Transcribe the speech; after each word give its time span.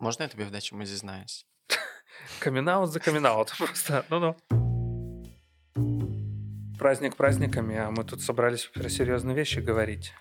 Можна 0.00 0.24
я 0.24 0.28
тобі 0.28 0.44
в 0.44 0.50
дечому 0.50 0.84
зізнаюсь? 0.84 1.46
Камінаут 2.38 2.90
за 2.90 2.98
камінаут. 2.98 3.54
Просто, 3.58 4.04
ну-ну. 4.10 4.34
Праздник 6.78 7.16
праздниками, 7.16 7.74
а 7.74 7.90
мы 7.90 8.04
тут 8.04 8.22
собрались 8.22 8.64
про 8.66 8.88
серьезные 8.88 9.34
вещи 9.34 9.60
говорить. 9.60 10.14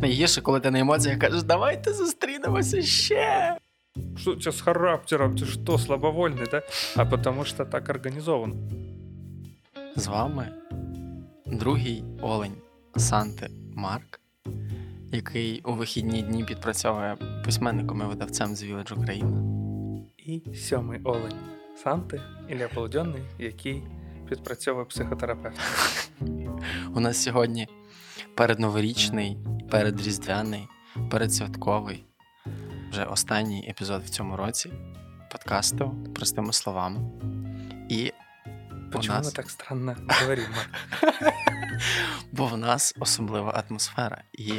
Найгірше, 0.00 0.40
коли 0.40 0.60
ти 0.60 0.70
на 0.70 0.78
емоціях 0.78 1.18
кажеш, 1.18 1.42
давайте 1.42 1.92
зустрінемося 1.92 2.82
ще. 2.82 3.56
Что 4.16 4.32
у 4.32 4.36
тебя 4.36 4.52
с 4.52 4.60
характером? 4.60 5.36
Ты 5.36 5.44
что, 5.44 5.78
слабовольный, 5.78 6.50
да? 6.50 6.62
А 6.96 7.04
потому 7.04 7.44
что 7.44 7.64
так 7.64 7.88
организован. 7.88 8.70
З 9.96 10.06
вами 10.06 10.52
другий 11.46 12.04
олень 12.22 12.62
Санти 12.96 13.50
Марк, 13.74 14.16
Який 15.12 15.60
у 15.64 15.72
вихідні 15.72 16.22
дні 16.22 16.44
підпрацьовує 16.44 17.16
письменником 17.44 18.00
і 18.02 18.04
видавцем 18.04 18.56
з 18.56 18.62
Village 18.64 18.98
Україна. 19.00 19.42
І 20.18 20.54
сьомий 20.54 21.00
олень. 21.04 21.38
Санти 21.82 22.20
Ілля 22.48 22.68
Полуденний, 22.68 23.22
який 23.38 23.82
підпрацьовує 24.28 24.84
психотерапевт. 24.84 25.60
У 26.94 27.00
нас 27.00 27.22
сьогодні 27.22 27.68
передноворічний, 28.34 29.38
передріздвяний, 29.70 30.68
передсвятковий, 31.10 32.04
вже 32.90 33.04
останній 33.04 33.68
епізод 33.68 34.02
в 34.02 34.08
цьому 34.08 34.36
році 34.36 34.72
подкасту 35.32 35.94
простими 36.14 36.52
словами. 36.52 37.00
І 37.88 38.12
Почему 38.92 39.18
нас- 39.18 39.26
мы 39.26 39.36
так 39.36 39.50
странно 39.50 39.96
говорим? 40.20 40.44
Марк? 40.50 41.32
бо 42.32 42.46
в 42.46 42.56
нас 42.56 42.94
особлива 43.00 43.64
атмосфера. 43.68 44.22
І 44.32 44.52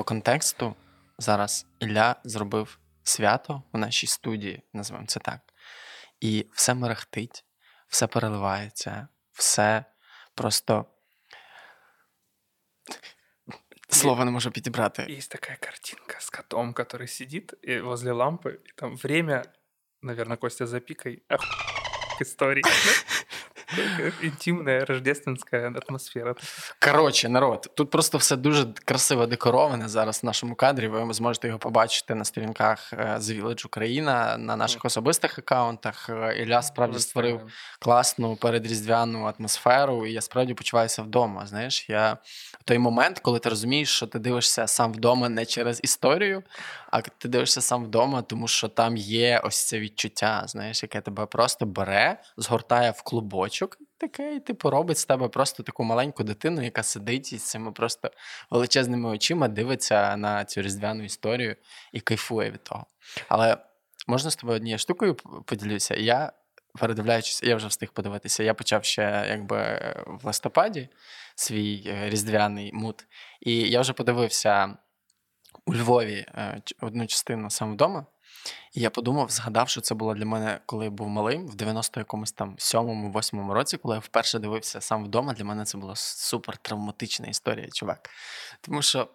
по 0.00 0.04
контексту 0.04 0.76
зараз 1.18 1.66
Ілля 1.78 2.16
зробив 2.24 2.78
свято 3.02 3.62
у 3.72 3.78
нашій 3.78 4.06
студії, 4.06 4.62
називаємо 4.72 5.06
це 5.06 5.20
так. 5.20 5.40
І 6.20 6.46
все 6.52 6.74
мерехтить, 6.74 7.44
все 7.88 8.06
переливається, 8.06 9.08
все 9.32 9.84
просто. 10.34 10.86
Слово 13.88 14.24
не 14.24 14.30
можу 14.30 14.50
підібрати. 14.50 15.06
Есть 15.10 15.30
такая 15.30 15.58
картинка 15.60 16.16
с 16.20 16.30
котом, 16.30 16.74
который 16.74 17.08
сидит 17.08 17.54
и 17.68 17.80
возле 17.80 18.12
лампы, 18.12 18.50
и 18.52 18.72
там 18.76 18.96
время, 18.96 19.44
наверное, 20.02 20.36
Костя 20.36 20.66
запикай, 20.66 21.22
ох, 21.30 21.40
истории. 22.20 22.62
Такая 23.76 24.12
Интимная 24.22 24.84
рождественская 24.84 25.72
атмосфера. 25.76 26.34
Коротше, 26.78 27.28
народ, 27.28 27.70
тут 27.74 27.90
просто 27.90 28.18
все 28.18 28.36
дуже 28.36 28.66
красиво 28.84 29.26
декороване 29.26 29.88
зараз 29.88 30.22
в 30.22 30.26
нашому 30.26 30.54
кадрі. 30.54 30.88
Ви 30.88 31.14
зможете 31.14 31.46
його 31.48 31.58
побачити 31.58 32.14
на 32.14 32.24
сторінках 32.24 32.92
е, 32.92 32.96
The 32.96 33.42
Village 33.42 33.66
Україна, 33.66 34.36
на 34.38 34.56
наших 34.56 34.84
особистих 34.84 35.38
аккаунтах. 35.38 36.10
Е, 36.10 36.42
Ілля 36.42 36.62
справді 36.62 36.98
створив 36.98 37.40
класну 37.78 38.36
передріздвяну 38.36 39.32
атмосферу, 39.38 40.06
і 40.06 40.12
я 40.12 40.20
справді 40.20 40.54
почуваюся 40.54 41.02
вдома. 41.02 41.46
Знаєш, 41.46 41.86
я 41.88 42.16
той 42.64 42.78
момент, 42.78 43.18
коли 43.18 43.38
ти 43.38 43.48
розумієш, 43.48 43.88
що 43.88 44.06
ти 44.06 44.18
дивишся 44.18 44.66
сам 44.66 44.92
вдома 44.92 45.28
не 45.28 45.46
через 45.46 45.80
історію, 45.82 46.42
а 46.90 47.00
ти 47.00 47.28
дивишся 47.28 47.60
сам 47.60 47.84
вдома, 47.84 48.22
тому 48.22 48.48
що 48.48 48.68
там 48.68 48.96
є 48.96 49.40
ось 49.44 49.66
це 49.66 49.80
відчуття, 49.80 50.42
знаєш, 50.46 50.82
яке 50.82 51.00
тебе 51.00 51.26
просто 51.26 51.66
бере, 51.66 52.20
згортає 52.36 52.90
в 52.90 53.02
клубочок. 53.60 53.78
Таке, 53.98 54.34
і 54.34 54.40
типу 54.40 54.70
робить 54.70 54.98
з 54.98 55.04
тебе 55.04 55.28
просто 55.28 55.62
таку 55.62 55.84
маленьку 55.84 56.24
дитину, 56.24 56.62
яка 56.62 56.82
сидить 56.82 57.32
із 57.32 57.42
цими 57.42 57.72
просто 57.72 58.10
величезними 58.50 59.08
очима, 59.08 59.48
дивиться 59.48 60.16
на 60.16 60.44
цю 60.44 60.62
різдвяну 60.62 61.04
історію 61.04 61.56
і 61.92 62.00
кайфує 62.00 62.50
від 62.50 62.64
того. 62.64 62.86
Але 63.28 63.56
можна 64.06 64.30
з 64.30 64.36
тобою 64.36 64.56
однією 64.56 64.78
штукою 64.78 65.14
поділюся? 65.46 65.94
Я 65.94 66.32
передивляючись, 66.78 67.42
я 67.42 67.56
вже 67.56 67.66
встиг 67.66 67.92
подивитися. 67.92 68.42
Я 68.42 68.54
почав 68.54 68.84
ще 68.84 69.26
якби 69.28 69.94
в 70.06 70.26
листопаді 70.26 70.88
свій 71.34 71.84
е, 71.86 72.10
різдвяний 72.10 72.72
мут, 72.72 73.06
і 73.40 73.70
я 73.70 73.80
вже 73.80 73.92
подивився 73.92 74.76
у 75.66 75.74
Львові 75.74 76.26
е, 76.28 76.62
одну 76.80 77.06
частину 77.06 77.50
сам 77.50 77.72
вдома. 77.72 78.06
І 78.72 78.80
я 78.80 78.90
подумав, 78.90 79.30
згадав, 79.30 79.68
що 79.68 79.80
це 79.80 79.94
було 79.94 80.14
для 80.14 80.26
мене, 80.26 80.60
коли 80.66 80.84
я 80.84 80.90
був 80.90 81.08
малим, 81.08 81.46
в 81.46 81.54
90 81.54 82.00
якомусь 82.00 82.32
там 82.32 82.54
сьомому, 82.58 83.10
восьмому 83.10 83.54
році, 83.54 83.76
коли 83.76 83.94
я 83.94 84.00
вперше 84.00 84.38
дивився 84.38 84.80
сам 84.80 85.04
вдома, 85.04 85.32
для 85.32 85.44
мене 85.44 85.64
це 85.64 85.78
була 85.78 85.96
супер 85.96 86.56
травматична 86.56 87.26
історія, 87.26 87.68
чувак. 87.68 88.10
Тому 88.60 88.82
що 88.82 89.08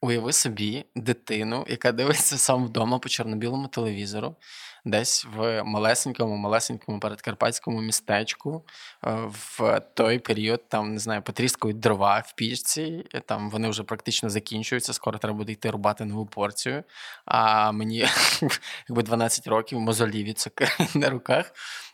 уяви 0.00 0.32
собі 0.32 0.84
дитину, 0.94 1.66
яка 1.68 1.92
дивиться 1.92 2.38
сам 2.38 2.64
вдома 2.64 2.98
по 2.98 3.08
чорно-білому 3.08 3.68
телевізору, 3.68 4.36
десь 4.84 5.24
в 5.24 5.62
малесенькому, 5.62 6.36
малесенькому 6.36 7.00
передкарпатському 7.00 7.80
містечку. 7.80 8.64
е, 9.06 9.18
В 9.58 9.80
той 9.94 10.18
період 10.18 10.68
там 10.68 10.92
не 10.92 10.98
знаю, 10.98 11.22
потріскують 11.22 11.80
дрова 11.80 12.18
в 12.18 12.34
пічці, 12.34 13.04
там 13.26 13.50
вони 13.50 13.68
вже 13.68 13.82
практично 13.82 14.30
закінчуються. 14.30 14.92
Скоро 14.92 15.18
треба 15.18 15.36
буде 15.36 15.52
йти 15.52 15.70
рубати 15.70 16.04
нову 16.04 16.26
порцію. 16.26 16.84
А 17.24 17.72
мені 17.72 18.06
якби 18.88 19.02
12 19.02 19.46
років 19.46 19.80
мозолі 19.80 20.24
від 20.24 20.46
на 20.94 21.10
руках. 21.10 21.52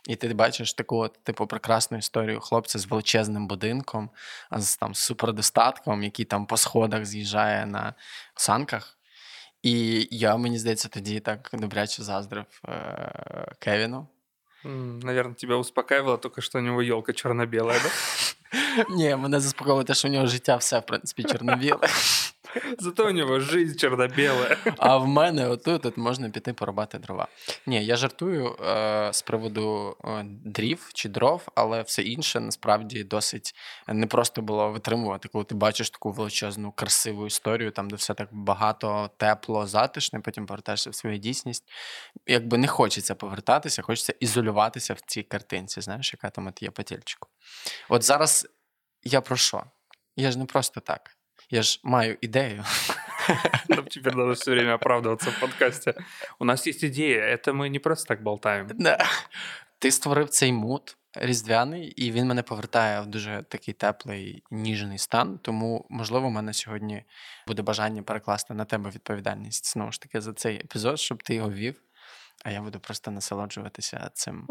І 0.09 0.17
ти 0.17 0.35
бачиш 0.35 0.73
таку 0.73 1.09
типу 1.09 1.47
прекрасну 1.47 1.99
історію 1.99 2.41
хлопця 2.41 2.79
з 2.79 2.87
величезним 2.87 3.47
будинком, 3.47 4.11
з 4.53 4.77
там 4.77 4.95
супердостатком, 4.95 6.03
який 6.03 6.25
там 6.25 6.47
по 6.47 6.57
сходах 6.57 7.05
з'їжджає 7.05 7.67
на 7.67 7.95
санках. 8.35 8.98
І 9.63 10.09
я, 10.11 10.37
мені 10.37 10.59
здається, 10.59 10.89
тоді 10.89 11.21
так 11.21 11.51
добряче 11.53 12.03
заздрив 12.03 12.45
е- 12.69 13.53
Кевіну. 13.59 14.07
М, 14.67 14.99
Наверное, 14.99 15.35
тебя 15.35 15.57
успокаивало 15.57 16.17
только, 16.17 16.41
что 16.41 16.59
у 16.59 16.63
него 16.63 16.81
елка 16.83 17.13
черно-белая, 17.13 17.81
да? 17.83 17.91
Ні, 18.97 19.17
мене 19.17 19.41
заспокоїло 19.41 19.85
те, 19.85 19.95
що 19.95 20.09
у 20.09 20.11
нього 20.11 20.27
життя 20.27 20.57
все, 20.57 20.79
в 20.79 20.87
принципі, 20.87 21.23
чорно-біле. 21.25 21.79
Зато 22.79 23.07
у 23.07 23.11
него 23.11 23.41
жизнь 23.41 23.79
черно-белая. 23.79 24.59
А 24.79 24.97
в 24.97 25.07
мене 25.07 25.49
отут 25.49 25.87
от 25.87 25.97
можна 25.97 26.31
піти 26.31 26.53
порубати 26.53 26.99
дрова. 26.99 27.29
Ні, 27.67 27.85
я 27.85 27.97
жартую 27.97 28.57
е, 28.61 29.11
з 29.13 29.23
приводу 29.23 29.97
е, 30.05 30.25
дрів 30.45 30.91
чи 30.95 31.09
дров, 31.09 31.49
але 31.55 31.83
все 31.83 32.03
інше 32.03 32.41
насправді 32.41 33.05
досить 33.05 33.55
непросто 33.89 34.43
було 34.43 34.71
витримувати, 34.71 35.29
коли 35.29 35.45
ти 35.45 35.55
бачиш 35.55 35.91
таку 35.91 36.13
величезну, 36.13 36.73
красиву 36.73 37.27
історію, 37.27 37.71
там 37.71 37.91
де 37.91 37.97
все 37.97 38.15
так 38.15 38.29
багато, 38.33 39.11
тепло, 39.17 39.67
затишне, 39.67 40.21
потім 40.21 40.47
повертаєшся 40.47 40.91
в 40.91 40.95
свою 40.95 41.19
дійсність. 41.19 41.65
Якби 42.27 42.59
не 42.59 42.67
хочеться 42.67 43.15
повертатися, 43.15 43.83
хочеться 43.83 44.15
ізолюватися 44.21 44.95
в 44.95 45.01
цій 45.01 45.23
картинці, 45.23 45.81
знаєш, 45.81 46.13
яка 46.13 46.31
там 46.31 46.47
от 46.47 46.63
є 46.63 46.71
по 46.71 46.83
тільчику. 46.83 47.29
От 47.89 48.03
зараз 48.03 48.47
я 49.05 49.21
про 49.21 49.37
що? 49.37 49.65
Я 50.17 50.31
ж 50.31 50.39
не 50.39 50.45
просто 50.45 50.81
так. 50.81 51.18
Я 51.50 51.62
ж 51.62 51.80
маю 51.84 52.18
ідею. 52.22 52.64
Нам 53.70 53.86
теперь 53.86 54.16
надо 54.16 54.34
все 54.34 54.52
время 54.52 54.74
оправдываться 54.74 55.32
в 55.32 55.40
подкасте. 55.40 55.94
У 56.40 56.46
нас 56.46 56.68
есть 56.68 56.84
идея, 56.84 57.22
это 57.22 57.54
мы 57.54 57.70
не 57.70 57.80
просто 57.80 58.08
так 58.08 58.24
болтаем. 58.24 58.68
Да. 58.74 58.98
Ти 59.80 59.92
створив 59.92 60.30
цей 60.30 60.54
мут 60.54 60.98
різдвяний, 61.16 61.88
і 61.88 62.12
він 62.12 62.28
мене 62.28 62.44
повертає 62.44 63.02
в 63.02 63.06
дуже 63.06 63.46
такий 63.50 63.74
теплий, 63.74 64.44
ніжний 64.52 64.98
стан. 64.98 65.40
Тому, 65.42 65.86
можливо, 65.90 66.28
в 66.28 66.32
мене 66.32 66.54
сьогодні 66.54 67.04
буде 67.48 67.62
бажання 67.62 68.04
перекласти 68.04 68.54
на 68.54 68.66
тебе 68.66 68.90
відповідальність 68.90 69.74
знову 69.74 69.92
ж 69.92 70.02
таки 70.02 70.22
за 70.22 70.34
цей 70.34 70.56
епізод, 70.56 71.00
щоб 71.00 71.24
ти 71.24 71.36
його 71.36 71.52
вів. 71.52 71.82
А 72.44 72.52
я 72.52 72.62
буду 72.62 72.80
просто 72.80 73.12
насолоджуватися 73.12 74.10
цим 74.14 74.48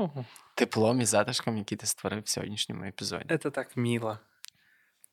теплом 0.55 1.01
і 1.01 1.05
затишком, 1.05 1.59
який 1.59 1.79
ти 1.79 1.87
створив 1.87 2.23
в 2.23 2.29
сьогоднішньому 2.29 2.85
епізоді. 2.85 3.25
Это 3.29 3.51
так 3.51 3.77
мило. 3.77 4.19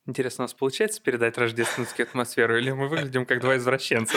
Интересно, 0.07 0.43
у 0.43 0.45
нас 0.45 0.55
получается 0.55 1.01
передать 1.03 1.39
рождественскую 1.39 2.07
атмосферу, 2.07 2.59
или 2.59 2.71
мы 2.73 2.89
выглядим 2.89 3.25
как 3.27 3.41
два 3.41 3.57
извращенца? 3.57 4.17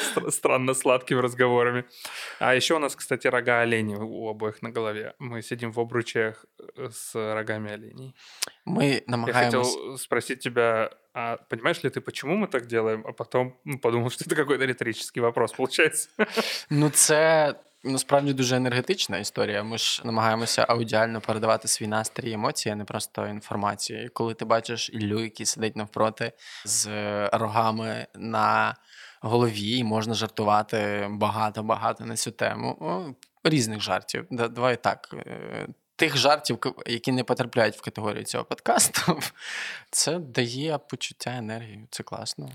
Стр- 0.00 0.30
Странно 0.32 0.74
сладкими 0.74 1.20
разговорами. 1.20 1.84
А 2.38 2.54
еще 2.54 2.74
у 2.74 2.78
нас, 2.78 2.96
кстати, 2.96 3.26
рога 3.28 3.60
оленей 3.60 3.96
у 3.96 4.28
обоих 4.28 4.62
на 4.62 4.70
голове. 4.70 5.14
Мы 5.18 5.42
сидим 5.42 5.72
в 5.72 5.78
обручах 5.80 6.44
э, 6.76 6.88
с 6.90 7.14
рогами 7.34 7.70
оленей. 7.72 8.14
Ми 8.66 8.86
Я 8.88 9.00
намагаємось. 9.06 9.44
хотел 9.74 9.98
спросить 9.98 10.40
тебя, 10.40 10.90
а 11.14 11.36
понимаешь 11.48 11.82
ли 11.84 11.90
ты, 11.90 12.00
почему 12.00 12.36
мы 12.36 12.48
так 12.48 12.66
делаем? 12.66 13.04
А 13.06 13.12
потом 13.12 13.56
м, 13.66 13.78
подумал, 13.78 14.10
что 14.10 14.24
это 14.24 14.34
какой-то 14.34 14.64
риторический 14.66 15.20
вопрос 15.20 15.52
получается. 15.52 16.08
Ну, 16.70 16.90
це 16.90 17.54
насправді 17.84 18.32
дуже 18.32 18.56
енергетична 18.56 19.18
історія. 19.18 19.62
Ми 19.62 19.78
ж 19.78 20.02
намагаємося 20.04 20.66
аудіально 20.68 21.20
передавати 21.20 21.68
свій 21.68 21.86
настрій 21.86 22.32
емоції, 22.32 22.72
а 22.72 22.76
не 22.76 22.84
просто 22.84 23.26
інформацію. 23.26 24.04
І 24.04 24.08
коли 24.08 24.34
ти 24.34 24.44
бачиш 24.44 24.90
Іллю, 24.92 25.20
який 25.20 25.46
сидить 25.46 25.76
навпроти 25.76 26.32
з 26.64 26.86
рогами 27.32 28.06
на 28.14 28.74
голові, 29.20 29.78
і 29.78 29.84
можна 29.84 30.14
жартувати 30.14 31.06
багато-багато 31.10 32.04
на 32.04 32.16
цю 32.16 32.30
тему. 32.30 33.14
Різних 33.44 33.80
жартів. 33.80 34.26
Да- 34.30 34.48
Давай 34.48 34.82
так. 34.82 35.14
е, 35.26 35.66
Тих 35.96 36.16
жартів, 36.16 36.58
які 36.86 37.12
не 37.12 37.24
потрапляють 37.24 37.76
в 37.76 37.80
категорію 37.80 38.24
цього 38.24 38.44
подкасту, 38.44 39.20
це 39.90 40.18
дає 40.18 40.78
почуття 40.78 41.30
енергії. 41.36 41.86
Це 41.90 42.02
класно. 42.02 42.48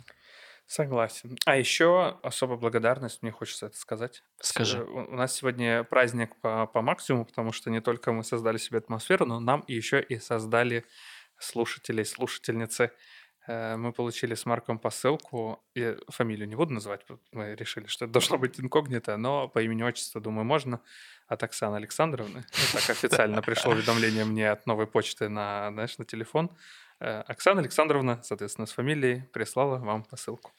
Согласен. 0.68 1.38
А 1.46 1.56
еще 1.56 2.20
особая 2.24 2.58
благодарность, 2.58 3.22
мне 3.22 3.32
хочется 3.32 3.68
это 3.68 3.78
сказать. 3.78 4.24
Скажи. 4.42 4.84
У 4.84 5.16
нас 5.16 5.34
сегодня 5.34 5.86
праздник 5.86 6.36
по, 6.42 6.68
по 6.68 6.82
максимуму, 6.82 7.26
потому 7.26 7.54
что 7.54 7.70
не 7.70 7.80
только 7.80 8.12
мы 8.12 8.24
создали 8.26 8.58
себе 8.58 8.80
атмосферу, 8.80 9.26
но 9.26 9.40
нам 9.40 9.64
еще 9.68 10.02
и 10.02 10.20
создали 10.20 10.86
слушатели 11.40 12.02
и 12.02 12.06
слушательницы. 12.06 12.92
Э, 13.48 13.78
Мы 13.78 13.94
получили 13.94 14.36
с 14.36 14.46
Марком 14.46 14.78
посылку, 14.78 15.64
я 15.74 15.96
фамилию 16.10 16.50
не 16.50 16.56
буду 16.56 16.74
называть, 16.74 17.06
мы 17.32 17.56
решили, 17.56 17.88
что 17.88 18.04
это 18.04 18.12
должно 18.12 18.38
быть 18.38 18.60
инкогнито, 18.60 19.16
но 19.16 19.48
по 19.48 19.62
имени 19.62 19.84
отчеству, 19.84 20.20
думаю, 20.20 20.44
можно, 20.44 20.82
от 21.28 21.44
Оксаны 21.44 21.78
Александровны. 21.78 22.44
Так 22.74 22.90
официально 22.90 23.42
пришло 23.42 23.72
уведомление 23.72 24.26
мне 24.26 24.52
от 24.52 24.66
новой 24.66 24.88
почты 24.88 25.30
на, 25.30 25.72
знаешь, 25.72 25.98
на 25.98 26.04
телефон. 26.04 26.52
Э, 27.01 27.23
Оксана 27.27 27.61
Александровна, 27.61 28.23
соответственно, 28.23 28.67
с 28.67 28.73
фамилией 28.73 29.23
прислала 29.33 29.79
вам 29.79 30.05
посылку. 30.05 30.53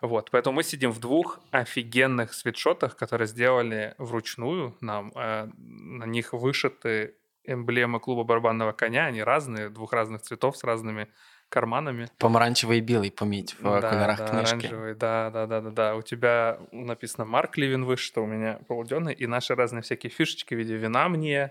Вот, 0.00 0.30
поэтому 0.30 0.56
мы 0.56 0.62
сидим 0.62 0.90
в 0.90 0.98
двух 0.98 1.40
офигенных 1.50 2.34
свитшотах, 2.34 2.96
которые 2.96 3.26
сделали 3.26 3.94
вручную 3.98 4.76
нам. 4.80 5.12
Э, 5.14 5.48
На 5.56 6.06
них 6.06 6.32
вышиты 6.32 7.14
эмблемы 7.44 8.00
клуба 8.00 8.24
барабанного 8.24 8.72
коня, 8.72 9.06
они 9.06 9.22
разные, 9.22 9.68
двух 9.68 9.92
разных 9.92 10.22
цветов 10.22 10.56
с 10.56 10.64
разными 10.64 11.06
карманами. 11.48 12.08
Помаранчевий 12.18 12.78
і 12.78 12.80
білий, 12.82 13.10
поміть, 13.10 13.54
в 13.60 13.62
да, 13.62 13.90
кольорах 13.90 14.18
да, 14.18 14.28
книжки. 14.28 14.66
оранжевый, 14.66 14.94
да, 14.94 15.30
да, 15.30 15.46
да, 15.46 15.60
да, 15.60 15.70
да. 15.70 15.94
У 15.94 16.02
тебя 16.02 16.58
написано 16.72 17.24
Марк 17.24 17.58
Ливен 17.58 17.84
вышито, 17.84 18.20
у 18.20 18.26
меня 18.26 18.58
полуденный, 18.68 19.14
и 19.14 19.26
наши 19.26 19.54
разные 19.54 19.82
всякие 19.82 20.10
фишечки 20.10 20.54
в 20.54 20.58
виде 20.58 20.76
вина 20.76 21.08
мне, 21.08 21.50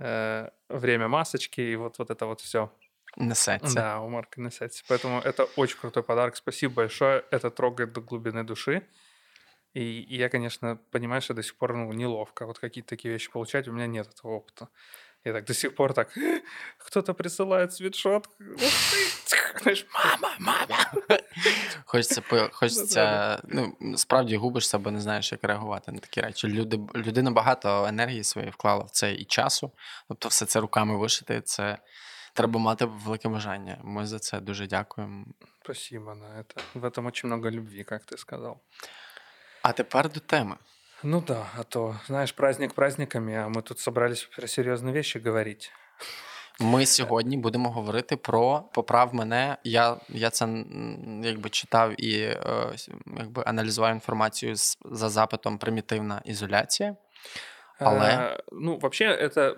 э, 0.00 0.48
время 0.68 1.08
масочки, 1.08 1.60
и 1.60 1.76
вот, 1.76 1.98
вот 1.98 2.10
это 2.10 2.26
вот 2.26 2.40
все. 2.40 2.70
Несеться. 3.16 3.74
Да, 3.74 4.00
у 4.00 4.08
Марка 4.08 4.40
несется. 4.40 4.82
Поэтому 4.88 5.20
это 5.20 5.44
очень 5.56 5.78
крутой 5.78 6.02
подарок. 6.02 6.36
Спасибо 6.36 6.74
большое. 6.74 7.24
Это 7.30 7.50
трогает 7.50 7.92
до 7.92 8.00
глубины 8.00 8.42
души. 8.44 8.86
И, 9.74 10.00
и 10.00 10.16
я, 10.16 10.28
конечно, 10.28 10.78
понимаю, 10.90 11.20
что 11.22 11.34
до 11.34 11.42
сих 11.42 11.56
пор 11.56 11.76
ну, 11.76 11.92
неловко 11.92 12.46
вот 12.46 12.58
какие-то 12.58 12.88
такие 12.90 13.12
вещи 13.12 13.30
получать. 13.30 13.68
У 13.68 13.72
меня 13.72 13.86
нет 13.86 14.08
этого 14.08 14.32
опыта. 14.32 14.68
Я 15.24 15.32
так 15.32 15.44
до 15.44 15.54
сих 15.54 15.74
пор 15.74 15.92
так, 15.92 16.10
кто-то 16.78 17.14
присылает 17.14 17.72
свитшот. 17.72 18.28
Ух 18.40 18.56
ты! 18.58 19.12
Знаешь, 19.62 19.86
мама, 19.94 20.34
мама. 20.38 20.90
Хочеться, 21.84 22.20
по- 22.20 22.50
хочеться, 22.52 23.40
ну, 23.44 23.76
справді 23.96 24.36
губишся, 24.36 24.78
бо 24.78 24.90
не 24.90 25.00
знаєш, 25.00 25.32
як 25.32 25.44
реагувати 25.44 25.92
на 25.92 25.98
такі 25.98 26.20
речі. 26.20 26.48
Люди, 26.48 26.80
людина 26.94 27.30
багато 27.30 27.86
енергії 27.86 28.24
своєї 28.24 28.50
вклала 28.50 28.84
в 28.84 28.90
це 28.90 29.12
і 29.12 29.24
часу. 29.24 29.72
Тобто, 30.08 30.28
все 30.28 30.46
це 30.46 30.60
руками 30.60 30.96
вишити, 30.96 31.40
це 31.40 31.78
треба 32.36 32.60
мати 32.60 32.84
велике 32.84 33.28
бажання. 33.28 33.78
Ми 33.84 34.06
за 34.06 34.18
це 34.18 34.40
дуже 34.40 34.66
дякуємо. 34.66 35.24
Спасибо 35.64 36.14
на 36.14 36.26
это. 36.26 36.60
В 36.74 36.84
этом 36.84 37.06
очень 37.06 37.28
много 37.28 37.50
любви, 37.50 37.82
как 37.84 38.02
ты 38.04 38.16
сказал. 38.18 38.56
А 39.62 39.72
тепер 39.72 40.12
до 40.12 40.20
теми. 40.20 40.56
Ну 41.02 41.20
да, 41.20 41.46
а 41.58 41.62
то, 41.62 42.00
знаешь, 42.06 42.32
праздник 42.32 42.74
праздниками, 42.74 43.34
а 43.34 43.48
мы 43.48 43.62
тут 43.62 43.78
собрались 43.78 44.22
про 44.36 44.46
серьезные 44.46 44.92
вещи 44.92 45.18
говорить. 45.20 45.72
Ми 46.60 46.86
сьогодні 46.86 47.36
будемо 47.36 47.70
говорити 47.70 48.16
про 48.16 48.60
поправ 48.72 49.14
мене. 49.14 49.56
Я, 49.64 49.96
я 50.08 50.30
це 50.30 50.44
м, 50.44 51.20
якби 51.24 51.50
читав 51.50 52.00
і 52.04 52.18
е, 52.20 52.70
с- 52.74 52.88
якби 53.18 53.42
аналізував 53.46 53.92
інформацію 53.94 54.56
з, 54.56 54.78
за 54.84 55.08
запитом 55.08 55.58
примітивна 55.58 56.22
ізоляція. 56.24 56.96
Але- 57.79 57.99
А, 57.99 58.43
ну, 58.51 58.77
вообще, 58.79 59.05
это, 59.05 59.57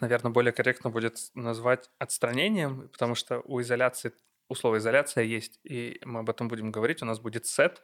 наверное, 0.00 0.32
более 0.32 0.52
корректно 0.52 0.90
будет 0.90 1.18
назвать 1.34 1.90
отстранением, 1.98 2.88
потому 2.88 3.14
что 3.14 3.40
у 3.44 3.60
изоляции, 3.60 4.12
у 4.48 4.54
слова 4.54 4.76
изоляция 4.76 5.24
есть, 5.24 5.60
и 5.64 6.00
мы 6.04 6.20
об 6.20 6.30
этом 6.30 6.48
будем 6.48 6.70
говорить. 6.70 7.02
У 7.02 7.06
нас 7.06 7.18
будет 7.20 7.46
сет, 7.46 7.82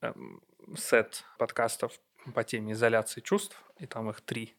эм, 0.00 0.40
сет 0.76 1.24
подкастов 1.38 1.92
по 2.34 2.44
теме 2.44 2.72
изоляции 2.72 3.20
чувств, 3.20 3.56
и 3.80 3.86
там 3.86 4.08
их 4.10 4.20
три. 4.20 4.56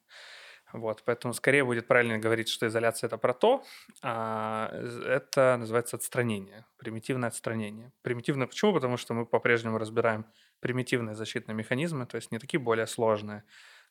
Вот, 0.74 1.04
поэтому 1.06 1.34
скорее 1.36 1.64
будет 1.64 1.88
правильно 1.88 2.18
говорить, 2.18 2.50
что 2.50 2.66
изоляция 2.66 3.08
это 3.08 3.18
про 3.18 3.34
то, 3.34 3.64
а 4.02 4.72
это 5.06 5.56
называется 5.60 5.98
отстранение, 5.98 6.66
примитивное 6.78 7.30
отстранение. 7.30 7.92
Примитивное 8.02 8.48
почему? 8.48 8.74
Потому 8.74 8.98
что 8.98 9.14
мы 9.14 9.26
по-прежнему 9.28 9.78
разбираем 9.78 10.26
примитивные 10.62 11.16
защитные 11.16 11.56
механизмы, 11.56 12.06
то 12.08 12.16
есть 12.16 12.32
не 12.32 12.40
такие 12.40 12.60
более 12.60 12.88
сложные, 12.88 13.44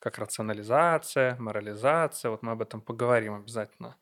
как 0.02 0.19
рационализация, 0.19 1.37
морализация. 1.37 2.32
Вот 2.32 2.43
мы 2.43 2.52
об 2.52 2.60
этом 2.60 2.81
поговорим 2.81 3.34
обязательно 3.34 3.96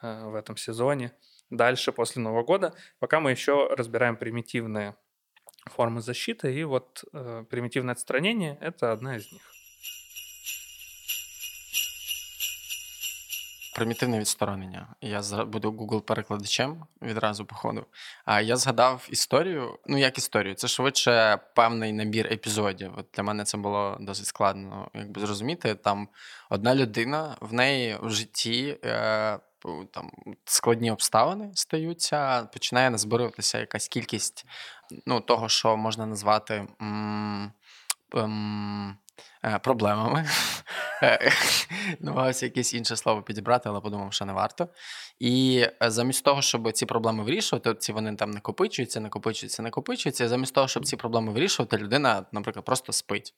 э, 0.00 0.24
в 0.24 0.34
этом 0.34 0.56
сезоне. 0.56 1.12
Дальше, 1.50 1.92
после 1.92 2.22
Нового 2.22 2.44
года, 2.44 2.72
пока 2.98 3.20
мы 3.20 3.30
еще 3.30 3.68
разбираем 3.76 4.16
примитивные 4.16 4.96
формы 5.66 6.00
защиты, 6.00 6.54
и 6.54 6.64
вот 6.64 7.04
э, 7.12 7.44
примитивное 7.50 7.92
отстранение— 7.92 8.56
это 8.62 8.92
одна 8.92 9.16
из 9.16 9.30
них. 9.30 9.42
Примітивне 13.74 14.18
відсторонення. 14.18 14.86
Я 15.00 15.44
буду 15.44 15.70
Google 15.70 16.00
перекладачем 16.00 16.84
відразу 17.02 17.44
походу. 17.44 17.86
А 18.24 18.40
я 18.40 18.56
згадав 18.56 19.08
історію. 19.10 19.78
Ну, 19.86 19.98
як 19.98 20.18
історію, 20.18 20.54
це 20.54 20.68
швидше 20.68 21.38
певний 21.54 21.92
набір 21.92 22.26
епізодів. 22.26 22.92
От 22.96 23.06
для 23.14 23.22
мене 23.22 23.44
це 23.44 23.58
було 23.58 23.96
досить 24.00 24.26
складно, 24.26 24.88
якби 24.94 25.20
зрозуміти. 25.20 25.74
Там 25.74 26.08
одна 26.50 26.74
людина, 26.74 27.36
в 27.40 27.52
неї 27.52 27.98
в 28.02 28.10
житті 28.10 28.78
е, 28.84 29.38
там 29.90 30.10
складні 30.44 30.90
обставини 30.90 31.50
стаються, 31.54 32.42
починає 32.42 32.90
назбируватися 32.90 33.58
якась 33.58 33.88
кількість 33.88 34.46
ну, 35.06 35.20
того, 35.20 35.48
що 35.48 35.76
можна 35.76 36.06
назвати. 36.06 36.66
М- 36.82 37.52
ем, 38.14 38.90
е, 38.90 39.03
Проблемами. 39.62 40.28
Е, 41.02 41.30
Намагався 42.00 42.46
якесь 42.46 42.74
інше 42.74 42.96
слово 42.96 43.22
підібрати, 43.22 43.68
але 43.68 43.80
подумав, 43.80 44.12
що 44.12 44.24
не 44.24 44.32
варто. 44.32 44.68
І 45.18 45.66
е, 45.82 45.90
замість 45.90 46.24
того, 46.24 46.42
щоб 46.42 46.72
ці 46.72 46.86
проблеми 46.86 47.24
вирішувати, 47.24 47.74
ці 47.74 47.92
вони 47.92 48.16
там 48.16 48.30
накопичуються, 48.30 49.00
накопичуються, 49.00 49.62
накопичуються. 49.62 50.28
Замість 50.28 50.54
того, 50.54 50.68
щоб 50.68 50.86
ці 50.86 50.96
проблеми 50.96 51.32
вирішувати, 51.32 51.76
людина, 51.76 52.26
наприклад, 52.32 52.64
просто 52.64 52.92
спить. 52.92 53.34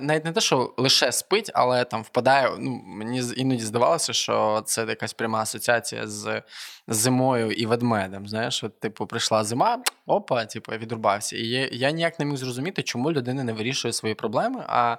Навіть 0.00 0.24
не 0.24 0.32
те, 0.32 0.40
що 0.40 0.74
лише 0.76 1.12
спить, 1.12 1.50
але 1.54 1.84
там 1.84 2.02
впадає. 2.02 2.56
Ну, 2.58 2.82
мені 2.86 3.22
іноді 3.36 3.64
здавалося, 3.64 4.12
що 4.12 4.62
це 4.66 4.84
якась 4.84 5.12
пряма 5.12 5.38
асоціація 5.38 6.06
з 6.06 6.42
зимою 6.88 7.52
і 7.52 7.66
ведмедем. 7.66 8.28
Знаєш, 8.28 8.64
от, 8.64 8.80
типу, 8.80 9.06
прийшла 9.06 9.44
зима, 9.44 9.82
опа, 10.06 10.44
типу, 10.44 10.72
я 10.72 10.78
відрубався. 10.78 11.36
І 11.36 11.46
я, 11.46 11.68
я 11.72 11.90
ніяк 11.90 12.18
не 12.18 12.24
міг 12.24 12.36
зрозуміти, 12.36 12.82
чому 12.82 13.12
людина 13.12 13.44
не 13.44 13.52
вирішує 13.52 13.92
свої 13.92 14.14
проблеми, 14.14 14.64
а 14.68 14.96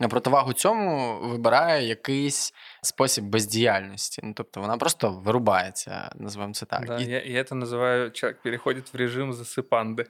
на 0.00 0.08
противагу 0.08 0.52
цьому 0.52 1.18
вибирає 1.22 1.86
якийсь 1.88 2.54
спосіб 2.82 3.24
бездіяльності. 3.24 4.20
Ну, 4.24 4.32
тобто 4.36 4.60
вона 4.60 4.76
просто 4.76 5.10
вирубається, 5.10 6.10
називаємо 6.16 6.54
це 6.54 6.66
так. 6.66 6.86
Да, 6.86 6.98
І- 6.98 7.04
я, 7.04 7.22
я 7.22 7.42
это 7.42 7.54
называю, 7.54 8.10
человек 8.10 8.42
переходит 8.42 8.94
в 8.94 8.96
режим 8.96 9.32
засыпанды. 9.32 10.06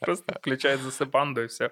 Просто 0.00 0.34
включает 0.40 0.80
засыпанду 0.80 1.40
и 1.40 1.46
все. 1.46 1.70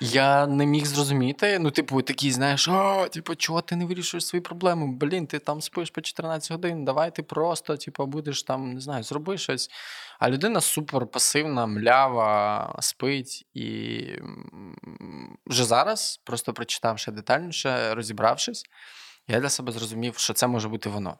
Я 0.00 0.46
не 0.46 0.66
міг 0.66 0.86
зрозуміти. 0.86 1.58
Ну, 1.58 1.70
типу, 1.70 2.02
такий, 2.02 2.30
знаєш, 2.30 2.68
а, 2.68 3.08
типу, 3.08 3.34
чого 3.34 3.60
ти 3.60 3.76
не 3.76 3.84
вирішуєш 3.84 4.26
свої 4.26 4.40
проблеми? 4.40 4.86
Блін, 5.00 5.26
ти 5.26 5.38
там 5.38 5.60
спиш 5.60 5.90
по 5.90 6.00
14 6.00 6.50
годин, 6.52 6.84
давай 6.84 7.14
ти 7.14 7.22
просто, 7.22 7.76
типу, 7.76 8.06
будеш 8.06 8.42
там, 8.42 8.72
не 8.72 8.80
знаю, 8.80 9.02
зроби 9.02 9.38
щось. 9.38 9.70
А 10.18 10.30
людина 10.30 10.60
супер 10.60 11.06
пасивна, 11.06 11.66
млява, 11.66 12.76
спить. 12.80 13.46
І 13.54 13.98
м, 14.20 15.38
вже 15.46 15.64
зараз, 15.64 16.20
просто 16.24 16.52
прочитавши 16.52 17.10
детальніше, 17.10 17.94
розібравшись, 17.94 18.64
я 19.28 19.40
для 19.40 19.48
себе 19.48 19.72
зрозумів, 19.72 20.16
що 20.18 20.32
це 20.32 20.46
може 20.46 20.68
бути 20.68 20.88
воно. 20.88 21.16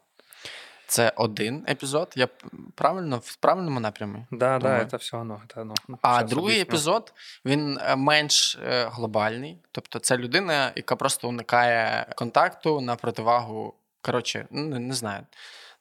Це 0.87 1.13
один 1.15 1.65
епізод. 1.69 2.13
Я 2.15 2.27
п- 2.27 2.47
правильно 2.75 3.17
в 3.23 3.35
правильному 3.35 3.79
напрямі. 3.79 4.25
Да, 4.31 4.59
Думаю. 4.59 4.79
да, 4.79 4.85
это 4.97 4.99
все 4.99 5.17
оно. 5.17 5.41
Это 5.47 5.61
оно. 5.61 5.73
Ну, 5.87 5.97
А 6.01 6.17
щас 6.19 6.29
другий 6.29 6.55
объясню. 6.55 6.61
епізод 6.61 7.13
він 7.45 7.79
е, 7.81 7.95
менш 7.95 8.55
е, 8.63 8.85
глобальний. 8.91 9.57
Тобто, 9.71 9.99
це 9.99 10.17
людина, 10.17 10.71
яка 10.75 10.95
просто 10.95 11.29
уникає 11.29 12.05
контакту 12.15 12.81
на 12.81 12.95
противагу. 12.95 13.73
Коротше, 14.01 14.47
ну 14.51 14.61
не, 14.63 14.79
не 14.79 14.93
знаю, 14.93 15.23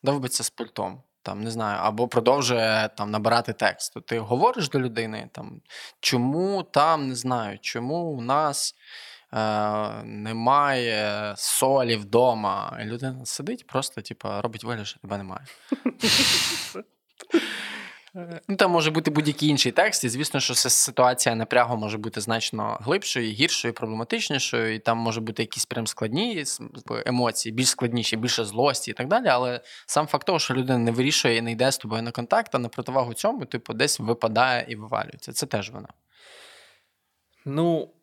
довбиться 0.02 0.44
з 0.44 0.50
пультом. 0.50 1.02
Там 1.27 1.41
не 1.41 1.51
знаю, 1.51 1.79
або 1.81 2.07
продовжує 2.07 2.89
там 2.97 3.11
набирати 3.11 3.53
текст. 3.53 3.93
То 3.93 4.01
Ти 4.01 4.19
говориш 4.19 4.69
до 4.69 4.79
людини, 4.79 5.29
там 5.31 5.61
чому 5.99 6.63
там 6.63 7.07
не 7.07 7.15
знаю, 7.15 7.59
чому 7.61 7.95
у 7.95 8.21
нас 8.21 8.75
е, 9.33 10.03
немає 10.03 11.33
солі 11.37 11.95
вдома. 11.95 12.79
І 12.81 12.85
людина 12.85 13.25
сидить, 13.25 13.67
просто 13.67 14.01
типу, 14.01 14.29
робить 14.41 14.63
вигляд, 14.63 14.87
що 14.87 14.99
тебе 14.99 15.17
немає. 15.17 15.45
Ну, 18.47 18.55
там 18.55 18.71
може 18.71 18.91
бути 18.91 19.11
будь-який 19.11 19.49
інший 19.49 19.71
текст, 19.71 20.03
і 20.03 20.09
звісно, 20.09 20.39
що 20.39 20.53
ситуація 20.55 21.35
напрягу 21.35 21.77
може 21.77 21.97
бути 21.97 22.21
значно 22.21 22.77
глибшою, 22.81 23.31
гіршою, 23.31 23.73
проблематичнішою, 23.73 24.73
і 24.75 24.79
там 24.79 24.97
може 24.97 25.21
бути 25.21 25.43
якісь 25.43 25.65
прям 25.65 25.87
складні 25.87 26.43
емоції, 27.05 27.53
більш 27.53 27.69
складніші, 27.69 28.17
більше 28.17 28.45
злості 28.45 28.91
і 28.91 28.93
так 28.93 29.07
далі. 29.07 29.27
Але 29.27 29.61
сам 29.85 30.07
факт 30.07 30.27
того, 30.27 30.39
що 30.39 30.53
людина 30.53 30.77
не 30.77 30.91
вирішує 30.91 31.37
і 31.37 31.41
не 31.41 31.51
йде 31.51 31.71
з 31.71 31.77
тобою 31.77 32.01
на 32.01 32.11
контакт, 32.11 32.55
а 32.55 32.59
на 32.59 32.69
противагу 32.69 33.13
цьому, 33.13 33.45
типу, 33.45 33.73
десь 33.73 33.99
випадає 33.99 34.65
і 34.69 34.75
вивалюється. 34.75 35.33
Це 35.33 35.45
теж 35.45 35.71
вона. 35.71 35.89
Ну, 37.45 37.93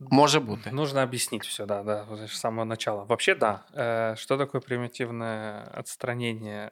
Може 0.00 0.40
бути. 0.40 0.70
Нужно 0.70 1.02
объяснить 1.02 1.46
все, 1.46 1.66
да, 1.66 1.82
да, 1.82 2.06
с 2.26 2.38
самого 2.38 2.64
начала. 2.64 3.04
Вообще, 3.04 3.34
да. 3.34 3.64
Э, 3.74 4.16
Что 4.16 4.36
такое 4.36 4.60
примитивное 4.60 5.64
отстранение? 5.78 6.70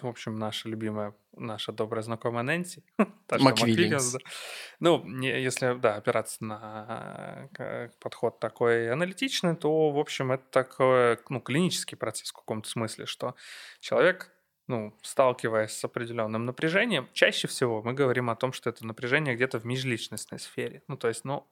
В 0.00 0.06
общем, 0.06 0.36
наша 0.36 0.68
любимая, 0.68 1.14
наша 1.36 1.72
добрая 1.72 2.02
знакомая 2.02 2.42
Нэнси. 2.42 2.84
да. 4.12 4.18
Ну, 4.80 5.06
если, 5.20 5.78
да, 5.78 5.96
опираться 5.96 6.44
на 6.44 7.48
э, 7.58 7.88
подход 8.00 8.40
такой 8.40 8.90
аналитичный, 8.90 9.56
то, 9.56 9.90
в 9.90 9.98
общем, 9.98 10.32
это 10.32 10.44
такой, 10.50 11.18
ну, 11.28 11.40
клинический 11.40 11.96
процесс 11.96 12.30
в 12.30 12.34
каком-то 12.34 12.68
смысле, 12.68 13.06
что 13.06 13.34
человек 13.80 14.30
ну, 14.68 14.96
сталкиваясь 15.02 15.72
с 15.72 15.84
определенным 15.84 16.46
напряжением, 16.46 17.08
чаще 17.12 17.48
всего 17.48 17.82
мы 17.82 17.94
говорим 17.94 18.30
о 18.30 18.36
том, 18.36 18.52
что 18.52 18.70
это 18.70 18.86
напряжение 18.86 19.34
где-то 19.34 19.58
в 19.58 19.64
межличностной 19.64 20.38
сфере. 20.38 20.82
Ну, 20.88 20.96
то 20.96 21.08
есть, 21.08 21.24
ну, 21.24 21.46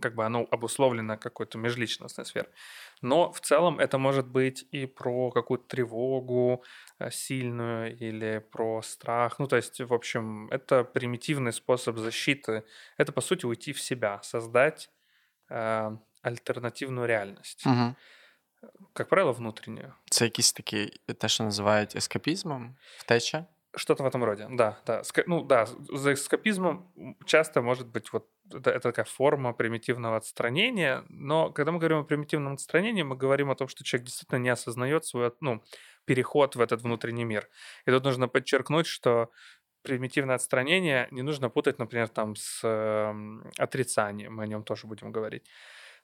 как 0.00 0.14
бы 0.14 0.24
оно 0.24 0.46
обусловлено 0.50 1.16
какой-то 1.16 1.58
межличностной 1.58 2.24
сферой. 2.24 2.50
Но 3.02 3.30
в 3.32 3.40
целом 3.40 3.78
это 3.78 3.98
может 3.98 4.26
быть 4.26 4.66
и 4.70 4.86
про 4.86 5.30
какую-то 5.30 5.66
тревогу 5.68 6.64
э, 6.98 7.10
сильную 7.10 7.96
или 7.96 8.38
про 8.38 8.82
страх. 8.82 9.38
Ну, 9.38 9.46
то 9.46 9.56
есть, 9.56 9.80
в 9.80 9.92
общем, 9.92 10.48
это 10.50 10.84
примитивный 10.84 11.52
способ 11.52 11.98
защиты. 11.98 12.64
Это, 12.98 13.12
по 13.12 13.20
сути, 13.20 13.46
уйти 13.46 13.72
в 13.72 13.80
себя, 13.80 14.20
создать 14.22 14.90
э, 15.50 15.96
альтернативную 16.22 17.06
реальность. 17.06 17.66
Угу. 17.66 17.96
Как 18.92 19.08
правило, 19.08 19.32
внутреннюю. 19.32 19.94
Це 20.10 20.24
якийсь 20.24 20.52
такий, 20.52 21.00
те, 21.18 21.28
що 21.28 21.44
називають 21.44 21.96
ескапізмом, 21.96 22.76
втеча. 22.98 23.46
Что-то 23.76 24.02
в 24.02 24.06
этом 24.06 24.24
роде, 24.24 24.48
да, 24.50 24.78
да. 24.84 25.02
Ну 25.26 25.44
да, 25.44 25.66
за 25.66 26.14
эскапизмом 26.14 26.92
часто 27.24 27.62
может 27.62 27.86
быть 27.86 28.12
вот 28.12 28.28
это, 28.52 28.70
это 28.70 28.80
такая 28.80 29.04
форма 29.04 29.52
примитивного 29.52 30.16
отстранения, 30.16 31.04
но 31.08 31.52
когда 31.52 31.70
мы 31.70 31.78
говорим 31.78 31.98
о 31.98 32.04
примитивном 32.04 32.54
отстранении, 32.54 33.04
мы 33.04 33.16
говорим 33.16 33.48
о 33.50 33.54
том, 33.54 33.68
что 33.68 33.84
человек 33.84 34.06
действительно 34.06 34.38
не 34.38 34.48
осознает 34.48 35.04
свой, 35.04 35.32
ну, 35.40 35.62
переход 36.04 36.56
в 36.56 36.60
этот 36.60 36.82
внутренний 36.82 37.24
мир. 37.24 37.48
И 37.86 37.90
тут 37.92 38.04
нужно 38.04 38.26
подчеркнуть, 38.26 38.86
что 38.86 39.30
примитивное 39.82 40.34
отстранение 40.34 41.08
не 41.10 41.22
нужно 41.22 41.48
путать, 41.48 41.78
например, 41.78 42.08
там 42.08 42.34
с 42.36 42.60
эм, 42.64 43.44
отрицанием, 43.56 44.34
мы 44.34 44.44
о 44.44 44.46
нем 44.46 44.62
тоже 44.64 44.86
будем 44.86 45.12
говорить. 45.12 45.48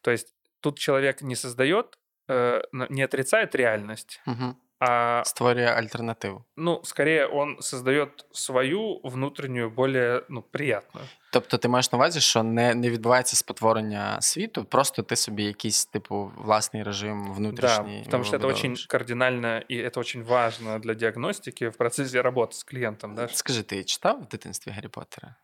То 0.02 0.10
есть 0.10 0.34
тут 0.60 0.78
человек 0.78 1.22
не 1.22 1.34
создает, 1.34 1.98
э, 2.28 2.62
не 2.72 3.02
отрицает 3.02 3.54
реальность, 3.54 4.20
Угу. 4.26 4.56
а 4.79 5.21
Створює 5.25 5.65
альтернативу. 5.65 6.43
ну, 6.57 6.81
скорее 6.83 7.27
он 7.27 7.57
создает 7.59 8.25
свою 8.31 8.99
внутреннюю, 9.03 9.69
более 9.69 10.23
ну, 10.29 10.41
приятную. 10.41 11.07
Тобто 11.31 11.57
ти 11.57 11.67
маєш 11.67 11.91
на 11.91 11.97
увазі, 11.97 12.19
що 12.21 12.43
не, 12.43 12.75
не 12.75 12.89
відбувається 12.89 13.35
спотворення 13.35 14.21
світу, 14.21 14.63
просто 14.65 15.03
ти 15.03 15.15
собі 15.15 15.43
якийсь, 15.43 15.85
типу, 15.85 16.31
власний 16.37 16.83
режим 16.83 17.33
внутрішній. 17.33 17.97
да, 17.97 18.03
потому 18.05 18.23
что 18.23 18.37
это 18.37 18.47
очень 18.47 18.55
вибудовуєш. 18.55 18.85
кардинально 18.85 19.61
и 19.71 19.75
это 19.75 19.99
очень 19.99 20.23
важно 20.23 20.79
для 20.79 20.93
диагностики 20.93 21.69
в 21.69 21.77
процессе 21.77 22.21
работы 22.21 22.53
с 22.53 22.63
клиентом. 22.63 23.15
Да? 23.15 23.27
Скажи, 23.27 23.63
ти 23.63 23.83
читав 23.83 24.21
в 24.21 24.27
дитинстві 24.27 24.71
Гаррі 24.71 24.87
Поттера? 24.87 25.35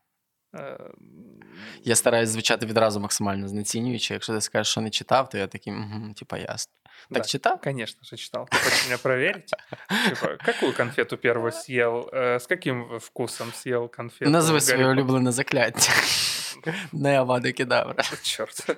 Э, 1.82 1.82
Я 1.84 1.96
стараюсь 1.96 2.30
звучати 2.30 2.66
відразу 2.66 3.00
максимально 3.00 3.48
знецінюючи. 3.48 4.14
Якщо 4.14 4.34
ти 4.34 4.42
скажеш, 4.42 4.72
що 4.72 4.82
не 4.82 4.90
читав, 4.90 5.30
то 5.30 5.38
я 5.38 5.48
такий, 5.48 5.74
угу, 5.74 6.14
типа 6.16 6.38
ясно. 6.38 6.74
Так 7.12 7.22
да, 7.24 7.28
читав? 7.30 7.62
Конечно 7.62 8.00
же, 8.04 8.18
читал. 8.18 8.48
Ты 8.52 8.58
хочешь 8.64 8.86
меня 8.86 8.98
проверить? 8.98 9.52
Типа, 10.10 10.38
какую 10.46 10.74
конфету 10.74 11.18
первую 11.18 11.52
съел? 11.52 12.10
Э, 12.14 12.36
С 12.40 12.48
каким 12.48 13.00
вкусом 13.00 13.54
съел 13.54 13.88
конфету? 13.90 14.32
Назви 14.32 14.52
Гарри 14.54 14.62
своє 14.62 14.78
Поттер? 14.84 14.98
улюблене 14.98 15.32
закляття. 15.32 15.92
Не 16.94 17.20
Авада 17.20 17.52
Кедавра. 17.52 18.04
Черт. 18.24 18.68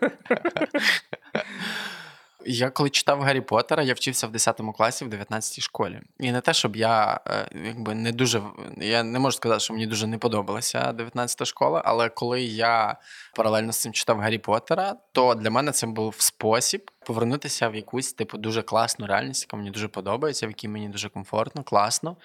Я 2.46 2.70
коли 2.70 2.90
читав 2.90 3.20
Гаррі 3.20 3.40
Поттера, 3.40 3.82
я 3.82 3.94
вчився 3.94 4.26
в 4.26 4.30
10 4.30 4.60
класі 4.76 5.04
в 5.04 5.08
19 5.08 5.60
школі. 5.60 6.00
І 6.18 6.32
не 6.32 6.40
те, 6.40 6.54
щоб 6.54 6.76
я 6.76 7.20
е, 7.26 7.48
якби 7.64 7.94
не 7.94 8.12
дуже. 8.12 8.42
Я 8.76 9.02
не 9.02 9.18
можу 9.18 9.36
сказати, 9.36 9.60
що 9.60 9.72
мені 9.72 9.86
дуже 9.86 10.06
не 10.06 10.18
подобалася 10.18 10.92
19 10.92 11.46
школа, 11.46 11.82
але 11.84 12.08
коли 12.08 12.42
я 12.42 12.96
паралельно 13.34 13.72
з 13.72 13.76
цим 13.76 13.92
читав 13.92 14.18
Гаррі 14.20 14.38
Поттера, 14.38 14.96
то 15.12 15.34
для 15.34 15.50
мене 15.50 15.72
це 15.72 15.86
був 15.86 16.14
спосіб 16.18 16.90
повернутися 17.04 17.68
в 17.68 17.75
якусь 17.75 18.12
типу 18.12 18.38
дуже 18.38 18.62
класну 18.62 19.06
реальність, 19.06 19.42
яка 19.42 19.56
мені 19.56 19.70
дуже 19.70 19.88
подобається, 19.88 20.46
в 20.46 20.50
якій 20.50 20.68
мені 20.68 20.88
дуже 20.88 21.08
комфортно, 21.08 21.62
класно. 21.62 22.16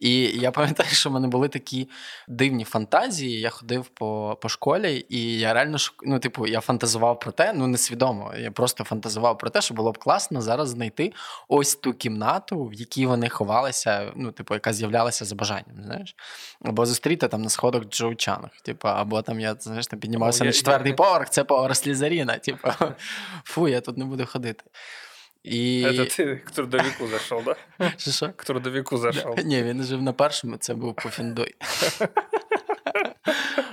І 0.00 0.20
я 0.20 0.50
пам'ятаю, 0.50 0.88
що 0.90 1.10
в 1.10 1.12
мене 1.12 1.28
були 1.28 1.48
такі 1.48 1.88
дивні 2.28 2.64
фантазії. 2.64 3.40
Я 3.40 3.50
ходив 3.50 3.86
по, 3.86 4.38
по 4.42 4.48
школі, 4.48 5.06
і 5.08 5.38
я 5.38 5.52
реально 5.54 5.76
ну, 6.02 6.18
типу, 6.18 6.46
я 6.46 6.60
фантазував 6.60 7.20
про 7.20 7.32
те, 7.32 7.52
ну 7.52 7.66
несвідомо. 7.66 8.32
Я 8.38 8.50
просто 8.50 8.84
фантазував 8.84 9.38
про 9.38 9.50
те, 9.50 9.60
що 9.60 9.74
було 9.74 9.92
б 9.92 9.98
класно 9.98 10.40
зараз 10.40 10.68
знайти 10.68 11.12
ось 11.48 11.74
ту 11.74 11.92
кімнату, 11.92 12.64
в 12.64 12.74
якій 12.74 13.06
вони 13.06 13.28
ховалися, 13.28 14.12
ну, 14.16 14.32
типу, 14.32 14.54
яка 14.54 14.72
з'являлася 14.72 15.24
за 15.24 15.34
бажанням, 15.34 15.82
знаєш. 15.84 16.16
Або 16.64 16.86
зустріти 16.86 17.28
там 17.28 17.42
на 17.42 17.48
сходах 17.48 17.84
Джоу 17.84 18.14
Чанг, 18.14 18.48
типу, 18.62 18.88
або 18.88 19.22
там 19.22 19.40
я 19.40 19.56
знаєш, 19.60 19.86
там 19.86 20.00
піднімався 20.00 20.40
О, 20.40 20.44
на 20.44 20.48
я- 20.48 20.52
четвертий 20.52 20.90
я- 20.90 20.96
поверх, 20.96 21.30
це 21.30 21.44
поверх 21.44 21.76
Слізаріна. 21.76 22.38
Типу, 22.38 22.68
фу, 23.44 23.68
я 23.68 23.80
тут 23.80 23.96
не 23.96 24.04
буду 24.04 24.25
ходити. 24.25 24.63
І... 25.43 25.83
Это 25.85 26.05
ты 26.05 26.35
к 26.35 26.51
трудовику 26.51 27.07
зашел, 27.07 27.43
да? 27.45 27.55
Що, 27.97 28.11
що? 28.11 28.29
К 28.35 28.45
трудовику 28.45 28.97
зашел. 28.97 29.35
Ні, 29.45 29.63
він 29.63 29.83
жив 29.83 30.01
на 30.01 30.13
першому, 30.13 30.57
це 30.57 30.73
був 30.73 30.95
Пуфіндуй. 30.95 31.55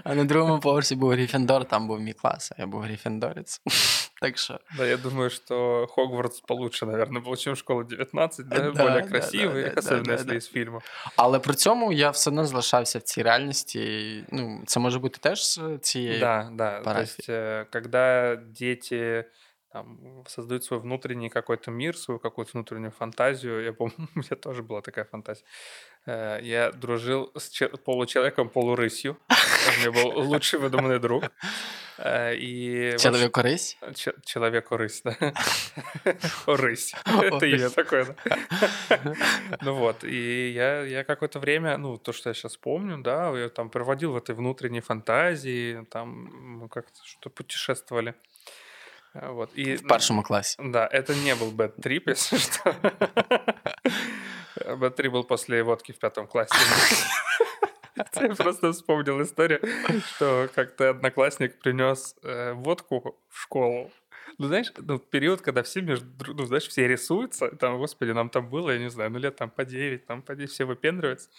А 0.04 0.14
на 0.14 0.24
другому 0.24 0.60
поверсі 0.60 0.94
був 0.94 1.10
Гріфіндор, 1.10 1.64
там 1.64 1.88
був 1.88 2.00
мій 2.00 2.12
клас, 2.12 2.52
а 2.52 2.60
я 2.60 2.66
був 2.66 2.80
Гріфіндорець. 2.80 3.60
Так 4.20 4.38
що. 4.38 4.60
Да, 4.76 4.86
я 4.86 4.96
думаю, 4.96 5.30
что 5.30 5.86
Хогвартс 5.86 6.40
получше, 6.40 6.86
наверное, 6.86 7.22
был, 7.22 7.36
чем 7.36 7.56
школа 7.56 7.84
19, 7.84 8.48
да, 8.48 8.58
Да, 8.58 8.70
более 8.70 9.02
да, 9.02 9.08
красивый, 9.08 9.62
да, 9.64 9.70
да, 9.70 9.80
особенно 9.80 10.04
да, 10.04 10.14
если 10.14 10.26
да. 10.26 10.34
из 10.34 10.48
фильма. 10.48 10.80
Але 11.16 11.38
при 11.38 11.54
цьому 11.54 11.92
я 11.92 12.10
все 12.10 12.30
одно 12.30 12.44
залишався 12.44 12.98
в 12.98 13.02
цій 13.02 13.22
реальності. 13.22 14.24
Ну, 14.32 14.62
це 14.66 14.80
може 14.80 14.98
бути 14.98 15.18
теж 15.20 15.44
з 15.44 15.78
цієї. 15.82 16.20
Да, 16.20 16.50
да. 16.52 16.78
То 16.78 16.84
парафии. 16.84 17.02
есть, 17.02 17.28
э, 17.28 17.66
когда 17.72 18.36
дети 18.36 19.24
там, 19.73 20.23
создают 20.27 20.63
свой 20.63 20.79
внутренний 20.79 21.29
какой-то 21.29 21.71
мир, 21.71 21.97
свою 21.97 22.19
какую-то 22.19 22.51
внутреннюю 22.53 22.91
фантазию, 22.91 23.63
я 23.63 23.73
помню, 23.73 23.95
у 24.15 24.19
меня 24.19 24.35
тоже 24.35 24.61
была 24.61 24.81
такая 24.81 25.05
фантазия. 25.05 25.43
Э, 26.05 26.39
Я 26.43 26.71
дружил 26.71 27.31
с 27.35 27.49
че- 27.49 27.69
получеловеком, 27.69 28.49
полурысью. 28.49 29.17
У 29.29 29.79
меня 29.79 29.91
был 29.91 30.19
лучший 30.29 30.59
выдуманный 30.59 30.99
друг. 30.99 31.23
Э, 31.97 32.35
И 32.35 32.91
вот 32.91 33.01
Чоловік 33.01 33.31
корись. 33.31 33.77
Че- 33.95 34.13
Человек-рысь, 34.25 35.01
да. 35.03 35.15
Рысь. 36.47 36.93
Это 37.05 37.45
имя 37.45 37.69
такое, 37.69 38.05
да. 38.25 38.99
Ну 39.61 39.73
вот, 39.75 40.03
и 40.03 40.51
я, 40.55 40.81
я 40.85 41.03
какое-то 41.03 41.39
время, 41.39 41.77
ну, 41.77 41.97
то, 41.97 42.13
что 42.13 42.29
я 42.29 42.33
сейчас 42.33 42.57
помню, 42.57 42.97
да, 42.97 43.31
я 43.39 43.49
там 43.49 43.69
проводил 43.69 44.11
в 44.11 44.17
этой 44.17 44.35
внутренней 44.35 44.81
фантазии, 44.81 45.83
там 45.89 46.69
как-то 46.69 46.99
что-то 47.05 47.29
путешествовали. 47.29 48.13
А, 49.13 49.31
Вот, 49.31 49.49
и, 49.55 49.75
В 49.75 49.87
першому 49.87 50.23
класі. 50.23 50.57
Да, 50.63 50.89
это 50.93 51.15
не 51.15 51.35
был 51.35 51.51
bad 51.55 51.79
trip, 51.79 52.09
если 52.09 52.37
что. 52.37 52.75
Bad 54.55 54.95
trip 54.95 55.11
был 55.11 55.23
после 55.23 55.63
водки 55.63 55.91
в 55.91 55.99
пятом 55.99 56.27
классе. 56.27 56.55
Я 58.15 58.35
просто 58.35 58.71
вспомнил 58.71 59.21
историю, 59.21 59.59
что 60.07 60.49
как-то 60.55 60.89
одноклассник 60.89 61.59
принес 61.59 62.15
э, 62.23 62.53
водку 62.53 63.19
в 63.29 63.39
школу. 63.39 63.91
Ну, 64.37 64.47
знаешь, 64.47 64.71
ну, 64.77 64.99
период, 64.99 65.41
когда 65.41 65.61
все 65.61 65.81
между, 65.81 66.07
ну, 66.33 66.45
знаешь, 66.45 66.67
все 66.67 66.87
рисуются, 66.87 67.49
там, 67.49 67.77
господи, 67.77 68.11
нам 68.11 68.29
там 68.29 68.49
было, 68.49 68.71
я 68.71 68.79
не 68.79 68.89
знаю, 68.89 69.11
ну, 69.11 69.19
лет 69.19 69.35
там 69.35 69.49
по 69.49 69.63
9, 69.63 70.05
там 70.05 70.21
по 70.21 70.35
10, 70.35 70.51
все 70.51 70.65
выпендриваются. 70.65 71.29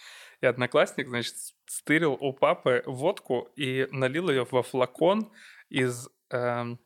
И 0.41 0.45
одноклассник, 0.45 1.09
значит, 1.09 1.35
стырил 1.65 2.13
у 2.13 2.31
папы 2.31 2.83
водку 2.85 3.49
и 3.57 3.87
налил 3.91 4.29
ее 4.29 4.45
во 4.49 4.63
флакон 4.63 5.31
из... 5.69 6.09
эм, 6.29 6.79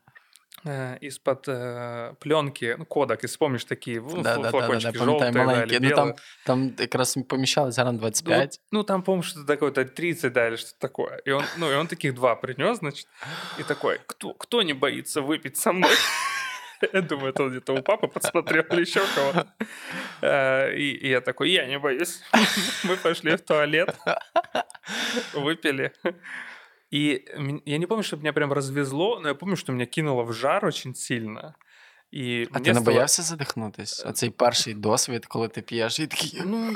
э, 0.64 0.98
из-под 1.00 1.44
пленки, 2.20 2.76
ну, 2.78 2.84
кодок, 2.84 3.22
если 3.22 3.38
помнишь 3.38 3.64
такие 3.64 4.00
ну, 4.00 4.22
Да, 4.22 4.36
да, 4.36 4.36
да, 4.36 4.42
да, 4.42 4.50
флакончики 4.50 4.92
да, 4.92 4.98
пам'ятаю, 4.98 5.04
желтые 5.04 5.32
да, 5.32 5.38
или 5.40 5.46
маленькі. 5.46 5.78
Ну 5.80 5.88
белые. 5.88 5.94
там, 5.96 6.14
там 6.46 6.72
якраз 6.78 7.18
поміщалось 7.28 7.76
грам 7.76 7.94
Ну, 7.94 7.98
25. 8.00 8.60
ну, 8.72 8.82
там, 8.82 9.02
по-моему, 9.02 9.22
что-то 9.22 9.46
такое, 9.46 9.70
то 9.70 9.84
30, 9.84 10.32
да, 10.32 10.48
или 10.48 10.56
что-то 10.56 10.78
такое. 10.78 11.20
И 11.26 11.30
он, 11.32 11.44
ну, 11.58 11.70
и 11.72 11.74
он 11.74 11.86
таких 11.86 12.14
два 12.14 12.34
принес, 12.36 12.78
значит, 12.78 13.06
и 13.58 13.62
такой, 13.62 13.98
кто, 14.06 14.34
кто 14.34 14.62
не 14.62 14.72
боится 14.74 15.20
выпить 15.22 15.56
со 15.56 15.72
мной? 15.72 15.90
Я 16.92 17.02
думаю, 17.02 17.28
это 17.34 17.42
он 17.42 17.50
где-то 17.50 17.74
у 17.74 17.82
папы 17.82 18.08
подсмотрел 18.08 18.64
или 18.70 18.80
еще 18.80 19.00
кого-то. 19.14 19.46
Э, 20.22 20.74
И 20.74 20.90
и 21.06 21.08
я 21.10 21.20
такой, 21.20 21.50
я 21.50 21.66
не 21.66 21.78
боюсь. 21.78 22.22
Мы 22.84 22.96
пошли 22.96 23.36
в 23.36 23.40
туалет, 23.42 23.96
выпили. 25.34 25.92
И 26.90 27.24
я 27.66 27.78
не 27.78 27.86
помню, 27.86 28.02
что 28.02 28.16
меня 28.16 28.32
прям 28.32 28.52
развезло, 28.52 29.20
но 29.20 29.28
я 29.28 29.34
помню, 29.34 29.56
что 29.56 29.72
меня 29.72 29.86
кинуло 29.86 30.24
в 30.24 30.32
жар 30.32 30.64
очень 30.64 30.94
сильно. 30.94 31.56
И 32.13 32.47
А 32.51 32.59
мне 32.59 32.63
ти 32.65 32.69
не 32.69 32.73
стало- 32.79 32.85
боявся 32.85 33.21
задихнутись? 33.21 34.05
Оцей 34.05 34.29
перший 34.29 34.73
досвід, 34.73 35.25
коли 35.25 35.47
ти 35.47 35.61
п'єш 35.61 35.99
і 35.99 36.07
такий. 36.07 36.41
Ну, 36.45 36.75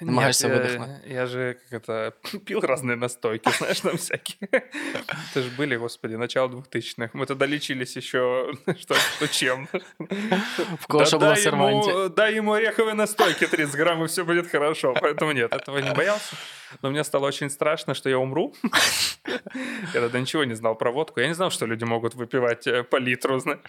Намагаешься 0.00 0.48
нет, 0.48 0.56
выдохнуть. 0.62 0.88
я, 1.06 1.14
я 1.14 1.26
же 1.26 1.56
как 1.70 1.82
это 1.82 2.12
пил 2.44 2.60
разные 2.60 2.96
настойки, 2.96 3.50
знаешь, 3.58 3.80
там 3.80 3.96
всякие. 3.96 4.48
Это 5.32 5.42
же 5.42 5.50
были, 5.58 5.76
господи, 5.78 6.16
начало 6.16 6.48
2000-х. 6.48 7.10
Мы 7.14 7.26
тогда 7.26 7.46
лечились 7.46 7.96
еще, 7.96 8.52
что, 8.80 8.94
что 8.94 9.28
чем. 9.28 9.68
В 10.80 10.86
кого 10.86 11.02
Да 11.04 11.06
що 11.06 11.18
було 11.18 11.30
в 11.30 11.34
дай, 11.34 11.42
серванті. 11.42 11.90
ему, 11.90 12.08
дай 12.08 12.34
ему 12.36 12.52
ореховой 12.52 12.94
настойки 12.94 13.46
30 13.46 13.76
грамм, 13.76 14.02
и 14.02 14.06
все 14.06 14.22
будет 14.24 14.50
хорошо. 14.50 14.94
Поэтому 15.02 15.32
нет, 15.32 15.52
этого 15.54 15.78
не 15.80 15.92
боялся. 15.94 16.36
Но 16.82 16.90
мне 16.90 17.04
стало 17.04 17.26
очень 17.28 17.50
страшно, 17.50 17.94
что 17.94 18.08
я 18.10 18.16
умру. 18.18 18.54
Я 19.94 20.00
тогда 20.00 20.20
ничего 20.20 20.44
не 20.44 20.54
знал 20.54 20.78
про 20.78 20.92
водку. 20.92 21.20
Я 21.20 21.26
не 21.28 21.34
знал, 21.34 21.50
что 21.50 21.66
люди 21.66 21.84
могут 21.84 22.14
выпивать 22.14 22.66
э, 22.66 22.82
по 22.84 22.96
литру, 23.00 23.40
знаешь. 23.40 23.60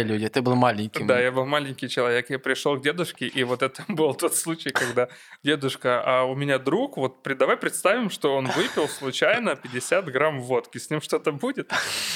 Больші 0.00 0.04
люди, 0.04 0.28
ти 0.28 0.40
був 0.40 0.56
маленьким. 0.56 1.06
Да, 1.06 1.20
я 1.20 1.30
был 1.30 1.44
маленький 1.46 1.88
человек, 1.88 2.30
я 2.30 2.38
пришел 2.38 2.76
к 2.76 2.82
дедушке, 2.82 3.26
и 3.36 3.44
вот 3.44 3.62
это 3.62 3.80
был 3.88 4.16
тот 4.16 4.34
случай, 4.34 4.70
когда 4.70 5.08
дедушка, 5.44 6.02
а 6.06 6.24
у 6.24 6.36
меня 6.36 6.58
друг, 6.58 6.96
вот 6.96 7.22
при- 7.22 7.34
давай 7.34 7.56
представим, 7.56 8.10
что 8.10 8.34
он 8.34 8.46
выпил 8.46 8.88
случайно 8.88 9.56
50 9.56 10.08
грамм 10.12 10.40
водки, 10.40 10.78
с 10.78 10.90
ним 10.90 11.00
что-то 11.00 11.32
будет. 11.32 11.70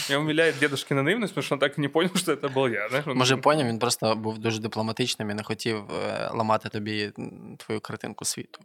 Меня 0.09 0.19
умиляет 0.21 0.59
дедушкина 0.59 1.03
наивность, 1.03 1.35
потому 1.35 1.43
что 1.45 1.55
он 1.55 1.59
так 1.59 1.79
и 1.79 1.81
не 1.81 1.89
понял, 1.89 2.11
что 2.17 2.33
это 2.33 2.49
был 2.55 2.73
я. 2.73 2.89
знаешь, 2.89 3.07
он- 3.07 3.17
Може, 3.17 3.37
поняв, 3.37 3.67
він 3.69 3.79
просто 3.79 4.15
був 4.17 4.39
дуже 4.39 4.61
дипломатичним 4.61 5.31
і 5.31 5.35
не 5.35 5.43
хотів 5.43 5.77
е, 5.77 6.31
ламати 6.35 6.69
тобі 6.69 7.13
м, 7.19 7.57
твою 7.59 7.81
картинку 7.81 8.25
світу. 8.25 8.61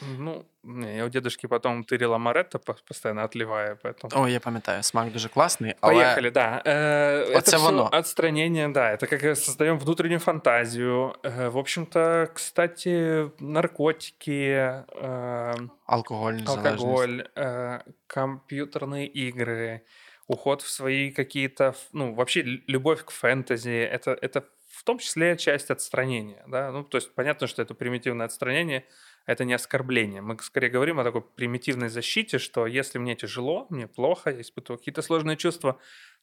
Ну, 0.00 0.44
не, 0.62 0.96
я 0.96 1.04
у 1.04 1.08
дедушки 1.08 1.46
потом 1.48 1.84
тырила 1.84 2.18
Маретто, 2.18 2.58
по- 2.58 2.76
постоянно 2.88 3.24
отливая, 3.24 3.74
поэтому... 3.82 4.10
О, 4.22 4.28
я 4.28 4.40
пам'ятаю, 4.40 4.82
смак 4.82 5.12
дуже 5.12 5.28
класний, 5.28 5.74
але 5.80 5.94
Поехали, 5.94 6.30
да. 6.30 6.62
Э, 6.64 7.24
Это 7.30 7.38
это 7.38 7.56
всё 7.56 7.68
оно. 7.68 7.88
отстранение, 7.92 8.68
да. 8.68 8.92
Это 8.92 9.06
как 9.06 9.36
создаем 9.36 9.78
внутреннюю 9.78 10.20
фантазию. 10.20 11.14
Э, 11.22 11.48
В 11.48 11.58
общем-то, 11.58 12.28
кстати, 12.34 13.30
наркотики, 13.40 14.84
э, 15.02 15.54
алкогольна 15.86 16.46
залежність. 16.46 16.82
алкоголь, 16.84 17.24
э, 17.36 17.80
компьютерные 18.06 19.06
игры, 19.06 19.80
уход 20.26 20.62
в 20.62 20.68
свои 20.68 21.10
какие-то, 21.10 21.74
ну, 21.92 22.14
вообще 22.14 22.42
лю- 22.42 22.60
любовь 22.68 23.04
к 23.04 23.10
фэнтези, 23.10 23.70
это, 23.92 24.16
это 24.22 24.42
в 24.68 24.84
том 24.84 24.98
числе 24.98 25.36
часть 25.36 25.70
отстранения, 25.70 26.44
да, 26.46 26.70
ну, 26.70 26.84
то 26.84 26.98
есть 26.98 27.14
понятно, 27.14 27.46
что 27.46 27.62
это 27.62 27.74
примитивное 27.74 28.26
отстранение, 28.26 28.84
это 29.28 29.44
не 29.44 29.52
оскорбление. 29.52 30.22
Мы 30.22 30.38
скорее 30.40 30.70
говорим 30.70 30.98
о 30.98 31.04
такой 31.04 31.20
примитивной 31.20 31.90
защите, 31.90 32.38
что 32.38 32.66
если 32.66 32.98
мне 32.98 33.14
тяжело, 33.14 33.66
мне 33.68 33.86
плохо, 33.86 34.30
я 34.30 34.40
испытываю 34.40 34.78
какие-то 34.78 35.02
сложные 35.02 35.36
чувства, 35.36 35.78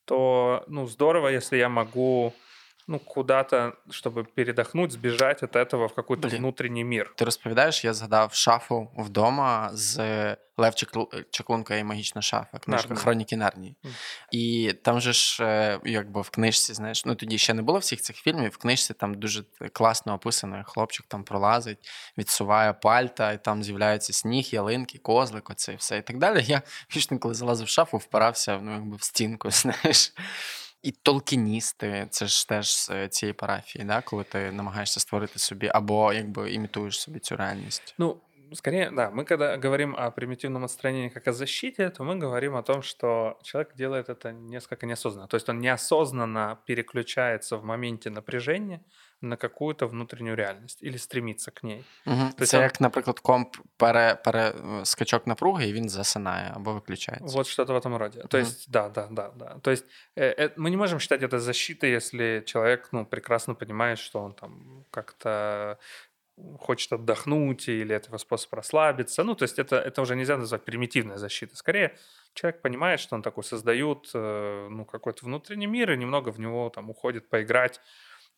то, 0.05 0.63
ну, 0.67 0.87
здорово, 0.87 1.27
если 1.27 1.57
я 1.57 1.69
могу, 1.69 2.33
ну, 2.87 2.99
куда-то, 2.99 3.73
чтобы 3.89 4.23
передохнуть, 4.23 4.91
сбежать 4.91 5.43
от 5.43 5.55
этого 5.55 5.87
в 5.87 5.93
какой-то 5.93 6.27
Блин. 6.27 6.41
внутренний 6.41 6.83
мир. 6.83 7.13
Ти 7.15 7.25
розповідаєш, 7.25 7.85
я 7.85 7.93
згадав 7.93 8.33
шафу 8.33 8.91
вдома 8.97 9.69
з 9.73 9.97
Лев 10.57 10.75
Чаклунка 11.31 11.75
і 11.75 11.83
магічна 11.83 12.21
шафа, 12.21 12.57
книжка 12.57 12.87
Нарнія. 12.87 13.03
Хроніки 13.03 13.37
Нарнії. 13.37 13.75
Мгм. 13.83 13.93
І 14.31 14.73
там 14.83 15.01
же 15.01 15.13
ж, 15.13 15.43
е, 15.43 15.79
якби 15.85 16.21
в 16.21 16.29
книжці, 16.29 16.73
знаєш, 16.73 17.05
ну 17.05 17.15
тоді 17.15 17.37
ще 17.37 17.53
не 17.53 17.61
було 17.61 17.79
всіх 17.79 18.01
цих 18.01 18.15
фільмів. 18.15 18.51
В 18.51 18.57
книжці 18.57 18.93
там 18.93 19.13
дуже 19.13 19.43
класно 19.73 20.13
описано, 20.13 20.63
хлопчик 20.67 21.05
там 21.07 21.23
пролазить, 21.23 21.89
відсуває 22.17 22.73
пальта, 22.73 23.31
і 23.31 23.43
там 23.43 23.63
з'являються 23.63 24.13
сніг, 24.13 24.45
ялинки, 24.51 24.97
козлик, 24.97 25.49
оце 25.49 25.73
і 25.73 25.75
все 25.75 25.97
і 25.97 26.01
так 26.01 26.17
далі. 26.17 26.43
Я 26.47 26.61
вічно, 26.95 27.19
коли 27.19 27.33
залазив 27.33 27.67
в 27.67 27.69
шафу, 27.69 27.97
впирався 27.97 28.59
ну, 28.61 28.71
якби 28.71 28.97
в 28.97 29.03
стінку, 29.03 29.51
знаєш. 29.51 30.13
І 30.84 30.90
толкіністи, 30.90 32.06
це 32.10 32.26
ж 32.26 32.48
теж 32.48 32.76
з 32.76 32.90
е, 32.90 33.08
цієї 33.08 33.32
парафії, 33.32 33.84
да? 33.84 34.02
коли 34.02 34.24
ти 34.24 34.52
намагаєшся 34.52 35.00
створити 35.00 35.38
собі 35.38 35.70
або 35.74 36.12
якби 36.12 36.52
імітуєш 36.52 37.00
собі 37.00 37.18
цю 37.18 37.36
реальність. 37.36 37.94
Ну, 37.98 38.20
скорее, 38.52 38.90
да, 38.90 39.10
мы 39.10 39.24
когда 39.24 39.56
говорим 39.56 39.94
о 39.98 40.10
примитивном 40.10 40.64
отстранении 40.64 41.08
как 41.08 41.28
о 41.28 41.32
защите, 41.32 41.90
то 41.90 42.04
мы 42.04 42.18
говорим 42.18 42.56
о 42.56 42.62
том, 42.62 42.82
что 42.82 43.38
человек 43.42 43.74
делает 43.76 44.08
это 44.08 44.32
несколько 44.32 44.86
неосознанно. 44.86 45.28
То 45.28 45.36
есть 45.36 45.48
он 45.48 45.60
неосознанно 45.60 46.58
переключается 46.66 47.56
в 47.56 47.64
моменте 47.64 48.10
напряжения 48.10 48.80
на 49.24 49.36
какую-то 49.36 49.86
внутреннюю 49.86 50.36
реальность 50.36 50.82
или 50.82 50.96
стремится 50.96 51.50
к 51.50 51.62
ней. 51.66 51.84
Угу. 52.06 52.16
Тобто 52.20 52.46
Це 52.46 52.56
там- 52.56 52.62
як, 52.62 52.80
наприклад, 52.80 53.20
комп 53.20 53.56
пере, 53.76 54.14
пере 54.24 54.48
е, 54.48 54.84
скачок 54.84 55.26
напруги, 55.26 55.68
і 55.68 55.72
він 55.72 55.88
засинає 55.88 56.52
або 56.54 56.72
виключається. 56.74 57.36
Вот 57.36 57.46
что-то 57.46 57.74
в 57.74 57.76
этом 57.76 57.96
роде. 57.96 58.20
То 58.28 58.38
Мгм. 58.38 58.46
есть, 58.46 58.70
да, 58.70 58.88
да, 58.88 59.08
да, 59.10 59.30
да. 59.36 59.56
То 59.62 59.70
есть 59.70 59.86
э, 60.16 60.34
э, 60.38 60.50
мы 60.56 60.70
не 60.70 60.76
можем 60.76 61.00
считать 61.00 61.22
это 61.22 61.38
защитой, 61.38 61.90
если 61.90 62.42
человек, 62.46 62.88
ну, 62.92 63.06
прекрасно 63.06 63.54
понимает, 63.54 63.98
что 63.98 64.22
он 64.22 64.32
там 64.32 64.84
как-то 64.90 65.76
хочет 66.58 66.92
отдохнуть 66.92 67.68
или 67.68 67.94
это 67.94 68.08
его 68.08 68.18
способ 68.18 68.54
расслабиться. 68.54 69.24
Ну, 69.24 69.34
то 69.34 69.44
есть 69.44 69.58
это, 69.58 69.76
это 69.76 70.00
уже 70.02 70.16
нельзя 70.16 70.36
назвать 70.36 70.64
примитивной 70.64 71.18
защитой. 71.18 71.54
Скорее, 71.56 71.90
человек 72.34 72.62
понимает, 72.62 73.00
что 73.00 73.16
он 73.16 73.22
такой 73.22 73.44
создает, 73.44 74.10
э, 74.14 74.68
ну, 74.70 74.84
какой-то 74.84 75.26
внутренний 75.26 75.66
мир 75.66 75.92
и 75.92 75.96
немного 75.96 76.30
в 76.32 76.40
него 76.40 76.70
там 76.70 76.90
уходит 76.90 77.28
поиграть. 77.28 77.80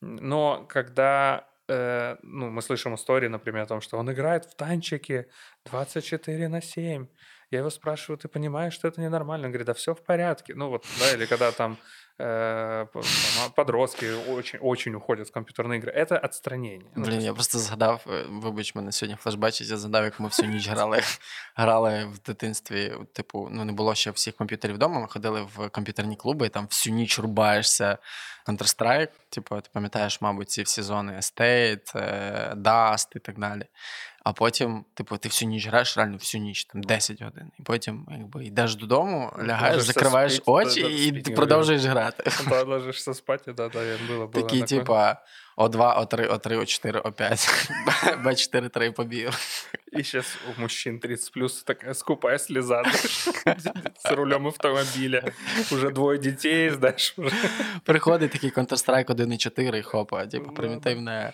Но 0.01 0.67
когда 0.69 1.47
э, 1.69 2.17
ну, 2.23 2.51
мы 2.51 2.63
слышим 2.63 2.95
истории, 2.95 3.29
например, 3.29 3.63
о 3.63 3.67
том, 3.67 3.81
что 3.81 3.99
он 3.99 4.11
играет 4.11 4.45
в 4.45 4.55
танчики 4.55 5.27
24 5.65 6.49
на 6.49 6.61
7, 6.61 7.07
я 7.53 7.59
его 7.59 7.71
спрашиваю, 7.71 8.19
ты 8.19 8.29
понимаешь, 8.29 8.73
что 8.73 8.89
это 8.89 9.01
ненормально? 9.01 9.47
Он 9.47 9.53
говорит, 9.53 9.67
да 9.67 9.75
все 9.75 9.95
в 9.95 10.03
порядке. 10.03 10.55
Ну 10.55 10.71
вот, 10.71 10.87
да, 10.99 11.13
или 11.13 11.27
когда 11.27 11.53
там, 11.53 11.77
э, 12.19 12.87
по- 12.93 13.01
там, 13.03 13.11
а, 13.47 13.51
подростки 13.51 14.07
очень, 14.29 14.59
очень 14.59 14.95
уходят 14.95 15.29
в 15.29 15.33
компьютерные 15.33 15.79
игры. 15.79 15.93
Это 15.93 16.17
отстранение. 16.17 16.91
Ну, 16.97 17.05
то 17.05 17.11
Блін, 17.11 17.19
есть 17.19 17.27
я 17.27 17.35
просто 17.35 17.59
згадав, 17.59 18.05
е, 18.09 18.25
вибач, 18.29 18.75
мене 18.75 18.93
сьогодні 18.93 19.17
флешбачить, 19.17 19.69
я 19.69 19.77
згадав, 19.77 20.05
як 20.05 20.21
ми 20.21 20.29
всю 20.29 20.49
ніч 20.49 20.69
грали, 20.69 21.01
грали 21.57 22.05
в 22.05 22.19
дитинстві. 22.19 22.93
Типу, 23.15 23.49
ну 23.51 23.65
не 23.65 23.73
було 23.73 23.95
ще 23.95 24.11
всіх 24.11 24.37
комп'ютерів 24.37 24.75
вдома. 24.75 25.01
Ми 25.01 25.09
ходили 25.09 25.43
в 25.43 25.69
комп'ютерні 25.69 26.17
клуби, 26.17 26.47
і 26.47 26.49
там 26.49 26.67
всю 26.67 26.95
ніч 26.95 27.19
рубаєшся 27.19 27.99
Counter-Strike. 28.47 29.09
Типу, 29.38 29.62
ти 29.62 29.70
пам'ятаєш, 29.74 30.22
мабуть, 30.22 30.50
ці 30.50 30.64
всі 30.64 30.82
зони 30.82 31.14
Estate, 31.14 31.98
е, 31.98 32.54
Dust 32.58 33.08
і 33.16 33.20
так 33.20 33.40
далі. 33.40 33.66
А 34.24 34.34
потім, 34.34 34.86
типу, 34.94 35.18
ти 35.18 35.30
всю 35.30 35.50
ніч 35.50 35.68
граєш, 35.68 35.98
реально 35.98 36.18
всю 36.18 36.44
ніч, 36.44 36.66
там 36.66 36.84
10 36.84 37.22
годин. 37.22 37.52
І 37.60 37.64
потім, 37.64 38.08
якби 38.12 38.46
йдеш 38.46 38.76
додому, 38.76 39.32
лягаєш, 39.44 39.82
закриваєш 39.82 40.36
спить, 40.36 40.48
очі 40.48 40.82
та, 40.82 40.88
та, 40.88 40.94
і 40.94 41.08
спить, 41.08 41.24
ти 41.24 41.32
продовжуєш 41.32 41.86
грати. 41.86 42.32
Да, 42.50 42.66
спати, 42.94 43.54
да, 43.54 43.70
да, 43.70 43.80
було. 44.08 44.26
было. 44.26 44.32
Такі, 44.32 44.58
типу. 44.58 44.68
типа, 44.68 45.24
О2, 45.58 45.76
О3, 45.76 46.32
О3, 46.32 46.60
О4, 46.60 47.02
О5, 47.02 47.72
Б4, 48.24 48.70
3 48.70 48.92
побіг. 48.92 49.30
И 49.94 50.04
сейчас 50.04 50.38
у 50.48 50.62
мужчин 50.62 51.00
30 51.00 51.32
плюс 51.32 51.64
такая 51.64 51.94
скупая 51.94 52.38
слеза 52.38 52.84
з 52.94 53.28
с 54.06 54.12
рулем 54.12 54.48
автомобиля. 54.48 55.22
Уже 55.72 55.90
двоє 55.90 56.20
дітей, 56.20 56.70
знаєш. 56.70 57.16
Приходить 57.84 58.32
такий 58.32 58.52
Counter-Strike 58.52 59.06
1.4 59.06 59.76
і 59.76 59.82
хопа, 59.82 60.26
типу, 60.26 60.46
Ну, 60.48 60.54
примітивне. 60.54 61.34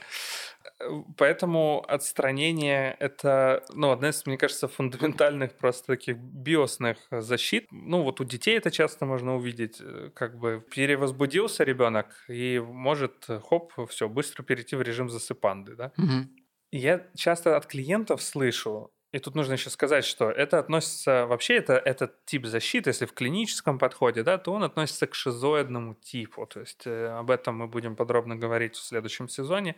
Поэтому 1.17 1.83
отстранение— 1.87 2.95
это, 2.99 3.63
ну, 3.73 3.91
одна 3.91 4.09
из, 4.09 4.25
мне 4.25 4.37
кажется, 4.37 4.67
фундаментальных 4.67 5.57
просто 5.57 5.87
таких 5.87 6.17
биосных 6.17 6.97
защит. 7.11 7.67
Ну, 7.71 8.03
вот 8.03 8.21
у 8.21 8.23
детей 8.23 8.57
это 8.57 8.71
часто 8.71 9.05
можно 9.05 9.35
увидеть, 9.35 9.81
э, 9.81 10.11
как 10.13 10.37
бы 10.37 10.63
перевозбудился 10.71 11.63
ребенок 11.63 12.07
и 12.27 12.59
может, 12.59 13.25
э, 13.29 13.39
хоп, 13.39 13.73
все, 13.89 14.09
быстро 14.09 14.43
перейти 14.43 14.75
в 14.75 14.81
режим 14.81 15.09
засыпанды, 15.09 15.75
да. 15.75 15.91
Мгм. 15.97 16.29
Я 16.71 17.07
часто 17.15 17.55
от 17.55 17.67
клиентов 17.67 18.21
слышу, 18.21 18.91
и 19.13 19.19
тут 19.19 19.35
нужно 19.35 19.53
еще 19.53 19.69
сказать, 19.69 20.05
что 20.05 20.31
это 20.31 20.57
относится, 20.57 21.27
вообще 21.27 21.57
это, 21.57 21.73
этот 21.73 22.25
тип 22.25 22.47
защиты, 22.47 22.89
если 22.89 23.05
в 23.05 23.13
клиническом 23.13 23.77
подходе, 23.77 24.23
да, 24.23 24.39
то 24.39 24.51
он 24.51 24.63
относится 24.63 25.05
к 25.05 25.13
шизоидному 25.13 25.93
типу. 25.93 26.47
То 26.47 26.61
есть 26.61 26.87
э, 26.87 27.09
об 27.09 27.29
этом 27.29 27.57
мы 27.57 27.67
будем 27.67 27.95
подробно 27.95 28.35
говорить 28.35 28.75
в 28.75 28.83
следующем 28.83 29.29
сезоне, 29.29 29.75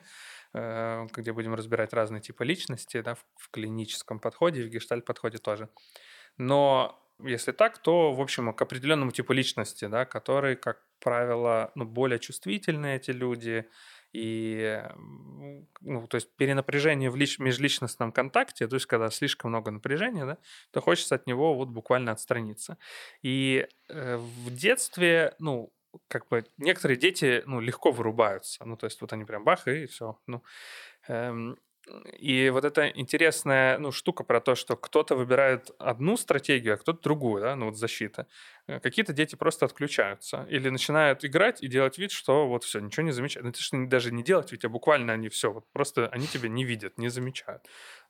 где 0.56 1.34
будем 1.34 1.54
разбирать 1.54 1.94
разные 1.94 2.22
типы 2.22 2.46
личности, 2.46 3.02
да, 3.02 3.16
в, 3.16 3.50
клиническом 3.52 4.20
подходе, 4.20 4.64
в 4.64 4.70
гештальт-подходе 4.70 5.38
тоже. 5.38 5.70
Но 6.38 7.02
если 7.24 7.52
так, 7.52 7.78
то, 7.78 8.14
в 8.14 8.22
общем, 8.22 8.54
к 8.54 8.62
определенному 8.62 9.12
типу 9.12 9.34
личности, 9.34 9.86
да, 9.86 10.06
который, 10.06 10.56
как 10.56 10.82
правило, 11.00 11.72
ну, 11.76 11.86
более 11.86 12.20
чувствительные 12.20 12.98
эти 12.98 13.12
люди, 13.12 13.66
и, 14.14 14.82
ну, 15.82 16.08
то 16.08 16.16
есть 16.16 16.30
перенапряжение 16.38 17.10
в 17.10 17.18
лич- 17.18 17.42
межличностном 17.42 18.14
контакте, 18.14 18.68
то 18.68 18.76
есть 18.76 18.86
когда 18.86 19.10
слишком 19.10 19.52
много 19.52 19.72
напряжения, 19.72 20.26
да, 20.26 20.38
то 20.72 20.80
хочется 20.80 21.16
от 21.16 21.28
него 21.28 21.54
вот 21.54 21.68
буквально 21.68 22.14
отстраниться. 22.14 22.78
И 23.22 23.68
э, 23.90 24.16
в 24.18 24.56
детстве, 24.56 25.36
ну, 25.40 25.74
как 26.08 26.28
бы 26.30 26.46
некоторые 26.58 26.98
дети, 26.98 27.44
ну, 27.46 27.60
легко 27.60 27.92
вырубаются. 27.92 28.64
Ну, 28.66 28.78
то 28.78 28.86
есть 28.86 29.02
вот 29.02 29.14
они 29.14 29.26
прям 29.26 29.44
бах, 29.44 29.68
и 29.68 29.86
все. 29.88 30.20
Ну, 30.28 30.44
эм, 31.08 31.58
и 32.18 32.50
вот 32.50 32.66
эта 32.66 32.88
интересная 32.88 33.78
ну, 33.78 33.92
штука 33.92 34.24
про 34.24 34.42
то, 34.42 34.56
что 34.56 34.76
кто-то 34.76 35.16
выбирает 35.16 35.70
одну 35.78 36.18
стратегию, 36.18 36.76
а 36.76 36.78
кто-то 36.78 37.02
другую, 37.02 37.42
да, 37.42 37.56
ну 37.56 37.68
вот 37.68 37.78
защита. 37.78 38.28
Э, 38.68 38.80
какие-то 38.80 39.14
дети 39.14 39.36
просто 39.36 39.66
отключаются 39.66 40.48
или 40.50 40.70
начинают 40.70 41.24
играть 41.24 41.62
и 41.62 41.68
делать 41.68 41.98
вид, 41.98 42.12
что 42.12 42.48
вот 42.48 42.64
все, 42.64 42.80
ничего 42.80 43.06
не 43.06 43.12
замечают. 43.12 43.44
Ну, 43.44 43.50
это 43.52 43.60
же 43.60 43.88
даже 43.88 44.12
не 44.12 44.24
делать 44.24 44.52
ведь, 44.52 44.66
а 44.66 44.70
буквально 44.70 45.14
они 45.14 45.30
все, 45.30 45.52
вот 45.52 45.66
просто 45.74 46.08
они 46.08 46.26
тебя 46.28 46.50
не 46.50 46.64
видят, 46.64 46.98
не 46.98 47.10
замечают. 47.10 47.64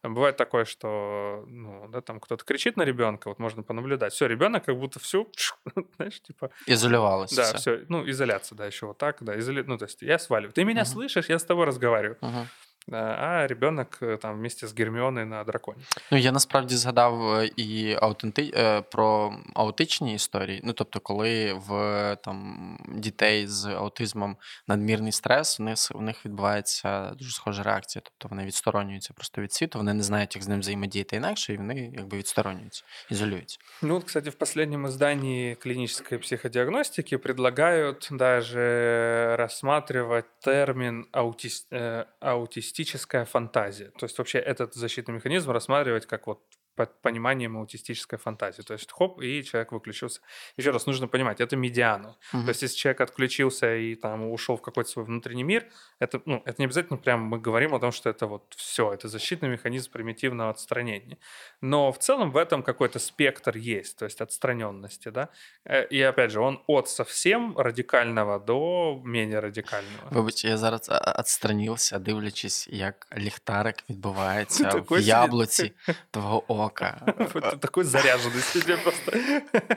Бывает 0.04 0.38
такое, 0.38 0.66
что, 0.66 1.44
ну, 1.48 1.88
да, 1.90 2.02
там 2.02 2.20
кто-то 2.20 2.46
кричит 2.46 2.78
на 2.78 2.84
ребенка, 2.84 3.28
вот 3.28 3.40
можно 3.40 3.64
понаблюдать. 3.64 4.14
Все, 4.14 4.28
ребенок 4.28 4.66
как 4.66 4.78
будто 4.78 5.00
все, 5.00 5.28
знаешь, 5.96 6.22
типа... 6.22 6.52
Изолировалось. 6.66 7.34
Да, 7.34 7.44
все. 7.44 7.58
все. 7.58 7.86
Ну, 7.90 8.08
изоляция, 8.10 8.56
да, 8.56 8.66
еще 8.66 8.86
вот 8.86 8.98
так, 8.98 9.18
да, 9.22 9.38
изоли... 9.38 9.64
ну, 9.64 9.78
то 9.78 9.86
есть 9.86 10.02
я 10.02 10.20
сваливаю. 10.20 10.54
Ты 10.54 10.64
меня 10.64 10.84
uh-huh. 10.84 10.86
слышишь, 10.86 11.26
я 11.28 11.40
с 11.40 11.44
тобой 11.44 11.66
разговариваю. 11.66 12.18
Uh-huh 12.22 12.46
а 12.92 13.48
ребенок 13.48 13.98
э, 14.02 14.18
там 14.18 14.38
вместе 14.38 14.68
з 14.68 14.78
Герміоною 14.80 15.26
на 15.26 15.44
драконі. 15.44 15.78
Ну 16.12 16.18
я 16.18 16.32
насправді 16.32 16.76
згадав 16.76 17.34
е, 17.34 17.50
і 17.56 17.96
аутенти... 18.02 18.52
Е, 18.56 18.82
про 18.82 19.36
аутичні 19.54 20.14
історії. 20.14 20.62
Ну 20.64 20.74
тобто, 20.74 21.00
коли 21.00 21.54
в 21.54 22.18
там 22.24 22.78
дітей 22.96 23.48
з 23.48 23.66
аутизмом 23.66 24.38
надмірний 24.68 25.12
стрес, 25.12 25.60
у 25.60 25.64
них 25.64 25.78
у 25.94 26.02
них 26.02 26.26
відбувається 26.26 27.12
дуже 27.20 27.32
схожа 27.32 27.64
реакція. 27.64 28.02
Тобто 28.06 28.36
вони 28.36 28.46
відсторонюються 28.46 29.14
просто 29.14 29.42
від 29.42 29.54
світу, 29.54 29.78
вони 29.78 29.94
не 29.94 30.04
знають, 30.04 30.36
як 30.36 30.44
з 30.44 30.48
ним 30.48 30.60
взаємодіяти 30.60 31.16
інакше, 31.16 31.54
і 31.54 31.58
вони 31.58 31.92
якби 31.94 32.18
відсторонюються, 32.18 32.84
ізолюються. 33.12 33.58
Ну, 33.82 34.02
кстати, 34.02 34.30
в 34.30 34.36
последнем 34.36 34.88
издании 34.88 35.56
клинической 35.56 36.18
психодиагностики 36.18 37.18
предлагают 37.18 38.08
даже 38.12 39.36
рассматривать 39.38 40.26
термин 40.40 41.06
аутист, 41.12 41.74
э, 41.74 42.06
аутист 42.20 42.75
аутистическая 42.76 43.26
фантазия. 43.26 43.92
То 43.98 44.06
есть 44.06 44.18
вообще 44.18 44.40
этот 44.40 44.74
защитный 44.74 45.16
механизм 45.16 45.52
рассматривать 45.52 46.06
как 46.06 46.28
вот 46.28 46.44
под 46.81 47.03
пониманием 47.03 47.57
аутистической 47.57 48.19
фантазии. 48.19 48.63
То 48.63 48.73
есть 48.73 48.91
хоп, 48.91 49.21
и 49.21 49.45
человек 49.45 49.73
выключился. 49.73 50.21
Еще 50.57 50.71
раз, 50.71 50.87
нужно 50.87 51.09
понимать, 51.09 51.41
это 51.41 51.57
медиану. 51.57 52.17
Угу. 52.33 52.43
То 52.43 52.49
есть 52.49 52.63
если 52.63 52.77
человек 52.77 53.01
отключился 53.03 53.77
и 53.77 53.95
там 53.95 54.31
ушел 54.31 54.57
в 54.57 54.63
какой-то 54.63 54.91
свой 54.91 55.05
внутренний 55.05 55.45
мир, 55.45 55.67
это, 55.99 56.23
ну, 56.25 56.43
это 56.47 56.55
не 56.59 56.65
обязательно 56.65 56.97
прям 56.97 57.21
мы 57.21 57.39
говорим 57.39 57.75
о 57.75 57.81
том, 57.81 57.93
что 57.93 58.09
это 58.09 58.27
вот 58.27 58.55
все, 58.57 58.95
это 58.95 59.09
защитный 59.09 59.51
механизм 59.51 59.91
примитивного 59.93 60.51
отстранения. 60.51 61.19
Но 61.61 61.93
в 61.93 61.99
целом 61.99 62.31
в 62.31 62.37
этом 62.39 62.63
какой-то 62.63 62.99
спектр 62.99 63.57
есть, 63.57 63.99
то 63.99 64.07
есть 64.07 64.23
отстраненности, 64.23 65.11
да. 65.11 65.29
Э, 65.65 65.85
и 65.85 66.01
опять 66.01 66.31
же, 66.31 66.41
он 66.41 66.63
от 66.67 66.89
совсем 66.89 67.59
радикального 67.59 68.39
до 68.39 69.03
менее 69.05 69.41
радикального. 69.41 70.09
Вибач, 70.11 70.45
я 70.45 70.57
зараз 70.57 70.91
отстранился, 71.19 71.99
дивлячись, 71.99 72.69
як 72.69 73.07
ліхтарик 73.17 73.85
відбувається 73.91 74.85
в 74.91 75.01
яблуці 75.01 75.73
твого 76.11 76.64
ока. 76.65 77.15
Такой 77.61 77.85
заряжений 77.85 78.43
тебе 78.53 78.77
просто 78.77 79.13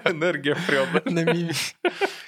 енергія 0.05 0.57
прямо. 0.67 1.01
На 1.05 1.23
мімі. 1.33 1.51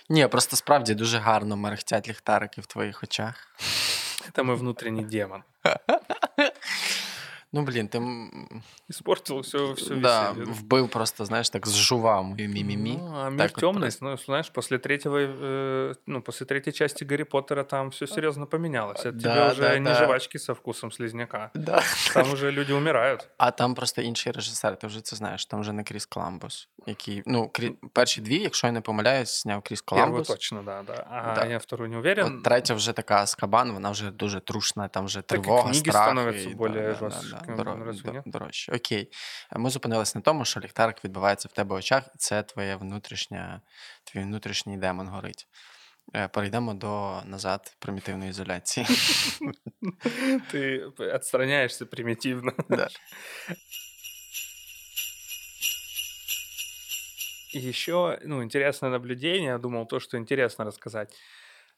Ні, 0.09 0.27
просто 0.27 0.55
справді 0.55 0.95
дуже 0.95 1.17
гарно 1.17 1.57
мерехтять 1.57 2.07
ліхтарики 2.09 2.61
в 2.61 2.65
твоїх 2.65 3.03
очах. 3.03 3.55
Це 4.33 4.43
мій 4.43 4.53
внутрішній 4.53 5.03
демон. 5.03 5.43
Ну, 7.53 7.61
блін, 7.61 7.88
ти 7.88 8.01
Испортил 8.89 9.39
все, 9.39 9.73
все 9.73 9.95
да, 9.95 10.31
веселье. 10.31 10.53
вбив 10.53 10.89
просто, 10.89 11.25
знаешь, 11.25 11.49
так 11.49 11.67
сжувал 11.67 12.23
мою 12.23 12.49
мимими. 12.49 12.97
Ну, 12.99 13.13
а 13.15 13.29
мир 13.29 13.38
так 13.38 13.59
темность, 13.59 14.01
вот, 14.01 14.11
ну, 14.11 14.17
знаешь, 14.17 14.49
после 14.49 14.77
третьего, 14.77 15.17
э, 15.19 15.95
ну, 16.05 16.21
после 16.21 16.45
третьей 16.45 16.73
части 16.73 17.03
Гарри 17.03 17.23
Поттера 17.23 17.63
там 17.63 17.89
все 17.89 18.07
серьезно 18.07 18.45
поменялось. 18.45 18.99
Это 18.99 19.11
да, 19.11 19.33
тебе 19.33 19.51
уже 19.51 19.61
да, 19.61 19.79
не 19.79 19.85
да. 19.85 20.05
жвачки 20.05 20.38
со 20.38 20.53
вкусом 20.53 20.91
слизняка. 20.91 21.51
Да. 21.53 21.81
Там 22.13 22.33
уже 22.33 22.51
люди 22.51 22.73
умирають. 22.73 23.27
А 23.38 23.51
там 23.51 23.75
просто 23.75 24.01
інший 24.01 24.31
режисер, 24.31 24.77
ти 24.77 24.88
вже 24.88 25.01
це 25.01 25.15
знаєш, 25.15 25.45
там 25.45 25.61
вже 25.61 25.73
не 25.73 25.83
Кріс 25.83 26.05
Коламбус, 26.05 26.69
який, 26.85 27.23
ну, 27.25 27.49
крі... 27.49 27.69
перші 27.93 28.21
дві, 28.21 28.38
якщо 28.38 28.67
я 28.67 28.73
не 28.73 28.81
помиляюсь, 28.81 29.41
зняв 29.43 29.61
Кріс 29.61 29.81
Коламбус. 29.81 30.27
Первую 30.27 30.39
точно, 30.39 30.63
да, 30.63 30.83
да. 30.83 31.07
А 31.09 31.35
да. 31.35 31.45
я 31.45 31.57
вторую 31.57 31.89
не 31.89 31.97
уверен. 31.97 32.25
От 32.25 32.43
третя 32.43 32.73
вже 32.73 32.93
така 32.93 33.27
Скабан, 33.27 33.71
вона 33.71 33.89
вже 33.89 34.11
дуже 34.11 34.39
трушна, 34.39 34.88
там 34.88 35.05
вже 35.05 35.21
тривога, 35.21 35.61
так, 35.61 35.71
книги 35.71 35.89
страх. 35.89 36.05
становятся 36.05 36.49
і, 36.49 36.53
более 36.53 36.88
да, 36.88 36.95
жорсткі. 36.95 37.27
Да, 37.31 37.38
да, 37.38 37.38
Дорож... 37.48 38.03
дорожче. 38.26 38.72
Окей. 38.72 39.12
Ми 39.57 39.70
зупинилися 39.70 40.18
на 40.18 40.22
тому, 40.22 40.44
що 40.44 40.61
ліхтарик 40.61 41.05
відбувається 41.05 41.48
в 41.48 41.53
тебе 41.53 41.74
в 41.74 41.79
очах, 41.79 42.05
і 42.14 42.18
це 42.18 42.42
твоє 42.42 42.76
внутрішня, 42.76 43.61
твій 44.05 44.20
внутрішній 44.20 44.76
демон 44.76 45.09
горить. 45.09 45.46
Е, 46.14 46.29
перейдемо 46.29 46.74
до 46.74 47.22
назад 47.24 47.76
примітивної 47.79 48.31
ізоляції. 48.31 48.87
Ти 50.50 50.87
відстраняєшся 50.98 51.87
примітивно. 51.87 52.53
Да. 52.68 52.88
Еще, 57.53 58.20
ну, 58.24 58.42
интересное 58.44 58.90
наблюдение, 58.90 59.50
я 59.50 59.59
думал, 59.59 59.87
то, 59.87 59.98
что 59.98 60.16
интересно 60.16 60.64
рассказать. 60.64 61.16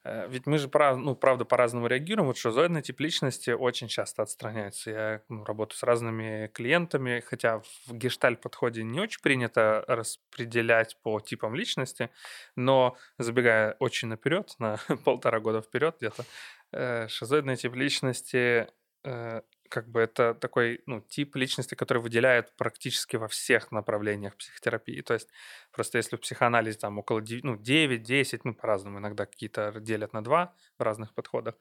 Э, 0.04 0.26
ведь 0.28 0.46
мы 0.46 0.58
же, 0.58 0.68
ну, 0.96 1.14
правда, 1.14 1.44
по-разному 1.44 1.86
реагируем. 1.86 2.26
Вот 2.26 2.36
шизоидный 2.36 2.82
тип 2.82 3.00
личности 3.00 3.50
очень 3.50 3.88
часто 3.88 4.22
отстраняется. 4.22 4.90
Я 4.90 5.22
ну, 5.28 5.44
работаю 5.44 5.78
с 5.78 5.82
разными 5.82 6.48
клиентами, 6.48 7.20
хотя 7.20 7.60
в 7.86 7.92
гештальт-подходе 7.92 8.82
не 8.82 9.00
очень 9.00 9.20
принято 9.20 9.84
распределять 9.86 10.96
по 11.02 11.20
типам 11.20 11.54
личности, 11.54 12.10
но 12.56 12.96
забегая 13.18 13.76
очень 13.78 14.08
наперед, 14.08 14.54
на 14.58 14.78
полтора 15.04 15.40
года 15.40 15.62
вперед 15.62 15.96
где-то, 15.98 16.24
э, 16.72 17.08
шизоидный 17.08 17.56
тип 17.56 17.74
личности 17.74 18.68
э, 19.04 19.42
как 19.72 19.88
бы 19.88 20.00
это 20.00 20.34
такой 20.34 20.82
ну, 20.84 21.00
тип 21.00 21.34
личности, 21.34 21.74
который 21.74 22.02
выделяет 22.02 22.54
практически 22.56 23.16
во 23.16 23.26
всех 23.26 23.72
направлениях 23.72 24.36
психотерапии. 24.36 25.00
То 25.00 25.14
есть 25.14 25.30
просто 25.72 25.96
если 25.96 26.16
в 26.16 26.20
психоанализе 26.20 26.78
там 26.78 26.98
около 26.98 27.22
9, 27.22 27.42
ну, 27.42 27.54
9-10, 27.54 28.42
ну 28.44 28.54
по-разному 28.54 28.98
иногда 28.98 29.24
какие-то 29.24 29.72
делят 29.80 30.12
на 30.12 30.22
два 30.22 30.54
в 30.78 30.82
разных 30.82 31.14
подходах, 31.14 31.54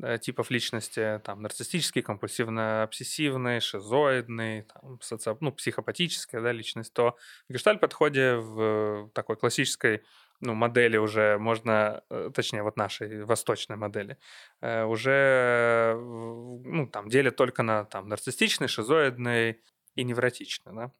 э, 0.00 0.18
типов 0.18 0.52
личности, 0.52 1.20
там, 1.24 1.42
нарциссический, 1.42 2.02
компульсивно-обсессивный, 2.02 3.58
шизоидный, 3.58 4.62
там, 4.62 5.00
соци... 5.00 5.36
ну, 5.40 5.50
психопатическая 5.50 6.40
да, 6.40 6.52
личность, 6.52 6.92
то 6.92 7.16
в 7.48 7.52
гештальт-подходе 7.52 8.36
в 8.36 9.10
такой 9.12 9.36
классической 9.36 10.04
ну, 10.40 10.54
модели 10.54 10.96
уже 10.96 11.38
можно, 11.38 12.02
э, 12.10 12.30
точнее, 12.34 12.62
вот 12.62 12.76
нашей 12.76 13.24
восточной 13.24 13.76
модели, 13.76 14.18
э, 14.60 14.84
уже, 14.84 15.96
ну, 15.98 16.86
там, 16.86 17.08
делят 17.08 17.36
только 17.36 17.62
на, 17.62 17.84
там, 17.84 18.08
нарциссичный, 18.08 18.68
шизоидный 18.68 19.60
и 19.94 20.04
невротичный, 20.04 20.72
да. 20.74 20.92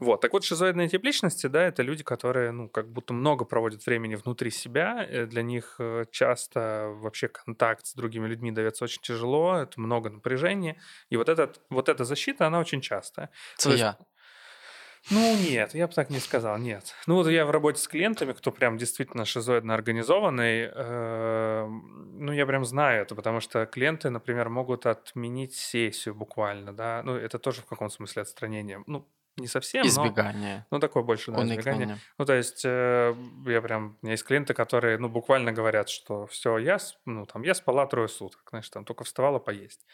Вот, 0.00 0.20
так 0.20 0.32
вот, 0.32 0.44
шизоидные 0.44 0.88
тип 0.88 1.04
личности, 1.04 1.46
да, 1.46 1.62
это 1.62 1.82
люди, 1.82 2.02
которые, 2.02 2.50
ну, 2.50 2.68
как 2.68 2.90
будто 2.90 3.12
много 3.14 3.44
проводят 3.44 3.86
времени 3.86 4.16
внутри 4.16 4.50
себя, 4.50 5.06
э, 5.08 5.26
для 5.26 5.42
них 5.42 5.80
часто 6.10 6.92
вообще 6.96 7.28
контакт 7.28 7.86
с 7.86 7.94
другими 7.94 8.26
людьми 8.26 8.52
дается 8.52 8.84
очень 8.84 9.02
тяжело, 9.02 9.56
это 9.58 9.80
много 9.80 10.10
напряжения, 10.10 10.80
и 11.10 11.16
вот, 11.16 11.28
этот, 11.28 11.60
вот 11.70 11.88
эта 11.88 12.04
защита, 12.04 12.46
она 12.46 12.60
очень 12.60 12.80
частая. 12.80 13.30
Это 13.58 13.70
я. 13.76 13.98
Ну, 15.10 15.36
нет, 15.36 15.74
я 15.74 15.86
бы 15.86 15.92
так 15.92 16.10
не 16.10 16.18
сказал, 16.18 16.58
нет. 16.58 16.94
Ну, 17.06 17.16
вот 17.16 17.28
я 17.28 17.44
в 17.44 17.50
работе 17.50 17.80
с 17.80 17.88
клиентами, 17.88 18.32
кто 18.32 18.50
прям 18.50 18.78
действительно 18.78 19.24
шизоидно 19.24 19.74
организованный, 19.74 20.70
э, 20.74 21.66
ну, 21.66 22.32
я 22.32 22.46
прям 22.46 22.64
знаю 22.64 23.02
это, 23.02 23.14
потому 23.14 23.40
что 23.40 23.66
клиенты, 23.66 24.10
например, 24.10 24.48
могут 24.48 24.86
отменить 24.86 25.54
сессию 25.54 26.14
буквально, 26.14 26.72
да, 26.72 27.02
ну, 27.04 27.16
это 27.16 27.38
тоже 27.38 27.60
в 27.60 27.66
каком 27.66 27.90
смысле 27.90 28.22
отстранение. 28.22 28.82
Ну, 28.86 29.06
не 29.36 29.48
совсем, 29.48 29.84
избегание. 29.84 30.64
но... 30.70 30.76
Ну, 30.76 30.80
такое 30.80 31.02
больше, 31.02 31.32
да, 31.32 31.44
избегание. 31.44 31.98
Ну, 32.18 32.24
то 32.24 32.34
есть 32.34 32.62
э, 32.64 33.14
я 33.46 33.62
прям... 33.62 33.98
У 34.00 34.06
меня 34.06 34.12
есть 34.12 34.24
клиенты, 34.24 34.54
которые, 34.54 34.96
ну, 34.98 35.08
буквально 35.08 35.52
говорят, 35.52 35.88
что 35.88 36.26
все, 36.28 36.56
я, 36.58 36.78
ну, 37.04 37.26
там, 37.26 37.42
я 37.42 37.54
спала 37.54 37.86
трое 37.86 38.08
суток, 38.08 38.46
знаешь, 38.50 38.68
там, 38.68 38.84
только 38.84 39.02
вставала 39.02 39.40
поесть. 39.40 39.84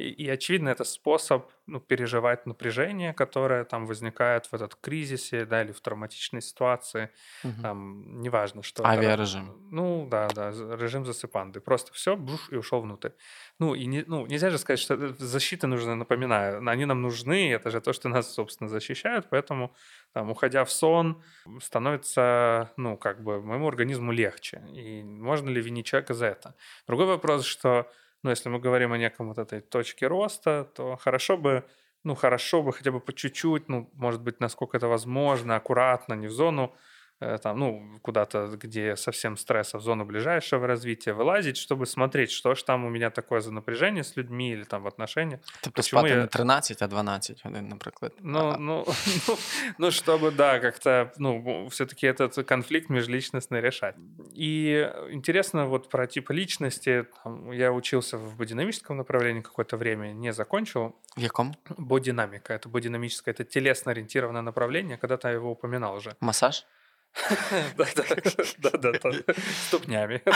И, 0.00 0.24
и 0.24 0.28
очевидно, 0.28 0.70
это 0.70 0.84
способ 0.84 1.50
ну, 1.66 1.78
переживать 1.78 2.46
напряжение, 2.46 3.12
которое 3.12 3.64
там 3.64 3.86
возникает 3.86 4.46
в 4.46 4.54
этот 4.54 4.74
кризисе, 4.76 5.44
да, 5.44 5.62
или 5.62 5.72
в 5.72 5.80
травматичной 5.80 6.40
ситуации, 6.40 7.10
угу. 7.44 7.62
там, 7.62 8.20
неважно, 8.20 8.62
что. 8.62 8.86
Авиарежим. 8.86 9.68
Ну, 9.70 10.08
да, 10.10 10.28
да, 10.34 10.50
режим 10.50 11.04
засыпанды. 11.04 11.60
Просто 11.60 11.92
все, 11.92 12.16
буш, 12.16 12.48
и 12.50 12.56
ушел 12.56 12.80
внутрь. 12.80 13.10
Ну, 13.58 13.74
и 13.74 13.86
не, 13.86 14.04
ну, 14.06 14.26
нельзя 14.26 14.50
же 14.50 14.58
сказать, 14.58 14.80
что 14.80 15.14
защита 15.18 15.66
нужна, 15.66 15.94
напоминаю, 15.94 16.66
они 16.66 16.86
нам 16.86 17.02
нужны, 17.02 17.52
это 17.52 17.70
же 17.70 17.80
то, 17.80 17.92
что 17.92 18.08
нас, 18.08 18.32
собственно, 18.32 18.68
защищают, 18.68 19.26
поэтому, 19.30 19.74
там, 20.12 20.30
уходя 20.30 20.64
в 20.64 20.72
сон, 20.72 21.22
становится, 21.60 22.72
ну, 22.76 22.96
как 22.96 23.22
бы, 23.22 23.42
моему 23.42 23.68
организму 23.68 24.12
легче. 24.12 24.62
И 24.72 25.02
можно 25.02 25.50
ли 25.50 25.60
винить 25.60 25.86
человека 25.86 26.14
за 26.14 26.26
это? 26.26 26.54
Другой 26.86 27.06
вопрос, 27.06 27.44
что 27.44 27.86
но 28.22 28.30
если 28.30 28.48
мы 28.48 28.58
говорим 28.58 28.92
о 28.92 28.98
неком 28.98 29.28
вот 29.28 29.38
этой 29.38 29.60
точке 29.60 30.06
роста, 30.06 30.64
то 30.74 30.96
хорошо 30.96 31.36
бы, 31.38 31.64
ну, 32.04 32.14
хорошо 32.14 32.62
бы 32.62 32.72
хотя 32.72 32.92
бы 32.92 33.00
по 33.00 33.12
чуть-чуть, 33.12 33.68
ну, 33.68 33.90
может 33.94 34.22
быть, 34.22 34.40
насколько 34.40 34.76
это 34.76 34.88
возможно, 34.88 35.56
аккуратно, 35.56 36.14
не 36.14 36.26
в 36.28 36.32
зону 36.32 36.74
там, 37.20 37.58
ну, 37.58 37.82
куда-то, 38.02 38.46
где 38.62 38.96
совсем 38.96 39.36
стресса, 39.36 39.78
в 39.78 39.82
зону 39.82 40.04
ближайшего 40.04 40.66
развития, 40.66 41.12
вылазить, 41.12 41.56
чтобы 41.56 41.86
смотреть, 41.86 42.30
что 42.30 42.54
ж 42.54 42.62
там 42.62 42.84
у 42.84 42.88
меня 42.88 43.10
такое 43.10 43.40
за 43.40 43.52
напряжение 43.52 44.02
с 44.04 44.16
людьми 44.16 44.52
или 44.52 44.64
там 44.64 44.82
в 44.82 44.86
отношениях. 44.86 45.40
Тобто 45.62 45.82
Почему 45.82 46.00
спати 46.00 46.14
я- 46.14 46.22
не 46.22 46.28
13, 46.28 46.82
а 46.82 46.88
12 46.88 47.42
годин, 47.44 47.68
наприклад. 47.68 48.14
Ну, 48.20 48.56
ну, 48.58 48.86
ну, 49.28 49.36
ну, 49.78 49.90
чтобы, 49.90 50.30
да, 50.30 50.58
как-то, 50.60 51.12
ну, 51.18 51.68
все-таки 51.68 52.06
этот 52.06 52.46
конфликт 52.46 52.90
межличностный 52.90 53.60
решать. 53.60 53.96
И 54.32 54.90
интересно 55.10 55.66
вот 55.66 55.90
про 55.90 56.06
типы 56.06 56.34
личности. 56.34 57.06
Там, 57.22 57.52
я 57.52 57.72
учился 57.72 58.16
в 58.16 58.36
бодинамическом 58.36 58.96
направлении 58.96 59.42
какое-то 59.42 59.76
время, 59.76 60.12
не 60.12 60.32
закончил. 60.32 60.96
В 61.16 61.20
якому? 61.20 61.54
Бодинамика, 61.76 62.54
это 62.54 62.68
бодинамическое, 62.68 63.34
это 63.34 63.44
телесно-ориентированное 63.44 64.42
направление, 64.42 64.96
когда-то 64.96 65.28
я 65.28 65.34
его 65.34 65.50
упоминал 65.50 65.96
уже. 65.96 66.16
Масаж? 66.20 66.64
Да-да, 67.76 69.00
ступнями. 69.68 70.22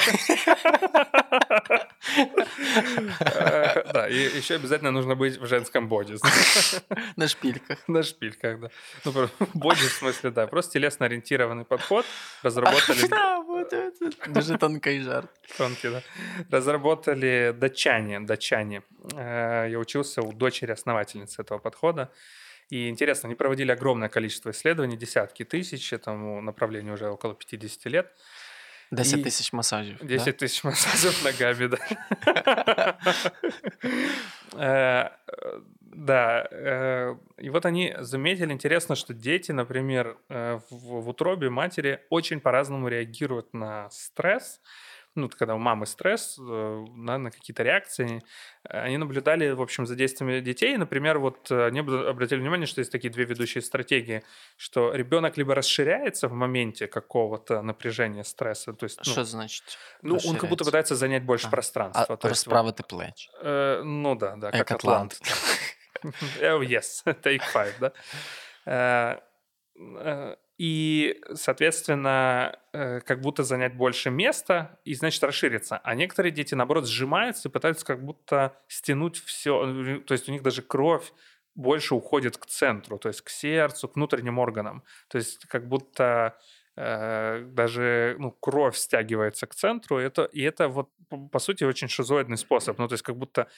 Э, 3.21 3.93
Да, 3.93 4.09
и 4.09 4.15
еще 4.39 4.55
обязательно 4.57 4.91
нужно 4.91 5.15
быть 5.15 5.39
в 5.39 5.47
женском 5.47 5.89
боди. 5.89 6.17
На 7.17 7.29
шпільках. 7.29 7.79
На 7.89 8.03
шпильках, 8.03 8.61
да. 8.61 8.69
Ну, 9.05 9.29
боди, 9.55 9.81
в 9.89 9.93
смысле, 9.93 10.31
да. 10.31 10.47
Просто 10.47 10.73
телесно-ориентированный 10.79 11.65
подход. 11.65 12.05
Разработали 12.43 13.07
Да, 13.09 13.41
вот 13.41 13.73
это 13.73 14.11
Дуже 14.29 14.59
тонкий 14.59 15.01
жарт. 15.01 15.31
тонкий, 15.57 15.91
да. 15.91 16.03
Разработали 16.51 17.55
датчане, 17.57 18.21
датчане. 18.21 18.83
Э, 19.15 19.69
Я 19.71 19.79
учился 19.79 20.23
у 20.23 20.33
дочери 20.33 20.73
основательницы 20.73 21.43
этого 21.43 21.59
подхода. 21.59 22.11
И 22.71 22.89
интересно, 22.89 23.29
они 23.29 23.35
проводили 23.37 23.73
огромное 23.73 24.09
количество 24.09 24.51
исследований, 24.51 24.97
десятки 24.97 25.45
тысяч, 25.45 25.93
этому 25.93 26.41
направлению 26.41 26.95
уже 26.95 27.09
около 27.09 27.35
50 27.35 27.89
лет. 27.91 28.07
10 28.91 29.21
І- 29.21 29.23
тисяч 29.23 29.53
масажів. 29.53 29.97
10 30.03 30.43
тысяч 30.43 30.65
массажев 30.65 31.25
ногами, 31.25 31.67
да. 31.69 32.99
Э, 34.53 35.11
Да. 35.97 36.49
э, 36.53 37.15
И 37.39 37.51
вот 37.51 37.67
они 37.67 37.95
заметили, 38.01 38.53
интересно, 38.53 38.97
что 38.97 39.15
дети, 39.15 39.53
например, 39.53 40.17
э, 40.29 40.59
в 40.71 41.09
утробе 41.09 41.51
матери 41.51 42.01
очень 42.11 42.41
по-разному 42.41 42.89
реагируют 42.89 43.55
на 43.55 43.89
стресс. 43.91 44.61
Ну, 45.17 45.29
когда 45.29 45.55
у 45.55 45.59
мамы 45.59 45.87
стресс, 45.87 46.39
э, 46.39 46.85
на, 46.97 47.19
на 47.19 47.31
какие-то 47.31 47.63
реакции. 47.63 48.21
Э, 48.65 48.81
Они 48.81 48.99
наблюдали, 48.99 49.51
в 49.53 49.63
общем, 49.63 49.87
за 49.87 49.95
действиями 49.95 50.41
детей. 50.41 50.77
Например, 50.77 51.19
вот 51.19 51.51
э, 51.53 51.67
они 51.67 51.81
обра- 51.81 52.09
обратили 52.09 52.41
внимание, 52.41 52.67
что 52.67 52.81
есть 52.81 52.91
такие 52.91 53.11
две 53.13 53.25
ведущие 53.25 53.63
стратегии, 53.63 54.23
что 54.57 54.93
ребенок 54.93 55.37
либо 55.37 55.55
расширяется 55.55 56.27
в 56.29 56.33
моменте 56.33 56.89
какого-то 56.89 57.63
напряжения, 57.63 58.25
стресса, 58.25 58.73
то 58.73 58.85
есть, 58.85 58.99
ну, 59.07 59.13
Що 59.13 59.25
значить? 59.25 59.79
ну, 60.03 60.19
он 60.27 60.37
как 60.37 60.51
будто 60.51 60.65
пытается 60.65 60.97
занять 60.97 61.23
больше 61.23 61.47
А, 61.47 61.51
пространства. 61.51 62.07
А 62.09 62.17
то 62.17 62.29
есть, 62.29 62.47
вот, 62.47 62.53
э, 63.43 63.83
ну 63.85 64.17
да, 64.17 64.37
да, 64.37 64.51
как 64.51 64.71
Атлант. 64.73 65.21
Oh, 66.41 66.61
yes, 66.69 67.05
take 67.23 67.43
five, 67.55 67.73
да. 67.81 67.93
Э, 70.59 70.63
э, 70.63 70.65
И, 70.65 71.21
соответственно, 71.35 72.59
э, 72.73 73.01
как 73.01 73.21
будто 73.21 73.43
занять 73.43 73.75
больше 73.77 74.11
места 74.11 74.79
и, 74.85 74.95
значит, 74.95 75.23
расшириться. 75.25 75.79
А 75.79 75.95
некоторые 75.95 76.33
дети, 76.33 76.55
наоборот, 76.55 76.87
сжимаются 76.89 77.49
и 77.49 77.53
пытаются 77.53 77.85
как 77.85 78.05
будто 78.05 78.57
стянуть 78.69 79.19
все. 79.19 80.01
То 80.07 80.15
есть 80.15 80.29
у 80.29 80.33
них 80.33 80.43
даже 80.43 80.63
кровь 80.63 81.13
больше 81.55 81.95
уходит 81.95 82.37
к 82.37 82.47
центру, 82.47 82.99
то 82.99 83.09
есть 83.09 83.23
к 83.23 83.31
сердцу, 83.31 83.89
к 83.89 83.97
внутренним 83.97 84.39
органам. 84.39 84.83
То 85.09 85.19
есть 85.19 85.47
как 85.47 85.69
будто 85.69 86.39
э, 86.77 87.45
даже 87.53 88.17
ну, 88.19 88.33
кровь 88.33 88.77
стягивается 88.77 89.47
к 89.47 89.55
центру. 89.55 90.01
И 90.01 90.05
это, 90.05 90.25
и 90.25 90.43
это 90.43 90.69
вот, 90.69 90.91
по, 91.33 91.39
сути, 91.39 91.65
очень 91.65 91.89
шизоидный 91.89 92.39
способ. 92.39 92.79
Ну, 92.79 92.89
то 92.89 92.95
есть 92.95 93.05
как 93.05 93.17
будто, 93.17 93.49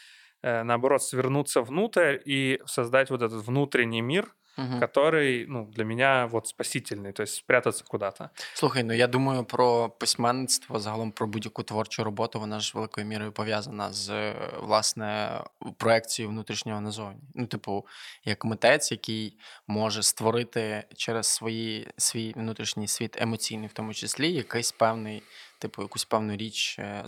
э, 0.42 0.62
наоборот, 0.62 1.02
свернуться 1.02 1.62
внутрь 1.62 2.18
и 2.24 2.60
создать 2.66 3.10
вот 3.10 3.22
этот 3.22 3.46
внутренний 3.46 4.02
мир, 4.02 4.34
Мгм. 4.56 4.80
который, 4.80 5.44
ну, 5.48 5.66
для 5.66 5.84
меня 5.84 6.26
вот 6.26 6.46
спасительный, 6.46 7.12
то 7.12 7.22
есть 7.22 7.34
спрятаться 7.34 7.84
куда-то. 7.84 8.30
Слухай, 8.54 8.82
ну 8.82 8.92
я 8.92 9.06
думаю 9.06 9.44
про 9.44 9.88
письменництво, 9.88 10.78
загалом 10.78 11.12
про 11.12 11.26
будь-яку 11.26 11.62
творчу 11.62 12.04
роботу, 12.04 12.40
вона 12.40 12.60
ж 12.60 12.72
великою 12.74 13.06
мірою 13.06 13.32
пов'язана 13.32 13.92
з 13.92 14.10
е, 14.10 14.34
власне 14.60 15.40
проекцією 15.76 16.30
внутрішнього 16.30 16.80
назовні. 16.80 17.20
Ну, 17.34 17.46
типу, 17.46 17.86
як 18.24 18.44
митець, 18.44 18.92
який 18.92 19.38
може 19.66 20.02
створити 20.02 20.84
через 20.96 21.26
свої, 21.26 21.88
свій 21.96 22.32
внутрішній 22.36 22.88
світ 22.88 23.22
емоційний, 23.22 23.68
в 23.68 23.72
тому 23.72 23.94
числі, 23.94 24.32
якийсь 24.32 24.72
певний, 24.72 25.22
типу, 25.58 25.82
якусь 25.82 26.04
певну 26.04 26.36
річ 26.36 26.76
е, 26.78 27.02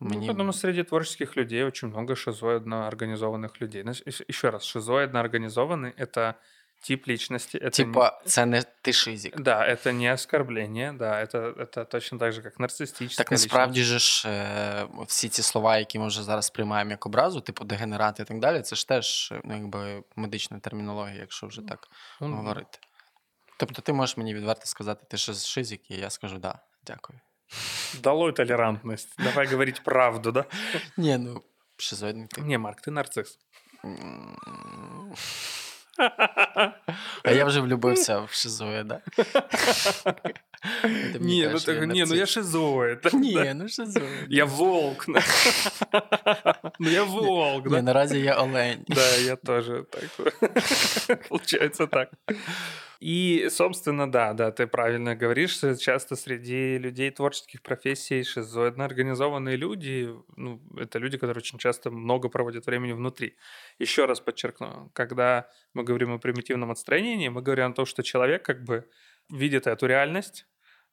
зовнішню. 0.00 0.20
Ну, 0.20 0.26
потому 0.26 0.52
среди 0.52 0.84
творческих 0.84 1.36
людей 1.36 1.64
очень 1.64 1.88
много 1.88 2.16
шизоидно 2.16 2.88
организованных 2.90 3.62
людей. 3.62 3.82
Ну, 3.84 3.90
ещ- 3.92 4.24
Еще 4.28 4.50
раз, 4.50 4.64
шизоидно 4.64 5.20
организованный — 5.20 5.98
это 5.98 6.34
тип 6.82 7.08
личности. 7.08 7.58
Это 7.58 7.64
не- 7.64 7.70
Типа, 7.70 8.22
це 8.26 8.46
не 8.46 8.62
ти 8.82 8.92
шизік. 8.92 9.40
Да, 9.40 9.68
это 9.68 9.92
не 9.92 10.12
оскорбление, 10.12 10.92
да, 10.92 11.24
это, 11.24 11.54
это 11.54 11.84
точно 11.84 12.18
так 12.18 12.32
же, 12.32 12.42
как 12.42 12.60
нарциссическая 12.60 13.24
Так 13.24 13.30
насправді 13.30 13.82
же 13.82 13.98
ж 13.98 14.28
е, 14.28 14.86
всі 15.06 15.28
ці 15.28 15.42
слова, 15.42 15.78
які 15.78 15.98
ми 15.98 16.06
вже 16.06 16.22
зараз 16.22 16.50
приймаємо 16.50 16.90
як 16.90 17.06
образу, 17.06 17.40
типу 17.40 17.64
дегенерати 17.64 18.22
і 18.22 18.26
так 18.26 18.38
далі, 18.38 18.62
це 18.62 18.76
ж 18.76 18.88
теж 18.88 19.32
ну, 19.44 19.54
якби 19.56 20.02
медична 20.16 20.58
термінологія, 20.58 21.20
якщо 21.20 21.46
вже 21.46 21.62
так 21.62 21.88
личность. 21.90 22.20
Ну, 22.20 22.36
говорити. 22.36 22.78
Тобто 23.58 23.82
ти 23.82 23.92
можеш 23.92 24.16
мені 24.16 24.34
відверто 24.34 24.66
сказати, 24.66 25.06
ти 25.10 25.16
ж 25.16 25.34
шизик, 25.34 25.90
і 25.90 25.94
я 25.94 26.10
скажу 26.10 26.38
да, 26.38 26.58
дякую. 26.86 27.20
Долой 28.02 28.32
толерантность. 28.32 29.08
Давай 29.18 29.46
говорить 29.46 29.82
правду, 29.82 30.32
да? 30.32 30.44
Ні, 30.96 31.18
ну 31.18 31.42
шизоїдний 31.76 32.26
ти. 32.30 32.40
Не, 32.40 32.58
Марк, 32.58 32.78
ты 32.88 32.90
нарцисс. 32.90 33.38
М. 33.84 34.36
А 37.24 37.30
я 37.30 37.44
вже 37.44 37.60
влюбився 37.60 38.20
в 38.20 38.30
шизоїда. 38.32 39.00
Ти 40.82 41.18
мені 41.20 41.38
Не, 41.40 41.46
ну, 41.46 41.52
кажеш, 41.52 41.64
так, 41.64 41.80
не, 41.80 41.86
ну 41.86 41.94
я 41.94 42.06
нарцис. 42.06 42.28
шизоид. 42.28 42.98
Ні, 43.12 43.52
ну 43.54 43.68
шизоїд. 43.68 44.26
Я 44.28 44.44
волк. 44.44 45.06
Ну 46.78 46.90
я 46.90 47.02
волк, 47.04 47.66
Ні, 47.66 47.70
да? 47.72 47.82
наразі 47.82 48.20
я 48.20 48.36
олень. 48.42 48.84
Да, 48.88 49.16
я 49.16 49.36
тоже 49.36 49.84
так. 49.90 51.28
Получается 51.28 51.86
так. 51.86 52.08
И, 52.99 53.47
собственно, 53.49 54.11
да, 54.11 54.33
да, 54.33 54.51
ты 54.51 54.67
правильно 54.67 55.15
говоришь, 55.15 55.51
что 55.51 55.75
часто 55.75 56.15
среди 56.15 56.77
людей 56.77 57.11
творческих 57.11 57.61
профессий 57.61 58.23
шизоидно 58.23 58.85
организованные 58.85 59.57
люди, 59.57 60.09
ну, 60.35 60.61
это 60.77 60.99
люди, 60.99 61.17
которые 61.17 61.41
очень 61.41 61.59
часто 61.59 61.91
много 61.91 62.29
проводят 62.29 62.65
времени 62.65 62.93
внутри. 62.93 63.35
Еще 63.79 64.05
раз 64.05 64.19
подчеркну, 64.19 64.89
когда 64.93 65.49
мы 65.73 65.83
говорим 65.83 66.13
о 66.13 66.19
примитивном 66.19 66.71
отстранении, 66.71 67.29
мы 67.29 67.41
говорим 67.41 67.71
о 67.71 67.73
том, 67.73 67.85
что 67.85 68.03
человек 68.03 68.43
как 68.43 68.63
бы 68.63 68.87
видит 69.29 69.67
эту 69.67 69.87
реальность, 69.87 70.45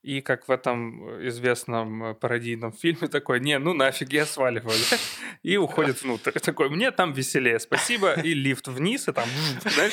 и 0.03 0.21
как 0.21 0.49
в 0.49 0.51
этом 0.51 1.29
известном 1.29 2.05
э, 2.05 2.15
пародийном 2.15 2.73
фильме 2.73 3.09
такой, 3.09 3.41
не, 3.41 3.59
ну 3.59 3.73
нафиг, 3.73 4.13
я 4.13 4.27
сваливаю, 4.27 4.77
да?» 4.91 4.97
и 5.43 5.57
уходит 5.57 6.03
внутрь. 6.03 6.33
Такой, 6.33 6.69
мне 6.71 6.91
там 6.91 7.13
веселее, 7.13 7.61
спасибо, 7.61 8.15
и 8.15 8.35
лифт 8.35 8.67
вниз, 8.69 9.09
и 9.09 9.13
там, 9.13 9.29
знаешь, 9.61 9.93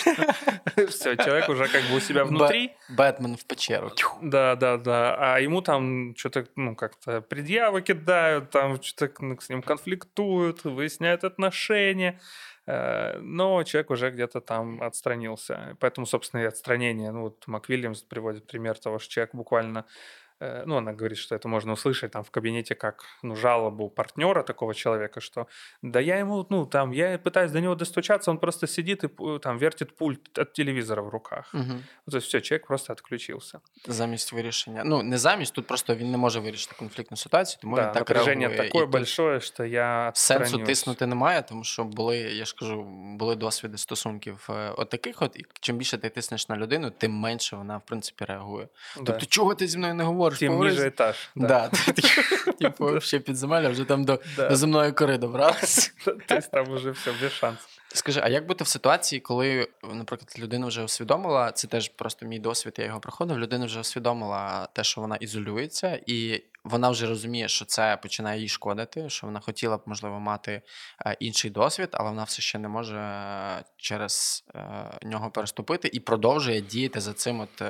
все, 0.89 1.15
человек 1.15 1.47
уже 1.49 1.67
как 1.67 1.83
бы 1.83 1.97
у 1.97 1.99
себя 1.99 2.25
внутри, 2.25 2.71
Бетмен 2.89 3.37
в 3.37 3.45
печеру. 3.45 3.91
Да, 4.21 4.55
да, 4.55 4.77
да, 4.77 5.15
а 5.35 5.39
ему 5.39 5.61
там 5.61 6.15
что-то, 6.15 6.47
ну, 6.55 6.75
как-то 6.75 7.21
предъявы 7.21 7.81
кидают, 7.81 8.49
там 8.49 8.81
что-то 8.81 9.11
с 9.39 9.49
ним 9.49 9.61
конфликтуют, 9.61 10.63
выясняют 10.63 11.23
отношения, 11.23 12.19
но 13.21 13.63
человек 13.63 13.89
уже 13.89 14.11
где-то 14.11 14.41
там 14.41 14.81
отстранился. 14.83 15.75
Поэтому, 15.79 16.05
собственно, 16.05 16.41
и 16.41 16.45
отстранение. 16.45 17.11
Ну, 17.11 17.21
вот 17.21 17.47
Мак 17.47 17.67
приводит 17.67 18.47
пример 18.47 18.77
того, 18.77 18.99
что 18.99 19.11
человек 19.11 19.33
буквально 19.33 19.79
э, 19.79 19.83
ну, 20.40 20.76
она 20.76 20.92
говорит, 20.92 21.18
что 21.18 21.34
это 21.34 21.48
можно 21.48 21.72
услышать 21.72 22.10
там 22.10 22.22
в 22.22 22.30
кабинете 22.30 22.74
как, 22.74 23.04
ну, 23.22 23.36
жалобу 23.36 23.88
партнера 23.88 24.42
такого 24.42 24.74
человека, 24.74 25.20
что 25.20 25.46
да 25.82 26.00
я 26.00 26.18
ему, 26.18 26.46
ну, 26.50 26.66
там, 26.66 26.92
я 26.92 27.18
пытаюсь 27.18 27.50
до 27.50 27.60
него 27.60 27.74
достучаться, 27.74 28.30
он 28.30 28.38
просто 28.38 28.66
сидит 28.66 29.04
и 29.04 29.06
пу- 29.06 29.38
там 29.38 29.58
вертит 29.58 29.96
пульт 29.96 30.38
от 30.38 30.52
телевизора 30.52 31.02
в 31.02 31.08
руках. 31.08 31.54
Мгм. 31.54 31.82
Ну, 32.06 32.10
То 32.10 32.16
есть 32.16 32.26
все, 32.28 32.40
человек 32.40 32.66
просто 32.66 32.92
отключился. 32.92 33.60
Замість 33.86 34.32
вирішення. 34.32 34.82
Ну, 34.84 35.02
не 35.02 35.18
замість, 35.18 35.54
тут 35.54 35.66
просто 35.66 35.94
він 35.94 36.10
не 36.10 36.18
може 36.18 36.40
вирішити 36.40 36.74
конфліктну 36.78 37.16
ситуацію, 37.16 37.58
тому 37.62 37.76
да, 37.76 37.82
він 37.82 37.92
так 37.92 38.00
напряжение 38.00 38.48
реагує. 38.48 38.68
такое 38.68 38.82
І 38.82 38.84
тут 38.84 38.92
большое, 38.92 39.40
что 39.40 39.64
я 39.64 40.12
Сенсу 40.14 40.42
отстранюсь. 40.42 40.68
тиснути 40.68 41.06
немає, 41.06 41.42
тому 41.42 41.64
що 41.64 41.84
були, 41.84 42.16
я 42.16 42.44
ж 42.44 42.54
кажу, 42.58 42.82
були 43.18 43.36
досвіди 43.36 43.78
стосунків 43.78 44.46
е, 44.50 44.70
от 44.76 44.90
таких, 44.90 45.22
от, 45.22 45.36
і 45.36 45.46
чим 45.60 45.76
більше 45.76 45.98
ти 45.98 46.08
тиснеш 46.08 46.48
на 46.48 46.56
людину, 46.56 46.90
тим 46.90 47.12
менше 47.12 47.56
вона, 47.56 47.76
в 47.76 47.82
принципі, 47.86 48.24
реагує. 48.24 48.68
Да. 48.96 49.02
Тобто, 49.04 49.26
чого 49.26 49.54
ти 49.54 49.66
зі 49.66 49.78
мною 49.78 49.94
не 49.94 50.04
говориш? 50.04 50.27
Тем 50.37 50.59
Тим 50.61 50.71
з- 50.71 50.79
етаж. 50.79 51.15
этаж. 51.35 51.47
Да. 51.47 51.71
Типу, 52.59 53.01
ще 53.01 53.19
підземелля, 53.19 53.69
вже 53.69 53.83
там 53.85 54.03
до, 54.05 54.19
земної 54.49 54.91
кори 54.91 55.17
добралась. 55.17 55.93
То 56.27 56.35
есть 56.35 56.51
там 56.51 56.71
уже 56.71 56.91
все 56.91 57.11
без 57.21 57.31
шанс. 57.31 57.59
Скажи, 57.93 58.21
а 58.23 58.29
як 58.29 58.45
бути 58.47 58.63
в 58.63 58.67
ситуації, 58.67 59.19
коли, 59.19 59.67
наприклад, 59.93 60.35
людина 60.39 60.67
вже 60.67 60.83
усвідомила, 60.83 61.51
це 61.51 61.67
теж 61.67 61.89
просто 61.89 62.25
мій 62.25 62.39
досвід, 62.39 62.73
я 62.77 62.85
його 62.85 62.99
проходив. 62.99 63.39
Людина 63.39 63.65
вже 63.65 63.79
усвідомила 63.79 64.67
те, 64.73 64.83
що 64.83 65.01
вона 65.01 65.15
ізолюється, 65.15 65.99
і 66.05 66.43
вона 66.63 66.89
вже 66.89 67.07
розуміє, 67.07 67.47
що 67.47 67.65
це 67.65 67.97
починає 68.01 68.41
їй 68.41 68.47
шкодити, 68.47 69.09
що 69.09 69.27
вона 69.27 69.39
хотіла 69.39 69.77
б, 69.77 69.81
можливо, 69.85 70.19
мати 70.19 70.61
е, 71.05 71.17
інший 71.19 71.51
досвід, 71.51 71.89
але 71.91 72.09
вона 72.09 72.23
все 72.23 72.41
ще 72.41 72.59
не 72.59 72.67
може 72.67 72.97
е, 72.99 73.63
через 73.77 74.43
е, 74.55 74.59
нього 75.03 75.31
переступити 75.31 75.89
і 75.93 75.99
продовжує 75.99 76.61
діяти 76.61 76.99
за 76.99 77.13
цим 77.13 77.39
от 77.39 77.61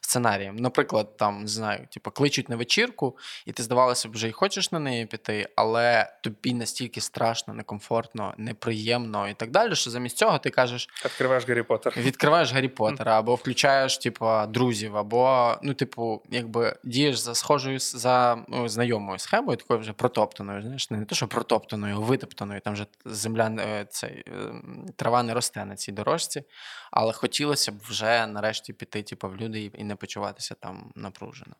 сценарієм. 0.00 0.56
Наприклад, 0.56 1.16
там 1.16 1.40
не 1.40 1.46
знаю, 1.48 1.86
типу, 1.90 2.10
кличуть 2.10 2.48
на 2.48 2.56
вечірку, 2.56 3.16
і 3.46 3.52
ти 3.52 3.62
здавалося 3.62 4.08
б, 4.08 4.12
вже 4.12 4.28
й 4.28 4.32
хочеш 4.32 4.72
на 4.72 4.78
неї 4.78 5.06
піти, 5.06 5.48
але 5.56 6.12
тобі 6.22 6.54
настільки 6.54 7.00
страшно, 7.00 7.54
некомфортно, 7.54 8.34
неприємно 8.38 9.28
і 9.28 9.34
так 9.34 9.50
далі, 9.50 9.74
що 9.74 9.90
замість 9.90 10.16
цього 10.16 10.38
ти 10.38 10.50
кажеш. 10.50 10.88
Открываешь 11.04 11.46
Гарри 11.48 11.62
Поттер. 11.62 11.94
Відкриваєш 11.96 12.52
Гаррі 12.52 12.68
Поттера, 12.68 13.18
або 13.18 13.34
включаєш, 13.34 13.98
типу, 13.98 14.30
друзів, 14.48 14.96
або, 14.96 15.54
ну, 15.62 15.74
типу, 15.74 16.22
якби 16.30 16.76
дієш 16.84 17.16
за 17.18 17.34
схожою 17.34 17.76
с- 17.80 17.98
ну, 18.48 18.68
знайомою 18.68 19.18
схемою, 19.18 19.56
такою 19.56 19.80
вже 19.80 19.92
протоптаною, 19.92 20.62
знаєш, 20.62 20.90
не 20.90 21.04
те, 21.04 21.14
що 21.14 21.28
протоптаною, 21.28 22.00
витоптаною, 22.00 22.60
там 22.60 22.72
вже 22.72 22.86
земля 23.04 23.56
е, 23.58 23.86
цей, 23.90 24.24
е, 24.28 24.52
трава 24.96 25.22
не 25.22 25.34
росте 25.34 25.64
на 25.64 25.76
цій 25.76 25.92
дорожці. 25.92 26.44
Але 26.90 27.12
хотілося 27.12 27.72
б 27.72 27.78
вже 27.78 28.26
нарешті 28.26 28.72
піти, 28.72 29.02
типу, 29.02 29.28
в 29.28 29.36
люди 29.36 29.64
і 29.64 29.84
не 29.84 29.96
почуватися 29.96 30.54
там 30.54 30.92
напружено. 30.94 31.56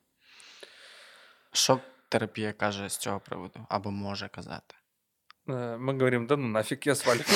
Що 1.52 1.80
терапія 2.08 2.52
каже 2.52 2.88
з 2.88 2.96
цього 2.96 3.20
приводу, 3.20 3.66
або 3.68 3.90
може 3.90 4.28
казати? 4.28 4.74
Э, 5.46 5.76
Мы 5.78 5.94
говорим, 5.94 6.26
да 6.26 6.36
ну 6.36 6.48
нафиг, 6.48 6.86
я 6.86 6.94
свалю. 6.94 7.22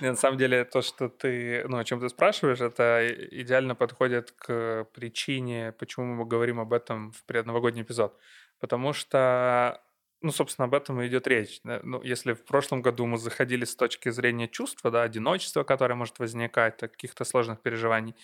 Не, 0.00 0.10
На 0.10 0.16
самом 0.16 0.38
деле, 0.38 0.64
то, 0.64 0.82
что 0.82 1.08
ты, 1.08 1.64
ну, 1.68 1.78
о 1.78 1.84
чем 1.84 2.00
ты 2.00 2.08
спрашиваешь, 2.08 2.60
это 2.60 3.06
идеально 3.30 3.74
подходит 3.74 4.32
к 4.32 4.86
причине, 4.94 5.72
почему 5.78 6.06
мы 6.06 6.24
говорим 6.24 6.60
об 6.60 6.72
этом 6.72 7.12
в 7.12 7.24
предновогодний 7.24 7.82
эпизод. 7.82 8.18
Потому 8.60 8.92
что, 8.92 9.82
ну, 10.22 10.30
собственно, 10.30 10.66
об 10.66 10.74
этом 10.74 11.00
и 11.00 11.06
идет 11.06 11.26
речь. 11.26 11.60
Ну, 11.64 12.02
если 12.02 12.32
в 12.32 12.44
прошлом 12.44 12.82
году 12.82 13.06
мы 13.06 13.18
заходили 13.18 13.64
с 13.64 13.76
точки 13.76 14.10
зрения 14.10 14.48
чувства, 14.48 14.90
да, 14.90 15.02
одиночества, 15.02 15.64
которое 15.64 15.94
может 15.94 16.18
возникать, 16.18 16.78
каких-то 16.78 17.24
сложных 17.24 17.60
переживаний, 17.60 18.14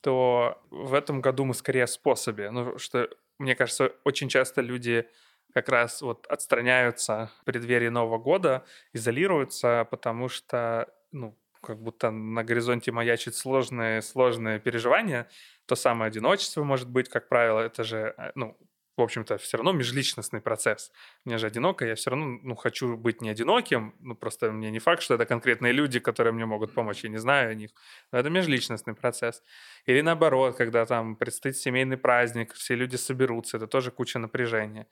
то 0.00 0.60
в 0.70 0.94
этом 0.94 1.20
году 1.20 1.44
мы 1.44 1.54
скорее 1.54 1.84
о 1.84 1.88
способе. 1.88 2.50
Ну, 2.50 2.78
что, 2.78 3.08
мне 3.38 3.54
кажется, 3.54 3.92
очень 4.04 4.28
часто 4.28 4.60
люди 4.60 5.08
как 5.58 5.68
раз 5.70 6.02
вот 6.02 6.26
отстраняются 6.28 7.30
в 7.40 7.44
преддверии 7.44 7.88
Нового 7.88 8.18
года, 8.18 8.64
изолируются, 8.92 9.88
потому 9.90 10.28
что, 10.28 10.86
ну, 11.10 11.36
как 11.60 11.82
будто 11.82 12.12
на 12.12 12.44
горизонте 12.44 12.92
маячит 12.92 13.34
сложные, 13.34 14.02
сложные 14.02 14.60
переживания. 14.60 15.28
То 15.66 15.74
самое 15.74 16.08
одиночество 16.08 16.62
может 16.62 16.88
быть, 16.88 17.08
как 17.08 17.28
правило, 17.28 17.58
это 17.58 17.82
же, 17.82 18.14
э, 18.16 18.30
ну, 18.36 18.56
в 18.96 19.02
общем-то, 19.02 19.38
все 19.38 19.56
равно 19.56 19.72
межличностный 19.72 20.40
процесс. 20.40 20.92
Мне 21.24 21.38
же 21.38 21.46
одиноко, 21.46 21.86
я 21.86 21.94
все 21.94 22.10
равно 22.10 22.38
ну, 22.42 22.56
хочу 22.56 22.96
быть 22.96 23.22
не 23.22 23.30
одиноким. 23.30 23.94
Ну, 24.00 24.16
просто 24.16 24.50
мне 24.50 24.70
не 24.70 24.80
факт, 24.80 25.02
что 25.02 25.14
это 25.14 25.24
конкретные 25.24 25.72
люди, 25.72 26.00
которые 26.00 26.32
мне 26.32 26.46
могут 26.46 26.74
помочь. 26.74 27.04
Я 27.04 27.10
не 27.10 27.18
знаю 27.18 27.50
о 27.50 27.54
них. 27.54 27.70
Но 28.12 28.18
это 28.18 28.28
межличностный 28.28 28.94
процесс. 28.94 29.42
Или 29.86 30.00
наоборот, 30.00 30.56
когда 30.56 30.84
там 30.84 31.14
предстоит 31.16 31.56
семейный 31.56 31.96
праздник, 31.96 32.52
все 32.54 32.74
люди 32.74 32.96
соберутся, 32.96 33.56
это 33.56 33.68
тоже 33.68 33.92
куча 33.92 34.18
напряжения. 34.18 34.86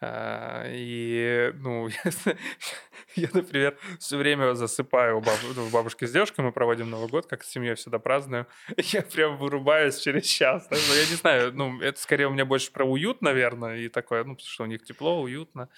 А, 0.00 0.64
И, 0.66 1.52
ну, 1.54 1.88
я, 1.88 2.36
я, 3.14 3.28
например, 3.32 3.78
все 3.98 4.16
время 4.16 4.54
засыпаю 4.54 5.18
у 5.18 5.20
баб- 5.20 5.54
ну, 5.56 5.66
у 5.66 5.68
бабушки 5.70 6.06
с 6.06 6.12
девушкой, 6.12 6.40
мы 6.44 6.52
проводим 6.52 6.90
Новый 6.90 7.08
год, 7.08 7.26
как 7.26 7.44
с 7.44 7.48
семьей 7.50 7.74
всегда 7.74 7.98
праздную. 7.98 8.46
Я 8.76 9.02
прям 9.02 9.36
вырубаюсь 9.36 10.00
через 10.00 10.24
час. 10.26 10.66
да, 10.70 10.76
ну, 10.88 10.94
Я 10.94 11.00
не 11.10 11.16
знаю, 11.16 11.52
ну, 11.54 11.80
это 11.80 12.00
скорее 12.00 12.26
у 12.26 12.30
меня 12.30 12.44
больше 12.44 12.72
про 12.72 12.84
уют, 12.84 13.22
наверное, 13.22 13.78
и 13.78 13.88
такое, 13.88 14.24
ну, 14.24 14.34
потому 14.34 14.48
что 14.48 14.64
у 14.64 14.66
них 14.66 14.82
тепло, 14.84 15.20
уютно. 15.22 15.68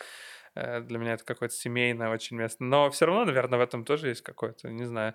Э, 0.57 0.81
Для 0.81 0.99
меня 0.99 1.13
это 1.15 1.25
какое-то 1.25 1.55
семейное 1.55 2.09
очень 2.11 2.37
место. 2.39 2.65
Но 2.65 2.89
все 2.91 3.07
равно, 3.07 3.25
наверное, 3.25 3.59
в 3.59 3.63
этом 3.63 3.85
тоже 3.85 4.09
есть 4.09 4.23
какое-то, 4.23 4.69
не 4.71 4.87
знаю. 4.87 5.13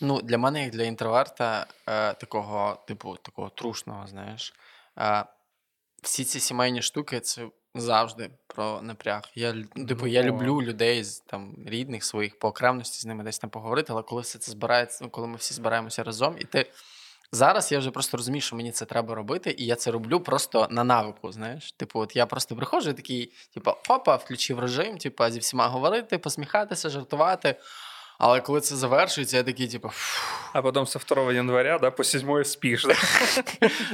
Ну, 0.00 0.20
для 0.22 0.38
мене, 0.38 0.62
як 0.64 0.72
для 0.72 0.84
інтроверта, 0.84 1.66
е, 1.88 2.14
такого, 2.14 2.84
типу, 2.88 3.16
такого 3.16 3.48
трушного, 3.48 4.06
знаєш, 4.06 4.54
е, 4.98 5.24
всі 6.02 6.24
ці 6.24 6.40
сімейні 6.40 6.82
штуки 6.82 7.20
це 7.20 7.42
завжди 7.75 8.29
про 8.47 8.81
напряг. 8.81 9.21
Я, 9.35 9.55
ну, 9.75 9.85
типу, 9.85 10.07
я 10.07 10.21
Ну, 10.23 10.27
люблю 10.27 10.61
людей 10.61 11.03
з 11.03 11.19
там 11.19 11.55
рідних 11.65 12.03
своїх 12.03 12.39
по 12.39 12.47
окремості 12.47 12.99
з 12.99 13.05
ними 13.05 13.23
десь 13.23 13.39
там 13.39 13.49
поговорити, 13.49 13.93
але 13.93 14.03
коли 14.03 14.21
все 14.21 14.39
це 14.39 14.51
збирається, 14.51 14.99
ну, 15.03 15.09
коли 15.09 15.27
ми 15.27 15.35
всі 15.37 15.53
збираємося 15.53 16.03
разом, 16.03 16.35
і 16.39 16.43
ти. 16.43 16.71
Зараз 17.31 17.71
я 17.71 17.79
вже 17.79 17.91
просто 17.91 18.17
розумію, 18.17 18.41
що 18.41 18.55
мені 18.55 18.71
це 18.71 18.85
треба 18.85 19.15
робити, 19.15 19.55
і 19.57 19.65
я 19.65 19.75
це 19.75 19.91
роблю 19.91 20.19
просто 20.19 20.67
на 20.69 20.83
навику. 20.83 21.31
Знаєш, 21.31 21.71
типу, 21.71 21.99
от 21.99 22.15
я 22.15 22.25
просто 22.25 22.55
приходжу 22.55 22.89
і 22.89 22.93
такий, 22.93 23.33
типу, 23.53 23.71
опа, 23.89 24.15
включив 24.15 24.59
режим, 24.59 24.97
типу, 24.97 25.29
зі 25.29 25.39
всіма 25.39 25.67
говорити, 25.67 26.17
посміхатися, 26.17 26.89
жартувати. 26.89 27.55
Але 28.18 28.40
коли 28.40 28.60
це 28.60 28.76
завершується, 28.76 29.36
я 29.36 29.42
такий, 29.42 29.68
типу, 29.68 29.88
«Фу». 29.88 30.30
А 30.52 30.62
потом 30.62 30.86
со 30.86 30.98
2 30.98 31.32
января, 31.32 31.78
да, 31.78 31.90
по 31.90 32.04
7 32.04 32.44
спишь, 32.44 32.84
да? 32.84 32.94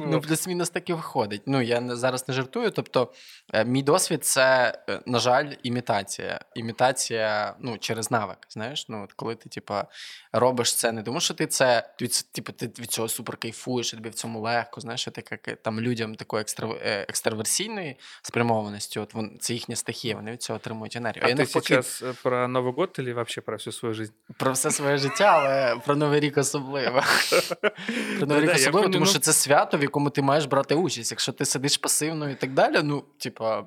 ну 0.03 0.21
плюс-мінус 0.21 0.71
так 0.71 0.91
і 0.91 0.93
виходить. 0.93 1.43
Ну 1.47 1.63
я 1.63 1.81
не- 1.81 1.97
зараз 1.97 2.29
не 2.29 2.35
жартую. 2.35 2.71
Тобто, 2.71 3.13
е, 3.53 3.65
мій 3.65 3.83
досвід 3.83 4.25
це, 4.25 4.79
е, 4.89 5.01
на 5.07 5.19
жаль, 5.19 5.53
імітація. 5.63 6.41
Імітація 6.55 7.55
ну, 7.61 7.79
через 7.79 8.11
навик. 8.11 8.39
Знаєш, 8.49 8.89
ну 8.89 9.05
от 9.05 9.13
коли 9.13 9.35
ти, 9.35 9.49
типа, 9.49 9.87
робиш 10.33 10.75
це 10.75 10.93
не 10.93 11.03
тому, 11.03 11.21
що 11.21 11.35
ти 11.35 11.47
це 11.47 11.95
від, 12.01 12.13
ц- 12.13 12.27
типу, 12.33 12.53
ти 12.53 12.67
від 12.67 12.91
цього 12.91 13.09
супер 13.09 13.37
кайфуєш, 13.37 13.93
і 13.93 13.97
тобі 13.97 14.09
в 14.09 14.15
цьому 14.15 14.41
легко. 14.41 14.81
Знаєш, 14.81 15.05
ти 15.05 15.25
як 15.31 15.49
е, 15.49 15.55
там 15.57 15.81
людям 15.81 16.15
такої 16.15 16.41
екстра, 16.41 16.69
е, 16.69 17.07
екстраверсійної 17.09 17.99
спрямованості, 18.23 18.99
от 18.99 19.15
вон, 19.15 19.39
це 19.41 19.53
їхня 19.55 19.77
стихія, 19.77 20.15
вони 20.17 20.33
від 20.33 20.43
цього 20.43 20.57
отримують 20.57 20.97
енергію. 20.97 21.23
А 21.25 21.29
я 21.29 21.35
ты 21.35 21.39
навпаки, 21.39 21.75
сейчас 21.75 22.03
э, 22.03 22.23
про 22.23 22.49
Новый 22.49 22.73
год 22.73 22.97
или 22.99 23.13
вообще 23.13 23.41
про 23.41 23.57
всю 23.57 23.73
свою 23.73 23.95
жизнь? 23.95 24.10
Про 24.38 24.52
все 24.52 24.72
своє 24.72 24.98
життя, 24.98 25.26
але 25.26 25.76
про 25.86 25.96
Новий 25.96 26.20
рік 26.20 26.38
особливо. 26.38 27.02
Про 28.18 28.28
Новий 28.28 28.44
рік 28.44 28.56
особливо, 28.56 28.90
тому 28.90 29.06
ну- 29.06 29.12
що 29.12 29.20
це 29.20 29.34
свято, 29.34 29.78
в 29.78 29.82
якому 29.82 30.10
ти 30.10 30.22
маєш 30.22 30.46
брати 30.46 30.76
участь. 30.76 31.12
Якщо 31.12 31.32
ти 31.32 31.46
сидиш 31.46 31.78
пасивно 31.78 32.30
і 32.30 32.36
так 32.36 32.54
далі, 32.54 32.80
ну, 32.84 33.04
типа, 33.18 33.64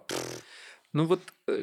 Ну 0.93 1.05
вот, 1.05 1.19
э, 1.47 1.53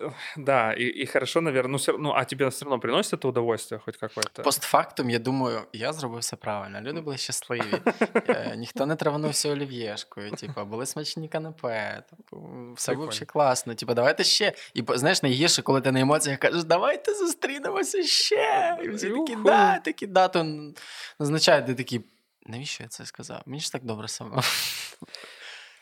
э, 0.00 0.10
да, 0.36 0.72
и, 0.72 0.82
и 1.02 1.06
хорошо, 1.06 1.40
наверное, 1.40 1.70
ну, 1.72 1.78
всё- 1.78 1.98
ну, 1.98 2.12
а 2.16 2.24
тебе 2.24 2.48
все 2.48 2.64
равно 2.64 2.80
приносит 2.80 3.12
это 3.20 3.28
удовольствие 3.28 3.78
хоть 3.84 3.96
какое-то? 3.96 4.42
постфактум, 4.42 5.10
я 5.10 5.18
думаю, 5.18 5.62
я 5.72 5.92
зробив 5.92 6.20
все 6.20 6.36
правильно. 6.36 6.80
Люди 6.80 7.00
були 7.00 7.16
щасливі. 7.16 7.80
Е, 8.28 8.54
Ніхто 8.56 8.86
не 8.86 8.96
траванувся 8.96 9.50
олів'єшкою, 9.52 10.30
типа, 10.30 10.64
були 10.64 10.86
смачні 10.86 11.28
канапе. 11.28 12.02
Типу, 12.10 12.48
все 12.76 12.86
Прикольно. 12.92 13.10
взагалі 13.10 13.26
класно. 13.26 13.74
Типа, 13.74 13.94
давайте 13.94 14.24
ще. 14.24 14.52
І 14.74 14.82
по- 14.82 14.98
знаєш, 14.98 15.22
найгірше, 15.22 15.62
коли 15.62 15.80
ти 15.80 15.92
на 15.92 16.00
емоціях 16.00 16.38
кажеш, 16.38 16.64
давайте 16.64 17.14
зустрінемося 17.14 18.02
ще. 18.02 18.78
І 18.84 18.88
всі 18.88 19.06
такі, 19.10 19.32
Юху. 19.32 19.42
да, 19.44 19.78
такі, 19.78 20.06
да, 20.06 20.28
то 20.28 20.38
н- 20.40 20.74
означає, 21.18 21.62
ти 21.62 21.74
такий. 21.74 22.04
Навіщо 22.46 22.82
я 22.82 22.88
це 22.88 23.06
сказав? 23.06 23.42
Мені 23.46 23.60
ж 23.60 23.72
так 23.72 23.84
добре 23.84 24.08
само. 24.08 24.42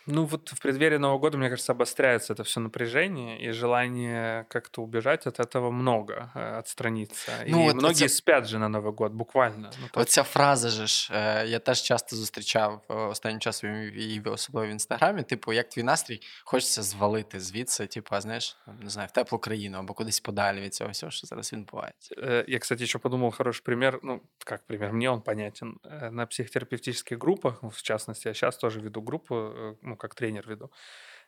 Ну 0.07 0.25
вот 0.25 0.49
в 0.53 0.61
преддверии 0.61 0.99
Нового 0.99 1.19
года, 1.21 1.39
мне 1.39 1.49
кажется, 1.49 1.73
обостряется 1.73 2.33
это 2.33 2.43
все 2.43 2.61
напряжение, 2.61 3.41
и 3.49 3.53
желание 3.53 4.47
как-то 4.49 4.83
убежать 4.83 5.27
от 5.27 5.39
этого 5.41 5.71
много, 5.71 6.31
э, 6.35 6.59
отстраниться. 6.59 7.33
Ну, 7.47 7.61
и 7.63 7.67
вот 7.67 7.75
многие 7.77 8.07
это- 8.07 8.09
спят 8.09 8.49
же 8.49 8.59
на 8.59 8.69
Новый 8.69 8.93
год, 8.93 9.13
буквально. 9.13 9.71
Ну, 9.81 9.89
то 9.93 10.01
есть- 10.01 10.11
Оця 10.11 10.23
фраза 10.23 10.69
же 10.69 10.87
ж, 10.87 11.11
е, 11.15 11.47
я 11.47 11.59
теж 11.59 11.83
часто 11.83 12.17
зустрічав 12.17 12.83
е, 12.91 12.95
останнім 12.95 13.41
часом 13.41 13.83
і 13.97 14.21
в- 14.25 14.29
особливо 14.33 14.67
в 14.67 14.71
інстаграмі. 14.71 15.23
Типу, 15.23 15.53
як 15.53 15.69
твій 15.69 15.83
настрій, 15.83 16.21
хочеться 16.45 16.83
звалити 16.83 17.41
звідси, 17.41 17.87
типу, 17.87 18.09
а 18.15 18.21
знаєш, 18.21 18.57
там, 18.67 18.79
не 18.83 18.91
знаю, 18.91 19.09
в 19.09 19.13
теплу 19.13 19.39
країну 19.39 19.79
або 19.79 19.95
кудись 19.95 20.21
подалі 20.21 20.61
від 20.61 20.75
цього 20.75 20.91
всього, 20.91 21.11
що 21.11 21.27
зараз 21.27 21.53
відбувається. 21.53 22.15
Э, 22.15 22.45
Я, 22.49 22.59
кстати, 22.59 22.85
еще 22.85 22.99
подумал 22.99 23.33
хороший 23.33 23.63
пример, 23.65 23.99
ну, 24.03 24.21
как 24.45 24.67
пример, 24.67 24.93
мне 24.93 25.11
он 25.11 25.21
понятен. 25.21 25.77
Э, 25.85 26.11
На 26.11 26.27
психотерапевтических 26.27 27.19
группах, 27.19 27.55
ну, 27.63 27.69
в 27.69 27.83
частности, 27.83 28.29
я 28.29 28.35
сейчас 28.35 28.57
тоже 28.57 28.81
веду 28.81 29.01
группу, 29.03 29.35
э, 29.35 29.75
как 29.98 30.16
тренер 30.16 30.48
веду. 30.48 30.72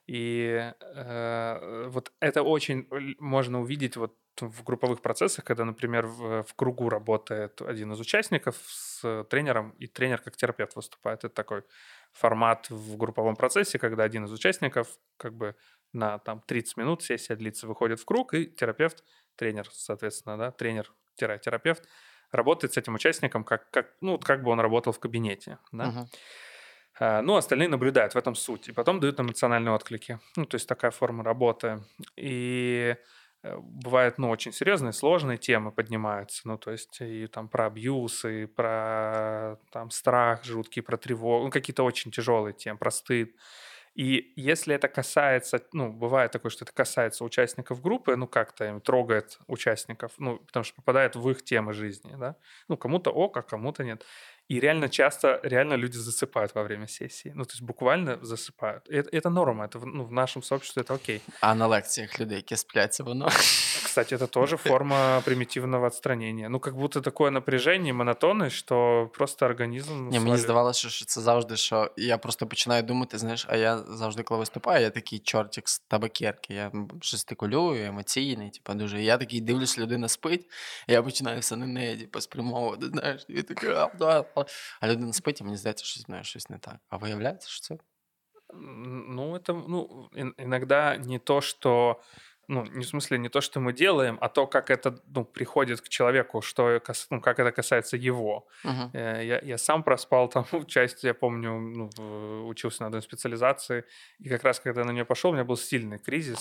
И 0.07 0.73
э, 0.81 1.87
вот 1.89 2.11
это 2.19 2.43
очень 2.43 2.87
можно 3.19 3.61
увидеть 3.61 3.95
вот 3.95 4.15
в 4.41 4.63
групповых 4.63 5.01
процессах, 5.01 5.43
когда, 5.43 5.65
например, 5.65 6.07
в, 6.07 6.43
в 6.43 6.53
кругу 6.55 6.89
работает 6.89 7.61
один 7.61 7.91
из 7.91 7.99
участников 7.99 8.55
с 8.67 9.23
тренером, 9.29 9.71
и 9.71 9.87
тренер 9.87 10.21
как 10.21 10.35
терапевт 10.35 10.75
выступает. 10.75 11.19
Это 11.19 11.29
такой 11.29 11.63
формат 12.13 12.69
в 12.69 12.97
групповом 12.97 13.35
процессе, 13.35 13.77
когда 13.79 14.03
один 14.03 14.25
из 14.25 14.31
участников 14.31 14.97
как 15.17 15.33
бы 15.33 15.55
на 15.93 16.19
там 16.19 16.41
30 16.41 16.77
минут 16.77 17.03
сессия 17.03 17.35
длится, 17.35 17.67
выходит 17.67 17.99
в 17.99 18.05
круг, 18.05 18.33
и 18.33 18.45
терапевт, 18.45 19.03
тренер, 19.35 19.67
соответственно, 19.71 20.37
да, 20.37 20.51
тренер-терапевт, 20.51 21.87
работает 22.31 22.73
с 22.73 22.77
этим 22.77 22.95
участником, 22.95 23.43
как, 23.43 23.69
как, 23.71 23.95
ну, 24.01 24.19
как 24.19 24.43
бы 24.43 24.51
он 24.51 24.59
работал 24.59 24.93
в 24.93 24.99
кабинете. 24.99 25.57
Да? 25.71 25.87
Мгм. 25.87 26.07
А, 26.99 27.21
Ну, 27.21 27.35
остальные 27.35 27.69
наблюдают 27.69 28.13
в 28.13 28.17
этом 28.17 28.35
суть. 28.35 28.67
И 28.69 28.71
потом 28.71 28.99
дают 28.99 29.19
эмоциональные 29.19 29.73
отклики. 29.73 30.19
Ну, 30.35 30.45
то 30.45 30.55
есть 30.55 30.67
такая 30.67 30.91
форма 30.91 31.23
работы. 31.23 31.81
И 32.15 32.95
э, 33.43 33.57
бывают, 33.57 34.17
ну, 34.17 34.29
очень 34.29 34.51
серьезные, 34.51 34.93
сложные 34.93 35.37
темы 35.37 35.71
поднимаются, 35.71 36.41
ну, 36.47 36.57
то 36.57 36.71
есть 36.71 36.97
и 37.01 37.27
там 37.27 37.47
про 37.47 37.67
абьюз, 37.67 38.25
и 38.25 38.45
про 38.45 39.57
там 39.71 39.91
страх 39.91 40.43
жуткий, 40.43 40.81
про 40.81 40.97
тревогу, 40.97 41.45
ну, 41.45 41.51
какие-то 41.51 41.83
очень 41.83 42.11
тяжелые 42.11 42.53
темы, 42.53 42.77
про 42.77 42.91
стыд. 42.91 43.33
И 43.95 44.31
если 44.35 44.75
это 44.75 44.87
касается, 44.87 45.61
ну, 45.73 45.91
бывает 45.91 46.31
такое, 46.31 46.51
что 46.51 46.63
это 46.63 46.73
касается 46.73 47.23
участников 47.23 47.81
группы, 47.81 48.15
ну, 48.15 48.27
как-то 48.27 48.65
им 48.65 48.81
трогает 48.81 49.39
участников, 49.47 50.13
ну, 50.19 50.37
потому 50.39 50.63
что 50.63 50.75
попадает 50.75 51.15
в 51.15 51.29
их 51.29 51.43
темы 51.43 51.73
жизни, 51.73 52.15
да. 52.17 52.35
Ну, 52.67 52.77
кому-то 52.77 53.11
ок, 53.11 53.37
а 53.37 53.41
кому-то 53.41 53.83
нет. 53.83 54.05
И 54.50 54.60
реально 54.60 54.88
часто, 54.88 55.40
реально 55.42 55.76
люди 55.76 55.96
засыпают 55.96 56.54
во 56.54 56.62
время 56.64 56.86
сессии. 56.86 57.32
Ну, 57.34 57.44
то 57.44 57.52
есть 57.52 57.62
буквально 57.62 58.18
засыпают. 58.22 58.86
И 58.90 58.96
это, 58.96 59.08
это 59.10 59.30
норма, 59.30 59.64
это 59.64 59.78
в, 59.78 59.86
ну, 59.86 60.04
в 60.04 60.12
нашем 60.12 60.42
сообществе 60.42 60.82
это 60.82 60.94
окей. 60.94 61.22
А 61.40 61.54
на 61.54 61.66
лекціях 61.66 62.20
людей, 62.20 62.36
які 62.36 62.56
спляться, 62.56 63.04
воно. 63.04 63.28
Кстати, 63.84 64.14
это 64.14 64.26
тоже 64.26 64.56
форма 64.56 65.22
примитивного 65.24 65.86
отстранения. 65.86 66.48
Ну, 66.48 66.60
как 66.60 66.74
будто 66.76 67.00
такое 67.00 67.30
напряжение, 67.30 67.92
монотонность, 67.92 68.56
что 68.56 69.10
просто 69.14 69.46
организм... 69.46 69.92
Ні, 69.94 70.10
мені 70.10 70.20
свалює. 70.20 70.38
здавалося, 70.38 70.88
що 70.88 71.04
це 71.04 71.20
завжди, 71.20 71.56
що 71.56 71.90
я 71.96 72.18
просто 72.18 72.46
починаю 72.46 72.82
думати, 72.82 73.18
знаєш, 73.18 73.46
а 73.48 73.56
я 73.56 73.78
завжди, 73.78 74.22
коли 74.22 74.40
виступаю, 74.40 74.82
я 74.82 74.90
такий 74.90 75.18
чортик 75.18 75.68
з 75.68 75.78
табакерки. 75.78 76.54
Я 76.54 76.72
жестикулюю, 77.02 77.84
емоційний, 77.84 78.50
типу, 78.50 78.74
дуже. 78.74 79.02
І 79.02 79.04
я 79.04 79.18
такий 79.18 79.40
дивлюсь, 79.40 79.78
людина 79.78 80.08
спить, 80.08 80.46
і 80.88 80.92
я 80.92 81.02
починаю 81.02 81.40
все 81.40 81.56
на 81.56 81.66
неї, 81.66 81.96
типу, 81.96 82.20
спрямовувати, 82.20 82.86
знаєш, 82.86 83.24
і 83.28 83.42
такий, 83.42 83.70
а, 84.38 84.38
да, 84.38 84.38
а. 84.40 84.44
а 84.80 84.88
людина 84.88 85.12
спить, 85.12 85.40
і 85.40 85.44
мені 85.44 85.56
здається, 85.56 85.84
що 85.84 86.00
знає, 86.00 86.24
щось 86.24 86.50
не 86.50 86.58
так. 86.58 86.76
А 86.88 86.96
виявляється, 86.96 87.48
що 87.48 87.60
це 87.60 87.74
М, 88.54 89.06
Ну, 89.16 89.34
это, 89.36 89.64
ну, 89.68 90.08
ин- 90.16 90.34
иногда 90.38 90.96
не 90.98 91.18
то, 91.18 91.40
что, 91.40 92.00
ну, 92.48 92.62
не 92.64 92.84
в 92.84 92.94
смысле 92.94 93.18
не 93.18 93.28
то, 93.28 93.40
что 93.40 93.60
мы 93.60 93.72
делаем, 93.72 94.18
а 94.20 94.28
то, 94.28 94.46
как 94.46 94.70
это, 94.70 94.96
ну, 95.14 95.24
приходит 95.24 95.80
к 95.80 95.88
человеку, 95.88 96.42
что, 96.42 96.80
кас- 96.80 97.08
ну, 97.10 97.20
как 97.20 97.38
это 97.38 97.52
касается 97.52 97.96
его. 97.96 98.46
угу. 98.64 98.90
Э, 98.92 99.24
Я, 99.24 99.40
я 99.44 99.58
сам 99.58 99.82
проспал 99.82 100.28
там 100.28 100.44
часть, 100.66 101.04
я 101.04 101.14
помню, 101.14 101.58
ну, 101.60 101.90
в- 101.96 102.46
учился 102.48 102.82
на 102.82 102.86
одной 102.86 103.02
специализации, 103.02 103.84
и 104.20 104.28
как 104.28 104.44
раз 104.44 104.60
когда 104.60 104.84
на 104.84 104.92
нее 104.92 105.04
пошел, 105.04 105.30
у 105.30 105.34
меня 105.34 105.44
был 105.44 105.56
сильный 105.56 105.98
кризис. 105.98 106.38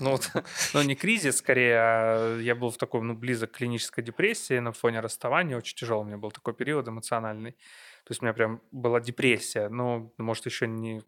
ну, 0.00 0.12
вот, 0.12 0.30
ну, 0.74 0.82
не 0.82 0.94
кризис, 0.94 1.38
скорее, 1.38 1.76
а 1.76 2.38
я 2.38 2.54
был 2.54 2.70
в 2.70 2.76
такой, 2.76 3.02
ну, 3.02 3.14
близок 3.14 3.52
к 3.52 3.56
клинической 3.58 4.04
депрессии 4.04 4.58
на 4.58 4.72
фоне 4.72 5.00
расставания. 5.00 5.56
Очень 5.56 5.76
тяжелый 5.76 6.02
у 6.02 6.06
меня 6.06 6.18
был 6.18 6.30
такой 6.30 6.54
период 6.54 6.88
эмоциональный. 6.88 7.52
То 7.52 8.12
есть 8.12 8.22
у 8.22 8.24
меня 8.24 8.32
прям 8.32 8.62
была 8.70 9.00
депрессия. 9.00 9.68
Ну, 9.68 10.14
может, 10.18 10.46
еще 10.46 10.66
не, 10.66 11.02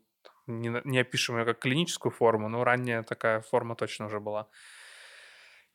не, 0.47 0.81
не 0.85 0.99
опишем 1.01 1.39
ее 1.39 1.45
как 1.45 1.59
клиническую 1.61 2.13
форму, 2.13 2.49
но 2.49 2.65
ранняя 2.65 3.03
такая 3.03 3.41
форма 3.41 3.77
точно 3.77 4.07
уже 4.07 4.21
была. 4.21 4.49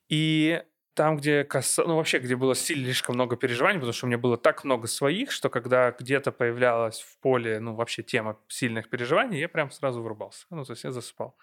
И 0.10 0.62
там, 0.96 1.18
где 1.18 1.44
каса... 1.44 1.84
ну, 1.84 1.98
вообще, 1.98 2.20
где 2.20 2.36
было 2.36 2.56
слишком 2.56 3.16
много 3.16 3.36
переживаний, 3.36 3.80
потому 3.80 3.94
что 3.94 4.06
у 4.06 4.08
меня 4.08 4.18
было 4.18 4.38
так 4.38 4.64
много 4.64 4.88
своих, 4.88 5.32
что 5.32 5.50
когда 5.50 5.92
где-то 5.92 6.32
появлялась 6.32 7.02
в 7.02 7.20
поле, 7.20 7.60
ну, 7.60 7.76
вообще 7.76 8.02
тема 8.02 8.40
сильных 8.48 8.90
переживаний, 8.90 9.40
я 9.40 9.50
прям 9.50 9.72
сразу 9.72 10.02
врубался. 10.02 10.46
Ну, 10.50 10.64
то 10.64 10.72
есть 10.72 10.84
я 10.84 10.92
засыпал. 10.92 11.38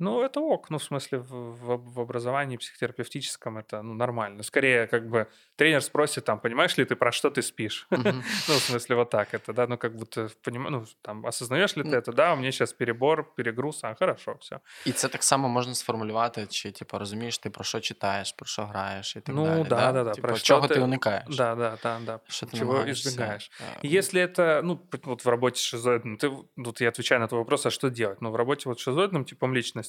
Ну, 0.00 0.22
это 0.22 0.40
ок. 0.40 0.70
Ну, 0.70 0.76
в 0.76 0.82
смысле, 0.82 1.18
в, 1.18 1.30
в- 1.30 1.92
в 1.94 2.00
образовании 2.00 2.58
психотерапевтическом 2.58 3.56
это 3.56 3.82
ну, 3.82 3.94
нормально. 3.94 4.42
Скорее, 4.42 4.86
как 4.86 5.08
бы 5.08 5.26
тренер 5.56 5.82
спросит, 5.82 6.24
там, 6.24 6.38
понимаешь 6.38 6.76
ли 6.78 6.84
ты, 6.84 6.94
про 6.96 7.12
что 7.12 7.30
ты 7.30 7.40
спишь? 7.42 7.86
Мгм. 7.90 8.22
Ну, 8.48 8.54
в 8.54 8.60
смысле, 8.70 8.94
вот 8.96 9.10
так 9.10 9.32
это, 9.34 9.54
да, 9.54 9.66
ну, 9.66 9.78
как 9.78 9.96
будто, 9.96 10.28
поним... 10.42 10.66
ну, 10.70 10.84
там, 11.02 11.24
осознаешь 11.26 11.76
ли 11.76 11.82
ты 11.82 11.96
это, 11.96 12.12
да, 12.12 12.32
у 12.34 12.36
меня 12.36 12.52
сейчас 12.52 12.72
перебор, 12.74 13.34
перегруз, 13.34 13.80
а, 13.84 13.94
хорошо, 13.94 14.36
все. 14.40 14.60
І 14.84 14.92
це 14.92 15.08
так 15.08 15.22
само 15.24 15.48
можна 15.48 15.74
сформулювати, 15.74 16.46
чи 16.46 16.70
типу, 16.72 16.98
розумієш, 16.98 17.38
ти 17.38 17.50
про 17.50 17.64
що 17.64 17.80
читаєш, 17.80 18.32
про 18.32 18.46
що 18.46 18.62
граєш 18.66 19.16
і 19.16 19.20
так 19.20 19.34
Ну, 19.34 19.44
далі. 19.44 19.68
да, 19.68 19.92
да, 19.92 20.04
да, 20.04 20.10
Типу, 20.10 20.28
про 20.28 20.36
що 20.36 20.46
чого 20.46 20.68
ти- 20.68 20.74
ти 20.74 20.80
уникаєш? 20.80 21.36
Да, 21.36 21.54
да, 21.54 21.78
да, 21.82 22.00
да. 22.06 22.20
Що 22.28 22.46
ти 22.46 22.56
Чего 22.56 22.72
намагаєшся, 22.72 23.08
избегаешь. 23.08 23.50
е, 23.60 23.86
И 23.88 23.98
Если 23.98 24.26
это, 24.26 24.60
ну, 24.64 24.76
п- 24.76 24.98
вот 25.04 25.24
в 25.24 25.28
работе 25.28 25.56
с 25.56 25.74
шизоидным, 25.74 26.16
ты, 26.24 26.28
в- 26.28 26.64
тут 26.64 26.80
я 26.80 26.88
отвечаю 26.88 27.20
на 27.20 27.26
твой 27.26 27.38
вопрос, 27.40 27.66
а 27.66 27.70
что 27.70 27.90
делать? 27.90 28.18
Ну, 28.22 28.30
в 28.30 28.36
работе 28.36 28.62
вот 28.68 28.78
с 28.80 28.88
шизоидным 28.88 29.24
типом 29.24 29.54
личности, 29.54 29.86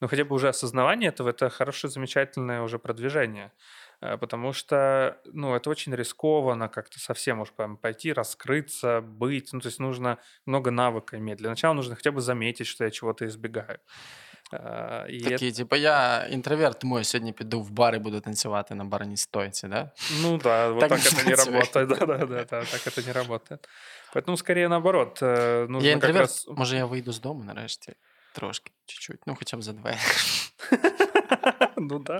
ну, 0.00 0.08
хотя 0.08 0.24
бы 0.24 0.34
уже 0.36 0.48
осознавание 0.48 1.08
этого, 1.10 1.30
это 1.30 1.48
хорошее, 1.50 1.90
замечательное 1.90 2.60
уже 2.62 2.78
продвижение. 2.78 3.50
Э, 4.02 4.16
Потому 4.18 4.52
что, 4.52 5.16
ну, 5.32 5.54
это 5.54 5.70
очень 5.70 5.94
рискованно 5.94 6.68
как-то 6.68 6.98
совсем 6.98 7.40
уж 7.40 7.50
прям 7.50 7.76
пойти, 7.76 8.12
раскрыться, 8.12 9.00
быть. 9.00 9.48
Ну, 9.52 9.60
то 9.60 9.68
есть 9.68 9.80
нужно 9.80 10.16
много 10.46 10.70
навыка 10.70 11.16
иметь. 11.16 11.38
Для 11.38 11.48
начала 11.50 11.74
нужно 11.74 11.94
хотя 11.96 12.10
бы 12.10 12.20
заметить, 12.20 12.66
что 12.66 12.84
я 12.84 12.90
чего-то 12.90 13.24
избегаю. 13.26 13.78
Э, 14.52 15.06
И 15.08 15.18
это- 15.18 15.30
Такий, 15.30 15.52
типу, 15.52 15.76
я 15.76 16.26
інтроверт, 16.30 16.78
тому 16.78 16.98
я 16.98 17.04
сьогодні 17.04 17.32
піду 17.32 17.60
в 17.60 17.70
бар 17.70 17.94
і 17.94 17.98
буду 17.98 18.20
танцювати 18.20 18.74
на 18.74 18.84
барній 18.84 19.16
стойці, 19.16 19.68
да? 19.68 19.90
Ну 20.22 20.38
да, 20.38 20.68
вот 20.70 20.80
Так 20.80 20.88
так, 20.88 20.98
не 20.98 21.04
это 21.04 21.28
не 21.28 21.36
танцуй. 21.36 21.54
работает. 21.54 21.88
Да, 21.88 21.96
да, 22.06 22.18
да, 22.18 22.44
да, 22.44 22.44
так 22.44 22.86
это 22.86 23.06
не 23.06 23.12
работает. 23.12 23.68
Поэтому 24.14 24.36
скорее 24.36 24.68
наоборот. 24.68 25.22
э, 25.22 25.66
Нужно 25.68 25.88
я 25.88 25.94
как 25.94 26.02
інтроверт, 26.04 26.20
раз... 26.30 26.48
може 26.56 26.76
я 26.76 26.84
вийду 26.86 27.12
з 27.12 27.20
дому 27.20 27.44
нарешті. 27.44 27.92
Трошки, 28.33 28.71
чуть-чуть, 28.85 29.27
ну 29.27 29.35
хоча 29.35 29.57
б 29.57 29.61
за 29.61 29.73
двері. 29.73 29.97
Ну 31.77 31.99
да. 31.99 32.19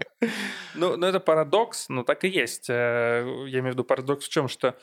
Ну, 0.76 0.98
ну, 0.98 1.08
это 1.08 1.20
парадокс, 1.20 1.90
ну 1.90 2.04
так 2.04 2.24
и 2.24 2.28
есть. 2.28 2.70
Э, 2.70 3.24
Я 3.48 3.60
имею 3.60 3.74
в 3.74 3.76
виду 3.76 3.84
парадокс 3.84 4.26
в 4.26 4.30
чем, 4.30 4.48
что, 4.48 4.74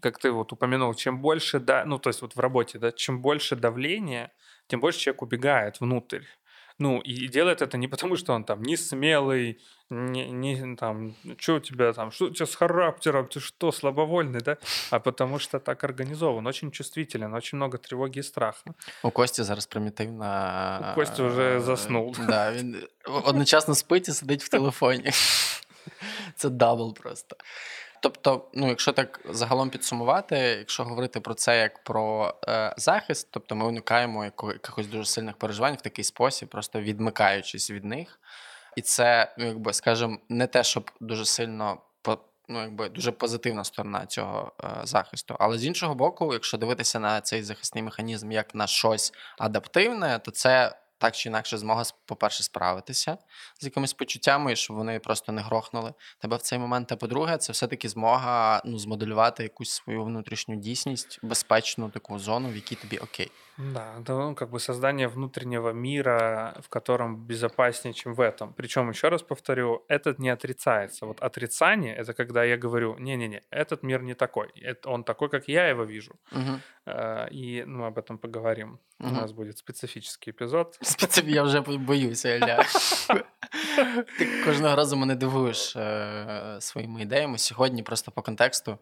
как 0.00 0.18
ты 0.18 0.30
вот 0.30 0.52
упомянул, 0.52 0.94
чем 0.94 1.20
больше, 1.20 1.60
да, 1.60 1.84
ну 1.84 1.98
то 1.98 2.10
есть 2.10 2.22
вот 2.22 2.36
в 2.36 2.40
работе, 2.40 2.78
да, 2.78 2.92
чем 2.92 3.22
больше 3.22 3.56
давления, 3.56 4.32
тем 4.66 4.80
больше 4.80 4.98
человек 5.00 5.22
убегает 5.22 5.80
внутрь. 5.80 6.22
Ну, 6.79 6.99
и 6.99 7.27
делает 7.27 7.61
это 7.61 7.77
не 7.77 7.87
потому, 7.87 8.17
что 8.17 8.33
он 8.33 8.43
там 8.43 8.63
не 8.63 8.75
смелый, 8.75 9.59
не, 9.89 10.31
не 10.31 10.75
там, 10.75 11.15
что 11.37 11.55
у 11.55 11.59
тебя 11.59 11.93
там, 11.93 12.11
что 12.11 12.25
у 12.25 12.29
тебя 12.29 12.45
с 12.45 12.55
характером, 12.55 13.27
ты 13.27 13.39
что, 13.39 13.71
слабовольный, 13.71 14.41
да? 14.41 14.57
А 14.89 14.99
потому 14.99 15.39
что 15.39 15.59
так 15.59 15.83
организован, 15.83 16.47
очень 16.47 16.71
чувствителен, 16.71 17.33
очень 17.33 17.57
много 17.57 17.77
тревоги 17.77 18.19
и 18.19 18.23
страха. 18.23 18.73
У 19.03 19.11
Кості 19.11 19.43
зараз 19.43 19.65
примітивна. 19.65 20.91
У 20.91 20.95
Кості 20.95 21.21
вже 21.21 21.59
заснув. 21.59 22.19
Да, 22.27 22.51
він 22.51 22.75
одночасно 23.05 23.75
спить 23.75 24.07
і 24.07 24.11
сидить 24.11 24.43
в 24.43 24.49
телефоні. 24.49 25.11
Це 26.35 26.49
дабл 26.49 26.93
просто. 26.93 27.35
Тобто, 28.06 28.48
ну, 28.54 28.68
якщо 28.68 28.92
так 28.92 29.20
загалом 29.30 29.70
підсумувати, 29.70 30.36
якщо 30.36 30.84
говорити 30.84 31.20
про 31.20 31.34
це 31.34 31.58
як 31.58 31.84
про 31.84 32.34
е, 32.48 32.74
захист, 32.76 33.28
тобто 33.30 33.54
ми 33.56 33.66
уникаємо 33.66 34.24
якихось 34.24 34.86
дуже 34.86 35.04
сильних 35.04 35.36
переживань 35.36 35.74
в 35.74 35.80
такий 35.80 36.04
спосіб, 36.04 36.48
просто 36.48 36.80
відмикаючись 36.80 37.70
від 37.70 37.84
них. 37.84 38.20
І 38.76 38.82
це, 38.82 39.34
ну, 39.38 39.46
якби, 39.46 39.72
скажімо, 39.72 40.18
не 40.28 40.46
те, 40.46 40.64
щоб 40.64 40.90
дуже 41.00 41.24
сильно 41.24 41.78
ну, 42.48 42.60
якби, 42.60 42.88
дуже 42.88 43.12
позитивна 43.12 43.64
сторона 43.64 44.06
цього 44.06 44.52
е, 44.64 44.68
захисту. 44.84 45.36
Але 45.38 45.58
з 45.58 45.64
іншого 45.64 45.94
боку, 45.94 46.32
якщо 46.32 46.58
дивитися 46.58 46.98
на 46.98 47.20
цей 47.20 47.42
захисний 47.42 47.82
механізм 47.82 48.32
як 48.32 48.54
на 48.54 48.66
щось 48.66 49.12
адаптивне, 49.38 50.18
то 50.18 50.30
це 50.30 50.76
так 50.98 51.16
чи 51.16 51.28
інакше 51.28 51.58
змога, 51.58 51.82
по-перше, 52.06 52.42
справитися 52.42 53.18
з 53.60 53.64
якимись 53.64 53.92
почуттями, 53.92 54.52
і 54.52 54.56
щоб 54.56 54.76
вони 54.76 54.98
просто 54.98 55.32
не 55.32 55.42
грохнули 55.42 55.94
тебе 56.18 56.36
в 56.36 56.42
цей 56.42 56.58
момент. 56.58 56.92
А 56.92 56.96
по-друге, 56.96 57.36
це 57.36 57.52
все-таки 57.52 57.88
змога 57.88 58.62
ну, 58.64 58.78
змоделювати 58.78 59.42
якусь 59.42 59.70
свою 59.70 60.04
внутрішню 60.04 60.56
дійсність, 60.56 61.18
безпечну 61.22 61.90
таку 61.90 62.18
зону, 62.18 62.48
в 62.48 62.54
якій 62.56 62.74
тобі 62.74 62.98
окей. 62.98 63.30
Да, 63.58 63.94
это 64.00 64.12
ну, 64.12 64.34
как 64.34 64.50
бы 64.50 64.60
создание 64.60 65.08
внутреннего 65.08 65.72
мира, 65.72 66.54
в 66.60 66.68
котором 66.68 67.26
безопаснее, 67.26 67.94
чем 67.94 68.14
в 68.14 68.20
этом. 68.20 68.52
Причем, 68.52 68.90
еще 68.90 69.08
раз 69.08 69.22
повторю, 69.22 69.84
этот 69.88 70.18
не 70.18 70.28
отрицается. 70.28 71.06
Вот 71.06 71.20
отрицание— 71.20 71.96
это 71.96 72.12
когда 72.12 72.44
я 72.44 72.56
говорю, 72.58 72.98
не-не-не, 72.98 73.42
этот 73.50 73.82
мир 73.82 74.02
не 74.02 74.14
такой, 74.14 74.48
это 74.64 74.90
он 74.90 75.04
такой, 75.04 75.28
как 75.28 75.48
я 75.48 75.68
его 75.68 75.84
вижу. 75.84 76.12
Угу. 76.32 76.60
Э, 76.86 77.28
И 77.30 77.64
ну, 77.66 77.84
об 77.84 77.98
этом 77.98 78.18
поговорим. 78.18 78.78
У 78.98 79.10
нас 79.10 79.32
будет 79.32 79.58
специфический 79.58 80.30
эпизод. 80.30 80.78
Я 81.24 81.42
вже 81.42 81.60
боюся, 81.60 82.36
Ілля. 82.36 82.64
Ти 84.18 84.42
кожного 84.44 84.76
разу 84.76 84.96
мене 84.96 85.14
дивуєш 85.14 85.76
е, 85.76 86.56
своїми 86.60 87.02
ідеями. 87.02 87.38
Сьогодні 87.38 87.82
просто 87.82 88.10
по 88.10 88.22
контексту 88.22 88.78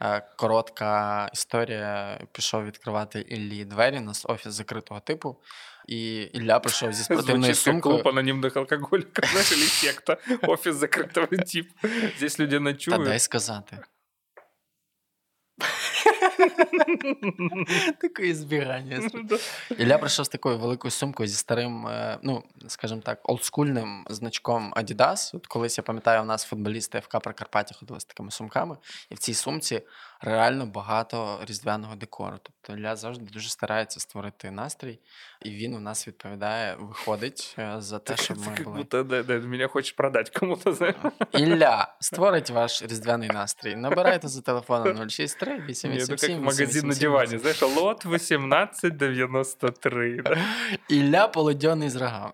е, 0.00 0.22
коротка 0.36 1.30
історія. 1.32 2.20
Пішов 2.32 2.64
відкривати 2.64 3.20
Іллі 3.20 3.64
двері 3.64 3.98
У 3.98 4.00
нас 4.00 4.26
офіс 4.28 4.52
закритого 4.52 5.00
типу. 5.00 5.36
І 5.86 6.22
Ілля 6.22 6.58
прийшов 6.58 6.92
зі 6.92 7.04
спортивною 7.04 7.54
сумкою. 7.54 7.94
клуб 7.94 8.08
анонімних 8.08 8.56
алкоголіків, 8.56 9.24
знаєш, 9.30 9.52
или 9.52 9.62
секта, 9.62 10.16
Офіс 10.42 10.74
закритого 10.74 11.26
типу. 11.26 11.88
Здесь 12.16 12.40
люди 12.40 12.74
Та 12.74 12.98
дай 12.98 13.18
сказати. 13.18 13.78
Таке 18.00 18.34
збігання. 18.34 19.10
Да. 19.24 19.38
Ілля 19.78 19.98
прийшов 19.98 20.26
з 20.26 20.28
такою 20.28 20.58
великою 20.58 20.90
сумкою 20.90 21.28
зі 21.28 21.36
старим, 21.36 21.86
е, 21.86 22.18
ну, 22.22 22.42
скажімо 22.66 23.00
так, 23.00 23.18
олдскульним 23.22 24.06
значком 24.10 24.72
Adidas. 24.76 25.36
От 25.36 25.46
колись 25.46 25.78
я 25.78 25.84
пам'ятаю, 25.84 26.22
у 26.22 26.24
нас 26.24 26.44
футболісти 26.44 27.00
ФК 27.00 27.20
Прикарпаття 27.20 27.74
ходили 27.74 28.00
з 28.00 28.04
такими 28.04 28.30
сумками, 28.30 28.76
і 29.10 29.14
в 29.14 29.18
цій 29.18 29.34
сумці 29.34 29.82
реально 30.20 30.66
багато 30.66 31.40
різдвяного 31.48 31.96
декору. 31.96 32.38
Тобто 32.42 32.72
Ілля 32.80 32.96
завжди 32.96 33.24
дуже 33.24 33.48
старається 33.48 34.00
створити 34.00 34.50
настрій, 34.50 34.98
і 35.42 35.50
він 35.50 35.74
у 35.74 35.80
нас 35.80 36.08
відповідає, 36.08 36.76
виходить 36.78 37.54
е, 37.58 37.74
за 37.78 37.98
те, 37.98 38.16
щоб 38.16 38.38
ми 38.38 38.54
були. 38.64 38.76
будто 38.76 39.02
да, 39.02 39.22
да, 39.22 39.38
меня 39.38 39.68
хочешь 39.68 39.92
продать 39.92 40.30
кому-то, 40.30 40.72
знаешь? 40.72 40.96
Ілля 41.32 41.94
створить 42.00 42.50
ваш 42.50 42.82
різдвяний 42.82 43.28
настрій. 43.28 43.76
Набирайте 43.76 44.28
за 44.28 44.42
телефоном 44.42 45.10
063 45.10 45.52
Не, 45.52 45.58
ну 45.58 45.64
как 45.64 45.68
887 45.68 46.42
магазин 46.42 46.88
на 46.88 46.94
диване, 46.94 47.38
знаешь, 47.38 47.62
лот 47.62 48.06
1893, 48.06 50.22
да? 50.22 50.38
Ілля 50.88 51.28
полудьоний 51.28 51.90
з 51.90 51.96
рогами. 51.96 52.32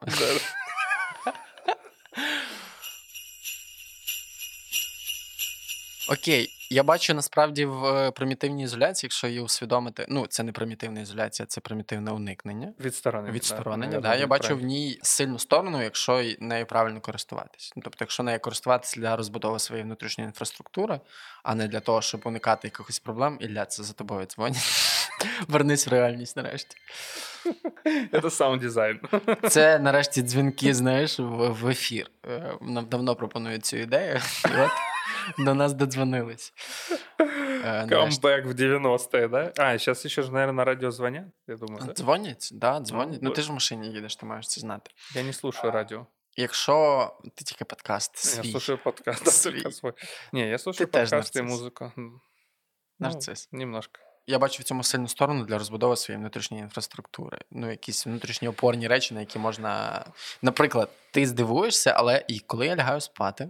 Окей, 6.11 6.51
я 6.71 6.83
бачу 6.83 7.15
насправді 7.15 7.65
в 7.65 7.85
е, 7.85 8.11
примітивній 8.11 8.63
ізоляції, 8.63 9.09
якщо 9.09 9.27
її 9.27 9.41
усвідомити, 9.41 10.07
ну 10.09 10.27
це 10.27 10.43
не 10.43 10.53
примітивна 10.53 11.01
ізоляція, 11.01 11.47
це 11.47 11.61
примітивне 11.61 12.11
уникнення. 12.11 12.73
Відсторонення. 12.81 13.33
Відсторонення, 13.33 14.01
да, 14.01 14.01
да, 14.01 14.15
я 14.17 14.27
бачу 14.27 14.57
в 14.57 14.63
ній 14.63 14.99
сильну 15.03 15.39
сторону, 15.39 15.83
якщо 15.83 16.25
нею 16.41 16.67
правильно 16.67 17.01
користуватись. 17.01 17.73
Ну, 17.77 17.83
тобто, 17.85 17.99
якщо 18.01 18.23
нею 18.23 18.41
користуватись 18.41 18.95
для 18.97 19.17
розбудови 19.17 19.59
своєї 19.59 19.85
внутрішньої 19.85 20.27
інфраструктури, 20.27 21.01
а 21.43 21.55
не 21.55 21.69
для 21.69 21.81
того, 21.81 22.03
щоб 22.03 22.21
уникати 22.25 22.69
якихось 22.69 22.99
проблем, 22.99 23.39
Ілля, 23.41 23.65
це 23.65 23.83
за 23.83 23.93
тобою 23.93 24.27
дзвонять. 24.27 24.69
Вернись 25.49 25.87
в 25.87 25.91
реальність 25.91 26.37
нарешті. 26.37 26.77
Это 28.13 28.31
саунд-дизайн. 28.31 29.01
Це 29.49 29.79
нарешті 29.79 30.23
дзвінки, 30.23 30.75
знаєш, 30.75 31.19
в, 31.19 31.69
ефір. 31.69 32.11
Е, 32.29 32.55
Нам 32.61 32.87
давно 32.87 33.17
пропонують 33.17 33.65
цю 33.65 33.77
ідею, 33.77 34.21
от 34.45 34.71
до 35.38 35.54
нас 35.54 35.74
додзвонились. 35.74 36.54
Е, 37.20 37.86
нарешті. 37.86 38.22
Камбэк 38.22 38.48
в 38.48 38.52
90-е, 38.52 39.28
да? 39.28 39.52
А, 39.58 39.72
сейчас 39.72 40.06
еще 40.06 40.22
же, 40.22 40.32
наверное, 40.32 40.54
на 40.54 40.66
радио 40.66 40.92
звонят, 40.92 41.26
я 41.48 41.56
думаю, 41.56 41.86
да? 41.86 41.94
Дзвонять, 41.94 42.50
да, 42.52 42.80
дзвонять. 42.80 43.20
Ну, 43.22 43.30
бо- 43.30 43.36
ти 43.36 43.42
ж 43.42 43.50
в 43.50 43.54
машині 43.54 43.88
їдеш, 43.88 44.16
ти 44.16 44.26
маєш 44.26 44.48
це 44.48 44.62
знати. 44.62 44.92
Я 45.16 45.24
не 45.24 45.34
слушаю 45.34 45.72
радио. 45.72 46.06
Якщо 46.38 47.12
ти 47.36 47.44
тільки 47.44 47.66
подкаст 47.66 48.12
Я 48.16 48.44
свій, 48.44 48.52
слушаю 48.52 48.78
подкаст. 48.84 49.26
да, 49.26 49.32
Свій. 49.32 49.52
только 49.52 49.72
свой. 49.72 49.94
Не, 50.34 50.48
я 50.50 50.58
слушаю 50.58 50.88
Ты 50.88 50.92
тоже 50.92 51.16
подкасты 51.16 51.40
и 51.40 51.42
нарцисс. 51.42 51.62
музыку. 51.62 51.92
М, 51.98 52.22
нарцис. 53.00 53.50
Ну, 53.52 53.60
немножко. 53.60 54.00
Я 54.28 54.40
бачу 54.40 54.62
в 54.62 54.66
цьому 54.66 54.84
сильну 54.84 55.08
сторону 55.08 55.46
для 55.46 55.58
розбудови 55.58 55.96
своєї 55.96 56.20
внутрішньої 56.20 56.64
інфраструктури. 56.64 57.38
Ну, 57.52 57.70
якісь 57.72 58.06
внутрішні 58.06 58.48
опорні 58.48 58.88
речі, 58.88 59.14
на 59.14 59.20
які 59.20 59.40
можна. 59.40 60.06
Наприклад, 60.42 60.90
ти 61.12 61.26
здивуєшся, 61.26 61.94
але 61.98 62.26
і 62.28 62.40
коли 62.40 62.68
я 62.68 62.76
лягаю 62.76 63.02
спати, 63.02 63.50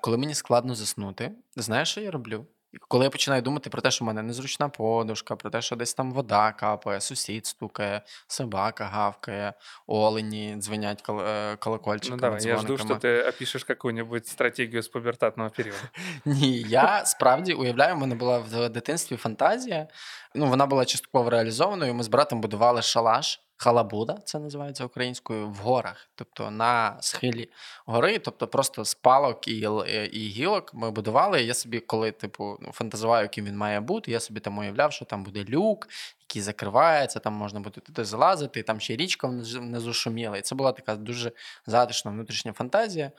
коли 0.00 0.16
мені 0.18 0.34
складно 0.34 0.74
заснути, 0.74 1.32
знаєш, 1.56 1.88
що 1.90 2.00
я 2.00 2.10
роблю? 2.10 2.46
Коли 2.88 3.04
я 3.04 3.10
починаю 3.10 3.42
думати 3.42 3.70
про 3.70 3.82
те, 3.82 3.90
що 3.90 4.04
в 4.04 4.06
мене 4.08 4.22
незручна 4.22 4.68
подушка, 4.68 5.36
про 5.36 5.50
те, 5.50 5.62
що 5.62 5.76
десь 5.76 5.94
там 5.94 6.12
вода 6.12 6.52
капає, 6.52 7.00
сусід 7.00 7.46
стукає, 7.46 8.02
собака 8.26 8.84
гавкає, 8.84 9.52
олені 9.86 10.54
дзвенять 10.58 11.02
кол- 11.02 11.20
е, 11.28 11.50
Ну 11.50 11.56
колокольчиками, 11.58 12.20
давай, 12.20 12.42
я 12.46 12.56
жду, 12.56 12.76
дзвониками. 12.76 12.98
что 13.00 13.08
ты 13.08 13.28
опишешь 13.28 13.64
какую-нибудь 13.64 14.26
стратегию 14.26 14.82
с 14.82 14.88
пубертатного 14.88 15.50
периода. 15.50 15.78
Ні, 16.24 16.58
я 16.68 17.06
справді 17.06 17.52
уявляю, 17.54 17.94
в 17.94 17.98
мене 17.98 18.14
була 18.14 18.38
в 18.38 18.68
дитинстві 18.68 19.16
фантазія. 19.16 19.88
Ну, 20.34 20.46
вона 20.46 20.66
була 20.66 20.84
частково 20.84 21.30
реалізованою. 21.30 21.94
Ми 21.94 22.02
з 22.02 22.08
братом 22.08 22.40
будували 22.40 22.82
шалаш. 22.82 23.40
Халабуда, 23.60 24.18
це 24.24 24.38
називається 24.38 24.84
українською, 24.84 25.48
в 25.48 25.54
горах, 25.54 26.10
тобто 26.14 26.50
на 26.50 26.96
схилі 27.00 27.50
гори, 27.86 28.18
тобто 28.18 28.46
просто 28.46 28.84
з 28.84 28.94
палок 28.94 29.48
і, 29.48 29.68
е, 29.86 30.06
і 30.06 30.28
гілок 30.28 30.74
ми 30.74 30.90
будували. 30.90 31.42
Я 31.42 31.54
собі, 31.54 31.80
коли 31.80 32.12
типу, 32.12 32.56
ну, 32.60 32.72
фантазував, 32.72 33.22
яким 33.22 33.44
він 33.44 33.56
має 33.56 33.80
бути, 33.80 34.10
я 34.10 34.20
собі 34.20 34.40
там 34.40 34.58
уявляв, 34.58 34.92
що 34.92 35.04
там 35.04 35.24
буде 35.24 35.44
люк, 35.44 35.88
який 36.28 36.42
закривається, 36.42 37.18
там 37.18 37.32
можна 37.32 37.60
буде 37.60 37.80
туди 37.80 38.04
залазити, 38.04 38.60
і 38.60 38.62
там 38.62 38.80
ще 38.80 38.96
річка 38.96 39.28
внизу 39.28 39.92
шуміла. 39.92 40.36
І 40.36 40.42
це 40.42 40.54
була 40.54 40.72
така 40.72 40.96
дуже 40.96 41.32
затишна 41.66 42.10
внутрішня 42.10 42.52
фантазія. 42.52 43.12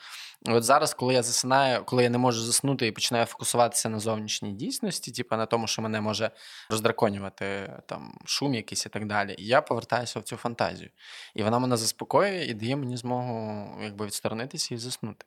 І 0.45 0.51
От 0.51 0.64
зараз, 0.64 0.93
коли 0.93 1.14
я 1.14 1.24
засинаю, 1.24 1.84
коли 1.86 2.03
я 2.03 2.10
не 2.10 2.18
можу 2.18 2.41
заснути 2.41 2.88
і 2.88 2.91
починаю 2.91 3.26
фокусуватися 3.26 3.89
на 3.89 3.99
зовнішній 3.99 4.53
дійсності, 4.53 5.12
типу 5.12 5.36
на 5.36 5.45
тому, 5.45 5.68
що 5.68 5.82
мене 5.82 6.01
може 6.01 6.32
роздраконювати 6.70 7.74
там 7.86 8.18
шум 8.26 8.53
якийсь 8.53 8.86
і 8.86 8.89
так 8.89 9.05
далі, 9.07 9.36
я 9.38 9.62
повертаюся 9.62 10.20
в 10.20 10.24
цю 10.24 10.36
фантазію. 10.36 10.89
І 11.36 11.43
вона 11.43 11.60
мене 11.60 11.78
заспокоює 11.78 12.45
і 12.45 12.53
дає 12.53 12.76
мені 12.76 12.97
змогу 12.97 13.68
якби 13.84 14.05
відсторонитися 14.05 14.76
і 14.76 14.78
заснути. 14.78 15.26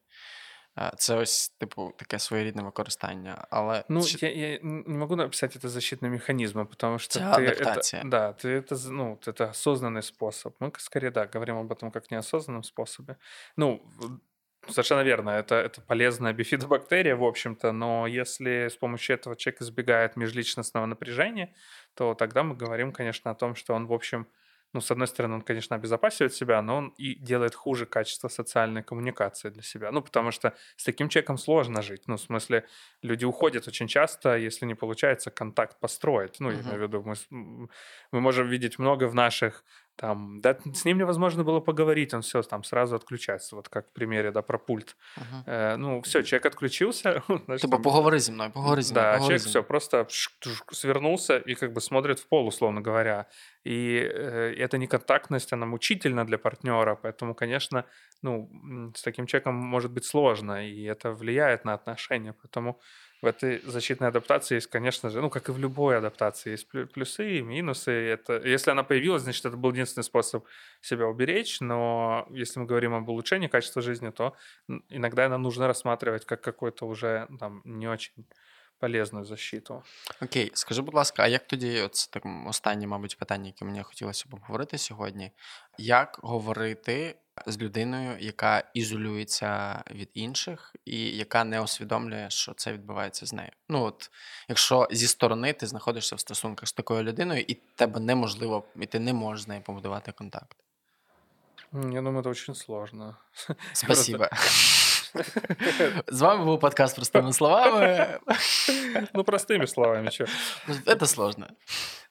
Е, 0.79 0.93
Це 0.97 1.17
ось, 1.17 1.49
типу, 1.49 1.93
таке 1.99 2.19
своєрідне 2.19 2.63
використання. 2.63 3.45
Але 3.51 3.85
Ну, 3.89 4.03
чи- 4.05 4.27
я, 4.27 4.51
я 4.53 4.59
не 4.63 4.99
могу 4.99 5.17
написать 5.17 5.57
это 5.57 5.69
защитные 5.69 6.11
механизмы, 6.11 6.65
потому 6.67 6.99
что 6.99 7.21
Это 7.21 7.37
ты 7.39 7.47
адаптация. 7.47 8.03
это, 8.03 8.09
да, 8.09 8.33
ты 8.33 8.49
это, 8.49 8.91
ну, 8.91 9.19
это 9.27 9.45
осознанный 9.51 10.03
способ. 10.03 10.55
Мы 10.61 10.73
скорее, 10.79 11.11
да, 11.11 11.27
говорим 11.27 11.57
об 11.57 11.73
этом 11.73 11.91
как 11.91 12.11
неосознанном 12.11 12.63
способе. 12.63 13.17
Ну, 13.57 13.83
совершенно 14.69 15.03
верно, 15.05 15.31
это, 15.31 15.55
это 15.57 15.81
полезная 15.87 16.33
бифидобактерия, 16.33 17.17
в 17.17 17.25
общем-то, 17.25 17.73
но 17.73 18.07
если 18.07 18.69
с 18.69 18.77
помощью 18.77 19.15
этого 19.17 19.37
человек 19.37 19.61
избегает 19.63 20.17
межличностного 20.17 20.87
напряжения, 20.87 21.49
то 21.95 22.15
тогда 22.15 22.43
мы 22.43 22.55
говорим, 22.55 22.93
конечно, 22.93 23.31
о 23.31 23.35
том, 23.35 23.55
что 23.55 23.75
он, 23.75 23.87
в 23.87 23.93
общем, 23.93 24.27
ну, 24.73 24.81
с 24.81 24.91
одной 24.91 25.07
стороны, 25.07 25.35
он, 25.35 25.43
конечно, 25.43 25.77
обезопасивает 25.77 26.35
себя, 26.35 26.63
но 26.63 26.77
он 26.77 26.89
и 26.99 27.15
делает 27.15 27.55
хуже 27.55 27.87
качество 27.87 28.29
социальной 28.29 28.83
коммуникации 28.83 29.51
для 29.51 29.63
себя. 29.63 29.91
Ну, 29.93 30.03
потому 30.03 30.31
что 30.31 30.55
с 30.77 30.85
таким 30.85 31.09
человеком 31.09 31.39
сложно 31.39 31.83
жить. 31.83 32.05
Ну, 32.07 32.17
в 32.17 32.21
смысле, 32.21 32.67
люди 33.03 33.25
уходят 33.25 33.69
очень 33.69 33.89
часто, 33.89 34.37
если 34.37 34.67
не 34.67 34.75
получается 34.75 35.31
контакт 35.31 35.79
построить. 35.81 36.41
Ну, 36.41 36.51
я 36.51 36.61
Мгм. 36.61 36.63
имею 36.63 36.81
в 36.81 36.83
виду, 36.83 37.03
мы, 37.03 37.69
мы 38.13 38.21
можем 38.21 38.49
видеть 38.49 38.79
много 38.79 39.09
в 39.09 39.15
наших 39.15 39.65
там, 39.96 40.42
да, 40.42 40.58
с 40.74 40.86
ним 40.86 40.98
невозможно 41.00 41.44
было 41.44 41.60
поговорить, 41.60 42.14
он 42.14 42.22
все 42.22 42.42
там 42.44 42.64
сразу 42.64 42.96
отключается, 42.96 43.56
вот 43.56 43.68
как 43.70 43.88
в 43.88 43.94
примере, 43.94 44.32
да, 44.32 44.42
про 44.42 44.60
пульт. 44.60 44.96
Мгм. 45.18 45.44
Э, 45.48 45.76
ну, 45.78 46.02
все, 46.02 46.24
человек 46.24 46.46
отключился, 46.46 47.24
значит, 47.28 47.62
Типу, 47.62 47.72
там- 47.72 47.82
поговори 47.82 48.20
зі 48.20 48.32
мною, 48.32 48.52
поговори 48.52 48.82
зі 48.82 48.94
мною. 48.94 49.06
да, 49.06 49.12
поговори 49.12 49.24
человек 49.28 49.42
зі 49.42 49.50
все 49.50 49.60
мною. 49.60 49.68
просто 49.68 49.98
пш- 49.98 50.30
тш- 50.42 50.74
свернулся 50.74 51.38
и 51.50 51.56
как 51.56 51.74
бы 51.74 51.82
смотрит 51.82 52.20
в 52.20 52.26
пол, 52.30 52.48
условно 52.48 52.82
говоря. 52.82 53.26
И 53.68 53.98
э, 54.16 54.54
эта 54.60 54.78
неконтактность, 54.78 55.54
она 55.54 55.66
мучительна 55.66 56.26
для 56.26 56.38
партнера, 56.38 56.96
поэтому, 56.96 57.34
конечно, 57.36 57.84
ну, 58.24 58.50
м, 58.64 58.92
с 58.96 59.02
таким 59.02 59.26
человеком 59.26 59.56
может 59.56 59.92
быть 59.92 60.06
сложно, 60.06 60.68
и 60.68 60.84
это 60.84 61.12
влияет 61.12 61.66
на 61.66 61.74
отношения. 61.74 62.34
Поэтому 62.34 62.80
в 63.23 63.27
этой 63.27 63.61
защитной 63.63 64.09
адаптации 64.09 64.57
есть, 64.57 64.67
конечно 64.67 65.09
же, 65.09 65.21
ну, 65.23 65.31
как 65.31 65.49
и 65.49 65.53
в 65.53 65.59
любой 65.59 65.97
адаптации, 65.97 66.51
есть 66.51 66.69
плю- 66.69 66.87
плюсы 66.87 67.39
и 67.39 67.43
минусы. 67.43 67.93
Это, 67.93 68.41
если 68.45 68.73
она 68.73 68.83
появилась, 68.83 69.23
значит, 69.23 69.45
это 69.47 69.57
был 69.57 69.71
единственный 69.71 70.05
способ 70.05 70.45
себя 70.81 71.07
уберечь, 71.07 71.61
но 71.61 72.27
если 72.31 72.59
мы 72.61 72.67
говорим 72.67 72.95
об 72.95 73.09
улучшении 73.09 73.47
качества 73.47 73.81
жизни, 73.81 74.11
то 74.11 74.37
иногда 74.89 75.25
это 75.25 75.39
нужно 75.39 75.69
рассматривать 75.69 76.27
как 76.27 76.41
какой-то 76.43 76.87
уже 76.87 77.29
там 77.39 77.63
не 77.65 77.87
очень 77.87 78.27
полезную 78.83 79.25
защиту. 79.25 79.83
Окей, 80.23 80.51
скажи, 80.55 80.83
будь 80.83 80.95
ласка, 80.95 81.23
а 81.23 81.27
як 81.27 81.47
тоді, 81.47 81.89
це 81.93 82.11
так 82.11 82.23
останнє, 82.47 82.87
мабуть, 82.87 83.19
питання, 83.19 83.47
яке 83.47 83.65
мені 83.65 83.83
хотілося 83.83 84.25
б 84.29 84.35
обговорити 84.35 84.79
сьогодні. 84.79 85.31
Як 85.79 86.19
говорити 86.23 87.17
з 87.47 87.59
людиною, 87.59 88.17
яка 88.21 88.65
ізолюється 88.75 89.83
від 89.91 90.11
інших 90.15 90.77
і 90.85 91.17
яка 91.17 91.45
не 91.45 91.61
усвідомлює, 91.61 92.31
що 92.31 92.55
це 92.55 92.73
відбувається 92.73 93.27
з 93.27 93.33
нею? 93.33 93.51
Ну 93.69 93.83
от, 93.83 94.11
якщо 94.49 94.89
зі 94.91 95.07
сторони 95.09 95.53
ти 95.53 95.67
знаходишся 95.67 96.17
в 96.17 96.21
стосунках 96.21 96.69
з 96.69 96.73
такою 96.73 97.03
людиною, 97.03 97.45
і 97.49 97.55
тебе 97.55 98.01
неможливо, 98.01 98.65
і 98.81 98.87
ти 98.87 98.99
не 98.99 99.13
можеш 99.13 99.45
з 99.45 99.49
нею 99.49 99.63
побудувати 99.63 100.13
контакт. 100.13 100.57
Я 101.73 102.03
думаю, 102.03 102.19
это 102.19 102.31
очень 102.31 102.55
сложно. 102.55 103.17
Спасибо. 103.73 104.29
З 106.07 106.21
вами 106.21 106.45
був 106.45 106.61
подкаст 106.61 106.97
простими 106.97 107.33
словами. 107.33 108.07
Ну, 109.15 109.25
простыми 109.25 109.67
словами, 109.67 110.11
что. 110.11 110.27
Це 110.99 111.07
сложно. 111.07 111.47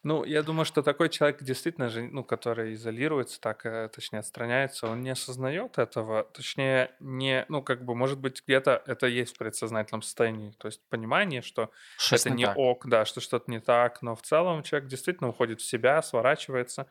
Ну, 0.04 0.26
я 0.26 0.42
думаю, 0.42 0.66
что 0.66 0.82
такой 0.82 1.10
человек 1.10 1.44
действительно 1.44 1.90
же, 1.90 2.10
ну, 2.12 2.24
который 2.24 2.74
изолируется, 2.74 3.40
так, 3.40 3.66
э, 3.66 3.90
точнее, 3.90 4.20
отстраняется, 4.20 4.88
он 4.88 5.02
не 5.02 5.12
осознает 5.12 5.78
этого, 5.78 6.24
точнее, 6.24 6.90
не, 7.00 7.46
ну, 7.50 7.62
как 7.62 7.86
бы, 7.86 7.94
может 7.94 8.20
быть, 8.20 8.42
где-то 8.48 8.82
это 8.88 9.06
есть 9.06 9.36
в 9.36 9.38
предсознательном 9.38 10.02
состоянии, 10.02 10.56
то 10.58 10.68
есть 10.68 10.82
понимание, 10.90 11.44
что 11.44 11.70
Щось 12.00 12.26
это 12.26 12.32
не 12.32 12.44
не 12.44 12.54
ок, 12.56 12.88
да, 12.88 13.06
что 13.06 13.22
что-то 13.22 13.52
не 13.52 13.60
так, 13.60 14.02
но 14.02 14.16
в 14.16 14.22
целом 14.22 14.64
человек 14.64 14.90
действительно 14.90 15.30
уходит 15.30 15.62
в 15.62 15.66
себя, 15.66 16.02
сворачивается. 16.02 16.86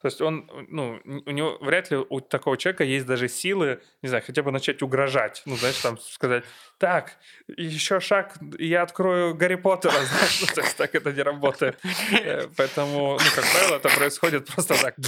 То 0.00 0.06
есть 0.06 0.20
он, 0.20 0.50
ну, 0.68 1.00
у 1.04 1.30
него 1.30 1.58
вряд 1.60 1.90
ли 1.90 1.96
у 1.96 2.20
такого 2.20 2.56
человека 2.56 2.84
есть 2.84 3.06
даже 3.06 3.28
силы, 3.28 3.80
не 4.02 4.08
знаю, 4.08 4.22
хотя 4.26 4.42
бы 4.42 4.50
начать 4.50 4.82
угрожать. 4.82 5.42
Ну, 5.46 5.56
знаешь, 5.56 5.78
там 5.78 5.98
сказать, 5.98 6.44
так, 6.78 7.16
еще 7.48 8.00
шаг, 8.00 8.36
я 8.58 8.82
открою 8.82 9.34
Гарри 9.34 9.56
Поттера, 9.56 9.92
знаешь, 10.04 10.40
ну, 10.42 10.46
то 10.54 10.60
есть 10.60 10.76
так 10.76 10.94
это 10.94 11.12
не 11.12 11.22
работает. 11.22 11.78
Э, 12.12 12.48
поэтому, 12.56 13.12
ну, 13.12 13.30
как 13.34 13.44
правило, 13.52 13.76
это 13.76 13.88
происходит 13.88 14.46
просто 14.46 14.74
так. 14.80 14.94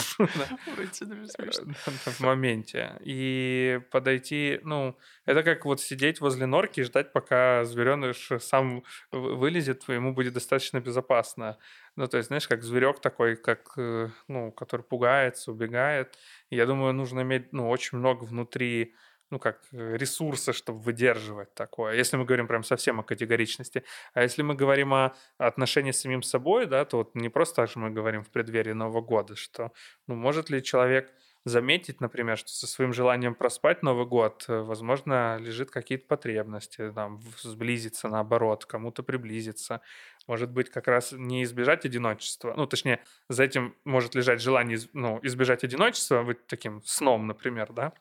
В 2.04 2.20
моменте. 2.20 2.92
И 3.00 3.80
подойти, 3.90 4.60
ну, 4.62 4.96
это 5.26 5.42
как 5.42 5.64
вот 5.64 5.80
сидеть 5.80 6.20
возле 6.20 6.46
норки 6.46 6.80
и 6.80 6.84
ждать, 6.84 7.12
пока 7.12 7.64
звереныш 7.64 8.30
сам 8.40 8.82
вылезет, 9.12 9.86
ему 9.88 10.14
будет 10.14 10.32
достаточно 10.32 10.80
безопасно. 10.80 11.58
Ну, 11.98 12.06
то 12.06 12.16
есть, 12.18 12.28
знаешь, 12.28 12.46
как 12.46 12.62
зверек 12.62 13.00
такой, 13.00 13.34
как, 13.34 13.72
э, 13.76 14.08
ну, 14.28 14.52
который 14.52 14.82
пугается, 14.82 15.50
убегает. 15.50 16.16
Я 16.48 16.64
думаю, 16.64 16.92
нужно 16.92 17.22
иметь, 17.22 17.52
ну, 17.52 17.68
очень 17.68 17.98
много 17.98 18.22
внутри, 18.22 18.94
ну, 19.30 19.40
как 19.40 19.58
э, 19.72 19.96
ресурса, 19.96 20.52
чтобы 20.52 20.78
выдерживать 20.78 21.52
такое. 21.54 21.96
Если 21.96 22.16
мы 22.16 22.24
говорим 22.24 22.46
прям 22.46 22.62
совсем 22.62 23.00
о 23.00 23.02
категоричности. 23.02 23.82
А 24.14 24.22
если 24.22 24.42
мы 24.42 24.54
говорим 24.54 24.94
о 24.94 25.16
отношении 25.38 25.90
с 25.90 26.00
самим 26.00 26.22
собой, 26.22 26.66
да, 26.66 26.84
то 26.84 26.98
вот 26.98 27.16
не 27.16 27.30
просто 27.30 27.56
так 27.56 27.68
же 27.68 27.80
мы 27.80 27.90
говорим 27.90 28.22
в 28.22 28.30
преддверии 28.30 28.74
Нового 28.74 29.00
года, 29.00 29.34
что, 29.34 29.72
ну, 30.06 30.14
может 30.14 30.50
ли 30.50 30.62
человек 30.62 31.12
заметить, 31.44 32.00
например, 32.00 32.38
что 32.38 32.50
со 32.50 32.66
своим 32.66 32.92
желанием 32.92 33.34
проспать 33.34 33.82
Новый 33.82 34.06
год, 34.06 34.44
э, 34.48 34.60
возможно, 34.60 35.38
лежит 35.38 35.70
какие-то 35.70 36.06
потребности, 36.06 36.92
там, 36.94 37.20
сблизиться, 37.42 38.08
наоборот, 38.08 38.66
кому-то 38.66 39.02
приблизиться 39.02 39.80
Может 40.27 40.51
быть, 40.51 40.69
как 40.69 40.87
раз 40.87 41.11
не 41.11 41.43
избежать 41.43 41.85
одиночества, 41.85 42.53
ну, 42.57 42.65
точнее, 42.65 43.03
за 43.29 43.43
этим 43.43 43.75
может 43.83 44.15
лежать 44.15 44.41
желание, 44.41 44.79
ну, 44.93 45.19
избежать 45.23 45.63
одиночества, 45.63 46.23
быть 46.23 46.47
таким 46.47 46.81
сном, 46.83 47.27
например, 47.27 47.73
да, 47.73 47.91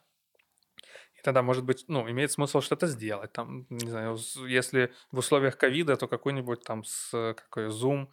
и 1.18 1.22
тогда, 1.22 1.42
может 1.42 1.64
быть, 1.64 1.84
ну, 1.88 2.08
имеет 2.10 2.32
смысл 2.32 2.60
что-то 2.60 2.86
сделать. 2.86 3.32
Там, 3.32 3.66
не 3.70 3.90
знаю, 3.90 4.18
если 4.46 4.92
в 5.12 5.18
условиях 5.18 5.56
ковида, 5.56 5.96
то 5.96 6.08
какой-нибудь 6.08 6.64
там 6.64 6.84
с 6.84 7.34
какой 7.34 7.68
Zoom, 7.68 8.06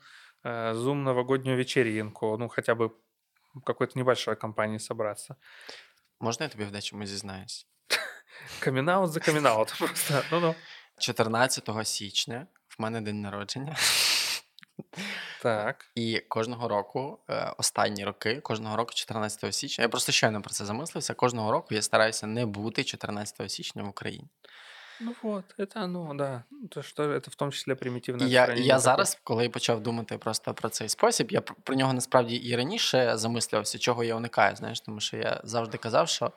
э, 0.44 0.74
Zoom 0.74 1.04
новогоднюю 1.04 1.58
вечеринку, 1.58 2.38
ну, 2.38 2.48
хотя 2.48 2.76
бы 2.76 2.92
в 3.54 3.62
какой-то 3.62 3.98
небольшой 4.00 4.36
компании 4.36 4.80
собраться. 4.80 5.36
Можна 6.20 6.46
я 6.46 6.50
тобі 6.50 6.64
в 6.64 6.72
дечому 6.72 7.06
зізнаюсь? 7.06 7.68
Камінаут 8.60 9.12
за 9.12 9.20
камінаут 9.20 9.76
просто. 9.80 10.24
Ну-ну. 10.32 10.56
14 11.00 11.88
січня 11.88 12.48
в 12.79 12.83
мене 12.83 13.01
день 13.01 13.21
народження. 13.21 13.77
Так. 15.43 15.87
І 15.95 16.21
кожного 16.29 16.69
року, 16.69 17.19
е, 17.31 17.53
останні 17.59 18.05
роки, 18.05 18.41
кожного 18.41 18.77
року, 18.77 18.93
14 18.95 19.55
січня, 19.55 19.83
я 19.83 19.89
просто 19.89 20.13
щойно 20.13 20.43
про 20.43 20.51
це 20.51 20.65
замислився. 20.65 21.15
Кожного 21.15 21.53
року 21.53 21.75
я 21.75 21.83
стараюся 21.83 22.27
не 22.27 22.47
бути 22.47 22.85
14 22.85 23.51
січня 23.51 23.83
в 23.83 23.89
Україні. 23.89 24.29
Ну 25.01 25.15
от, 25.23 25.45
це 25.73 25.81
оно, 25.81 26.15
да. 26.15 26.43
Ну, 26.51 26.69
то 26.69 26.83
що 26.83 27.21
це 27.21 27.31
в 27.31 27.35
тому 27.35 27.53
числі 27.53 27.75
примітивне 27.75 28.29
я, 28.29 28.55
я 28.55 28.79
зараз, 28.79 29.19
коли 29.25 29.49
почав 29.49 29.81
думати 29.81 30.19
просто 30.19 30.55
про 30.55 30.69
цей 30.69 30.89
спосіб, 30.89 31.31
я 31.31 31.41
про 31.41 31.75
нього 31.75 31.93
насправді 31.93 32.37
і 32.37 32.57
раніше 32.57 33.13
замислювався, 33.17 33.79
чого 33.79 34.05
я 34.05 34.17
уникаю. 34.17 34.57
Знаєш, 34.57 34.81
тому 34.81 35.01
що 35.01 35.17
я 35.17 35.41
завжди 35.45 35.79
казав, 35.79 36.09
що 36.09 36.33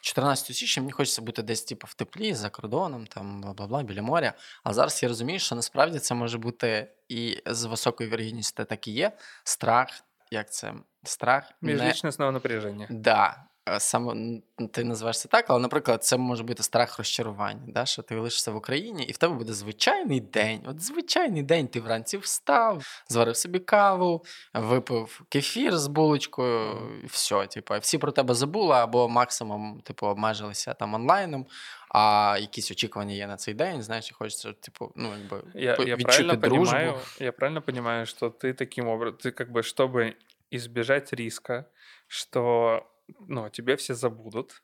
14 0.00 0.56
січня 0.56 0.82
мені 0.82 0.92
хочеться 0.92 1.22
бути 1.22 1.42
десь 1.42 1.62
типу, 1.64 1.86
в 1.90 1.94
теплі, 1.94 2.34
за 2.34 2.50
кордоном, 2.50 3.06
там 3.06 3.40
бла 3.40 3.52
бла 3.52 3.66
бла, 3.66 3.82
біля 3.82 4.02
моря. 4.02 4.32
А 4.64 4.72
зараз 4.72 5.02
я 5.02 5.08
розумію, 5.08 5.38
що 5.38 5.54
насправді 5.54 5.98
це 5.98 6.14
може 6.14 6.38
бути 6.38 6.92
і 7.08 7.42
з 7.46 7.64
високою 7.64 8.10
вірогідністю 8.10 8.64
так 8.64 8.88
і 8.88 8.92
є. 8.92 9.12
Страх, 9.44 9.88
як 10.30 10.52
це? 10.52 10.74
Страх. 11.04 11.52
Міжлічностного 11.60 12.32
напряження. 12.32 12.86
Да. 12.90 13.44
Е, 13.69 13.79
саме 13.79 14.41
ти 14.71 14.83
називаєшся 14.83 15.27
так, 15.27 15.45
але, 15.47 15.59
наприклад, 15.59 16.03
це 16.03 16.17
може 16.17 16.43
бути 16.43 16.63
страх 16.63 16.97
розчарування, 16.97 17.63
да? 17.67 17.85
що 17.85 18.01
ти 18.01 18.15
лишишся 18.15 18.51
в 18.51 18.55
Україні, 18.55 19.03
і 19.03 19.11
в 19.11 19.17
тебе 19.17 19.33
буде 19.33 19.53
звичайний 19.53 20.19
день. 20.19 20.61
От 20.65 20.81
звичайний 20.81 21.43
день 21.43 21.67
ти 21.67 21.79
вранці 21.79 22.17
встав, 22.17 23.03
зварив 23.07 23.35
собі 23.35 23.59
каву, 23.59 24.25
випив 24.53 25.21
кефір 25.29 25.77
з 25.77 25.87
булочкою, 25.87 26.77
і 27.03 27.07
все. 27.07 27.47
Типу, 27.47 27.73
всі 27.79 27.97
про 27.97 28.11
тебе 28.11 28.33
забули, 28.33 28.75
або 28.75 29.09
максимум 29.09 29.81
типу, 29.83 30.07
обмежилися 30.07 30.73
там 30.73 30.93
онлайном. 30.93 31.45
А 31.89 32.37
якісь 32.41 32.71
очікування 32.71 33.13
є 33.13 33.27
на 33.27 33.37
цей 33.37 33.53
день, 33.53 33.81
знаєш, 33.83 34.11
і 34.11 34.13
хочеться, 34.13 34.53
типу, 34.53 34.91
ну, 34.95 35.09
якби 35.17 35.43
я, 35.55 35.77
я 35.85 35.97
правильно 35.97 36.35
дружбу. 36.35 36.65
Понимаю, 36.65 36.93
я 37.19 37.31
правильно 37.31 37.61
понимаю, 37.61 38.05
что 38.05 38.29
ты 38.29 38.53
таким 38.53 38.87
образом, 38.87 39.17
ты 39.17 39.31
как 39.31 39.51
бы, 39.51 39.63
чтобы 39.63 40.13
избежать 40.51 41.13
риска, 41.13 41.65
что 42.07 42.83
ну, 43.27 43.43
о 43.43 43.49
тебе 43.49 43.75
все 43.75 43.93
забудут, 43.93 44.63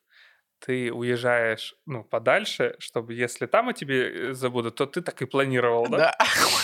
ты 0.66 0.94
уезжаешь, 0.94 1.76
ну, 1.86 2.04
подальше, 2.04 2.76
чтобы 2.80 3.14
если 3.14 3.48
там 3.48 3.70
о 3.70 3.74
тебе 3.74 4.30
э, 4.30 4.34
забудут, 4.34 4.76
то 4.76 4.86
ты 4.86 5.02
так 5.02 5.22
и 5.22 5.26
планировал, 5.26 5.88
да? 5.90 5.98
Да. 5.98 6.18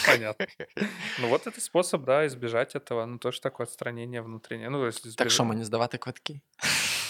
Понятно. 0.05 0.47
Ну, 1.19 1.29
вот 1.29 1.47
это 1.47 1.59
способ, 1.59 2.03
да, 2.03 2.27
избежать 2.27 2.75
этого, 2.75 3.05
ну, 3.05 3.17
тоже 3.17 3.41
такое 3.41 3.65
отстранение 3.65 4.21
внутреннее. 4.21 4.69
Ну, 4.69 4.85
если 4.85 5.09
избежать... 5.09 5.17
Так 5.17 5.31
що 5.31 5.45
мені 5.45 5.63
здавати 5.63 5.97
квитки? 5.97 6.41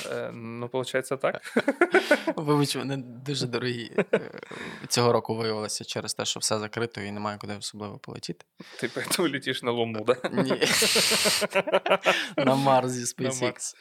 Э, 0.06 0.32
ну, 0.32 0.70
получается 0.70 1.18
так. 1.18 1.42
Вибач, 2.36 2.76
вони 2.76 2.98
дуже 2.98 3.48
дорогі. 3.48 3.92
Цього 4.88 5.14
року 5.14 5.36
виявилося 5.36 5.84
через 5.84 6.14
те, 6.14 6.26
що 6.26 6.40
все 6.40 6.60
закрито 6.60 7.02
і 7.02 7.12
немає 7.12 7.38
куди 7.38 7.58
особливо 7.58 7.98
полетіти. 7.98 8.46
Ти 8.80 8.88
поэтому 8.88 9.32
летиш 9.32 9.64
на 9.64 9.72
Луну, 9.72 10.06
да? 10.06 10.16
Ні. 10.32 10.62
На 12.38 12.56
Марс 12.56 12.92
зі 12.92 13.04
SpaceX. 13.04 13.76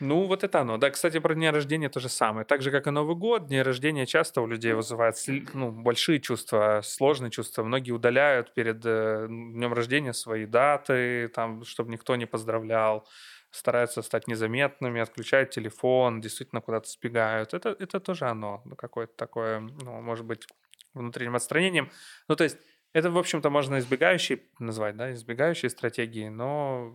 Ну, 0.00 0.26
вот 0.26 0.44
это 0.44 0.60
оно. 0.60 0.76
Да, 0.76 0.90
кстати, 0.90 1.18
про 1.18 1.34
дни 1.34 1.48
рождения 1.48 1.88
то 1.88 2.00
же 2.00 2.08
самое. 2.08 2.44
Так 2.44 2.62
же, 2.62 2.70
как 2.70 2.86
и 2.86 2.90
Новый 2.90 3.16
год, 3.16 3.46
дни 3.46 3.62
рождения 3.62 4.06
часто 4.06 4.40
у 4.40 4.46
людей 4.46 4.72
вызывают 4.72 5.16
ну, 5.54 5.70
большие 5.70 6.20
чувства, 6.20 6.80
сложные 6.82 7.30
чувства. 7.30 7.62
Многие 7.62 7.92
удаляют 7.92 8.54
перед 8.54 8.82
э, 8.84 9.26
днем 9.28 9.72
рождения 9.72 10.12
свои 10.12 10.46
даты, 10.46 11.28
там, 11.28 11.64
чтобы 11.64 11.92
никто 11.92 12.16
не 12.16 12.26
поздравлял 12.26 13.06
стараются 13.54 14.02
стать 14.02 14.26
незаметными, 14.26 15.00
отключают 15.00 15.50
телефон, 15.50 16.20
действительно 16.20 16.60
куда-то 16.60 16.88
сбегают. 16.90 17.54
Это, 17.54 17.76
это 17.78 18.00
тоже 18.00 18.26
оно, 18.26 18.62
ну, 18.64 18.74
какое-то 18.74 19.12
такое, 19.16 19.60
ну, 19.60 20.00
может 20.00 20.24
быть, 20.24 20.48
внутренним 20.92 21.36
отстранением. 21.36 21.90
Ну, 22.28 22.34
то 22.34 22.44
есть 22.44 22.58
это, 22.94 23.10
в 23.10 23.16
общем-то, 23.16 23.50
можно 23.50 23.78
избегающей 23.78 24.42
назвать, 24.58 24.96
да, 24.96 25.12
избегающей 25.12 25.70
стратегії, 25.70 26.30
но 26.30 26.90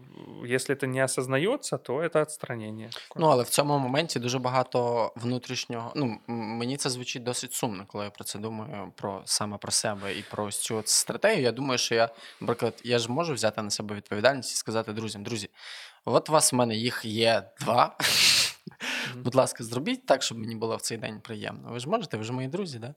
якщо 0.46 0.76
це 0.76 0.88
не 0.88 1.04
осознається, 1.04 1.78
то 1.78 2.10
це 2.10 2.22
відстранення. 2.22 2.90
Ну, 3.16 3.28
але 3.28 3.44
в 3.44 3.50
цьому 3.50 3.78
моменті 3.78 4.20
дуже 4.20 4.40
багато 4.40 5.12
внутрішнього. 5.16 5.94
Ну, 5.96 6.20
мені 6.28 6.78
це 6.78 6.90
звучить 6.90 7.24
досить 7.24 7.54
сумно, 7.54 7.86
коли 7.88 8.04
я 8.04 8.10
про 8.10 8.24
це 8.24 8.40
думаю, 8.40 8.92
про 8.96 9.22
саме 9.26 9.58
про 9.58 9.72
себе 9.72 10.14
і 10.14 10.24
про 10.32 10.52
цю 10.52 10.82
стратегію. 10.86 11.42
Я 11.42 11.52
думаю, 11.52 11.78
що 11.78 11.96
я, 11.96 12.10
наприклад, 12.42 12.82
я 12.84 13.00
ж 13.00 13.12
можу 13.12 13.34
взяти 13.34 13.62
на 13.62 13.70
себе 13.70 13.96
відповідальність 13.96 14.54
і 14.54 14.56
сказати 14.56 14.94
друзям: 14.94 15.24
друзі, 15.24 15.50
от 16.06 16.30
у 16.30 16.32
вас 16.32 16.54
в 16.54 16.56
мене 16.56 16.76
їх 16.76 17.06
є 17.06 17.44
два. 17.60 17.98
Будь 19.16 19.36
ласка, 19.36 19.64
зробіть 19.64 20.06
так, 20.06 20.24
щоб 20.24 20.38
мені 20.38 20.56
було 20.56 20.76
в 20.76 20.82
цей 20.82 20.98
день 20.98 21.22
приємно. 21.22 21.72
Ви 21.72 21.80
ж 21.80 21.90
можете, 21.90 22.18
ви 22.18 22.24
ж 22.24 22.34
мої 22.34 22.48
друзі, 22.48 22.80
да? 22.80 22.94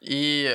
І 0.00 0.48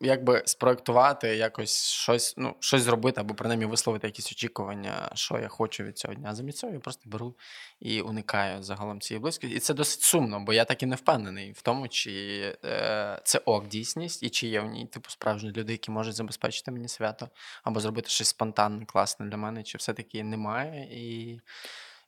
якби 0.00 0.42
спроектувати 0.46 1.36
якось 1.36 1.88
щось, 1.88 2.34
ну, 2.36 2.54
щось 2.60 2.82
зробити, 2.82 3.20
або 3.20 3.34
принаймні 3.34 3.66
висловити 3.66 4.06
якісь 4.06 4.32
очікування, 4.32 5.10
що 5.14 5.38
я 5.38 5.48
хочу 5.48 5.84
від 5.84 5.98
цього 5.98 6.14
дня. 6.14 6.28
А 6.30 6.34
замість 6.34 6.58
цього 6.58 6.72
я 6.72 6.78
просто 6.78 7.10
беру 7.10 7.34
і 7.80 8.00
уникаю 8.00 8.62
загалом 8.62 9.00
цієї 9.00 9.20
близькості. 9.20 9.56
І 9.56 9.58
це 9.58 9.74
досить 9.74 10.02
сумно, 10.02 10.40
бо 10.40 10.52
я 10.52 10.64
так 10.64 10.82
і 10.82 10.86
не 10.86 10.96
впевнений 10.96 11.52
в 11.52 11.62
тому, 11.62 11.88
чи 11.88 12.12
е, 12.64 13.20
це 13.24 13.38
ок 13.38 13.68
дійсність, 13.68 14.22
і 14.22 14.30
чи 14.30 14.46
є 14.46 14.60
в 14.60 14.66
ній 14.66 14.86
типу 14.86 15.10
справжні 15.10 15.52
люди, 15.52 15.72
які 15.72 15.90
можуть 15.90 16.14
забезпечити 16.14 16.70
мені 16.70 16.88
свято, 16.88 17.28
або 17.62 17.80
зробити 17.80 18.08
щось 18.08 18.28
спонтанне, 18.28 18.86
класне 18.86 19.26
для 19.26 19.36
мене, 19.36 19.62
чи 19.62 19.78
все-таки 19.78 20.24
немає. 20.24 20.88
І 20.92 21.40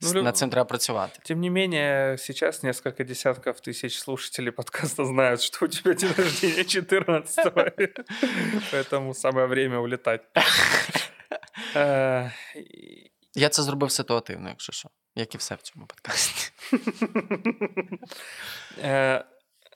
ну, 0.01 0.21
над 0.21 0.35
этим 0.35 0.49
треба 0.49 0.65
працювати. 0.65 1.19
Тем 1.23 1.41
не 1.41 1.49
менее, 1.49 2.17
сейчас 2.17 2.63
несколько 2.63 3.03
десятков 3.03 3.61
тысяч 3.61 3.99
слушателей 3.99 4.51
подкаста 4.51 5.05
знают, 5.05 5.41
что 5.41 5.65
у 5.65 5.67
тебя 5.67 5.93
день 5.93 6.13
рождения 6.17 6.65
14 6.65 7.53
Поэтому 8.71 9.13
самое 9.13 9.47
время 9.47 9.79
улетать. 9.79 10.21
Э, 11.75 12.31
Я 13.35 13.49
це 13.49 13.63
зробив 13.63 13.91
ситуативно, 13.91 14.49
якщо 14.49 14.73
що, 14.73 14.89
як 15.15 15.35
і 15.35 15.37
все 15.37 15.55
в 15.55 15.61
цьому 15.61 15.85
подкасті. 15.85 16.51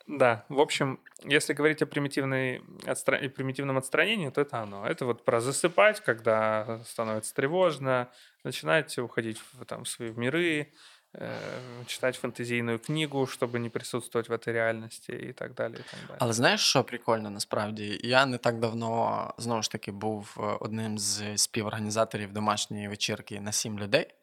да, 0.06 0.44
в 0.48 0.60
общем, 0.60 1.00
если 1.24 1.52
говорить 1.52 1.82
о 1.82 1.86
примитивной, 1.86 2.62
отстра... 2.86 3.28
примитивном 3.28 3.76
отстранении, 3.76 4.30
то 4.30 4.40
это 4.40 4.62
оно. 4.62 4.86
Это 4.86 5.04
вот 5.04 5.24
про 5.24 5.40
засыпать, 5.40 6.00
когда 6.00 6.80
становится 6.84 7.34
тревожно, 7.34 8.08
начинать 8.44 8.98
уходить 8.98 9.38
в, 9.38 9.64
там, 9.64 9.84
в 9.84 9.88
свои 9.88 10.10
миры, 10.10 10.72
э, 11.14 11.84
читать 11.86 12.16
фантазійну 12.16 12.78
книгу, 12.78 13.26
щоб 13.26 13.54
не 13.54 13.70
присутствовать 13.70 14.28
в 14.28 14.32
этой 14.32 14.52
реальності, 14.52 15.12
і 15.12 15.32
так 15.32 15.54
далі. 15.54 15.72
і 15.74 15.90
так 15.90 16.00
далі. 16.08 16.18
Але 16.18 16.32
знаєш, 16.32 16.60
що 16.60 16.84
прикольно 16.84 17.30
насправді? 17.30 18.00
Я 18.02 18.26
не 18.26 18.38
так 18.38 18.58
давно 18.58 19.34
знову 19.38 19.62
ж 19.62 19.70
таки 19.70 19.92
був 19.92 20.36
одним 20.60 20.98
з 20.98 21.38
співорганізаторів 21.38 22.32
домашньої 22.32 22.88
вечірки 22.88 23.40
на 23.40 23.52
сім 23.52 23.78
людей. 23.78 24.14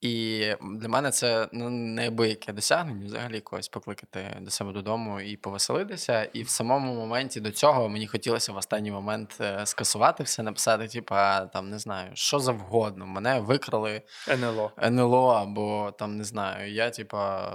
І 0.00 0.40
для 0.62 0.88
мене 0.88 1.10
це 1.10 1.48
ну, 1.52 1.70
неабияке 1.70 2.52
досягнення 2.52 3.06
взагалі 3.06 3.40
когось 3.40 3.68
покликати 3.68 4.36
до 4.40 4.50
себе 4.50 4.72
додому 4.72 5.20
і 5.20 5.36
повеселитися. 5.36 6.24
І 6.24 6.42
в 6.42 6.48
самому 6.48 6.94
моменті 6.94 7.40
до 7.40 7.50
цього 7.50 7.88
мені 7.88 8.06
хотілося 8.06 8.52
в 8.52 8.56
останній 8.56 8.90
момент 8.90 9.36
е, 9.40 9.66
скасувати 9.66 10.22
все, 10.22 10.42
написати, 10.42 10.88
типа 10.88 11.40
там 11.46 11.70
не 11.70 11.78
знаю, 11.78 12.10
що 12.14 12.38
завгодно. 12.38 13.06
Мене 13.06 13.40
викрали 13.40 14.02
НЛО. 14.28 14.72
НЛО, 14.82 15.28
або 15.28 15.94
там 15.98 16.16
не 16.16 16.24
знаю, 16.24 16.72
я 16.72 16.90
типа 16.90 17.52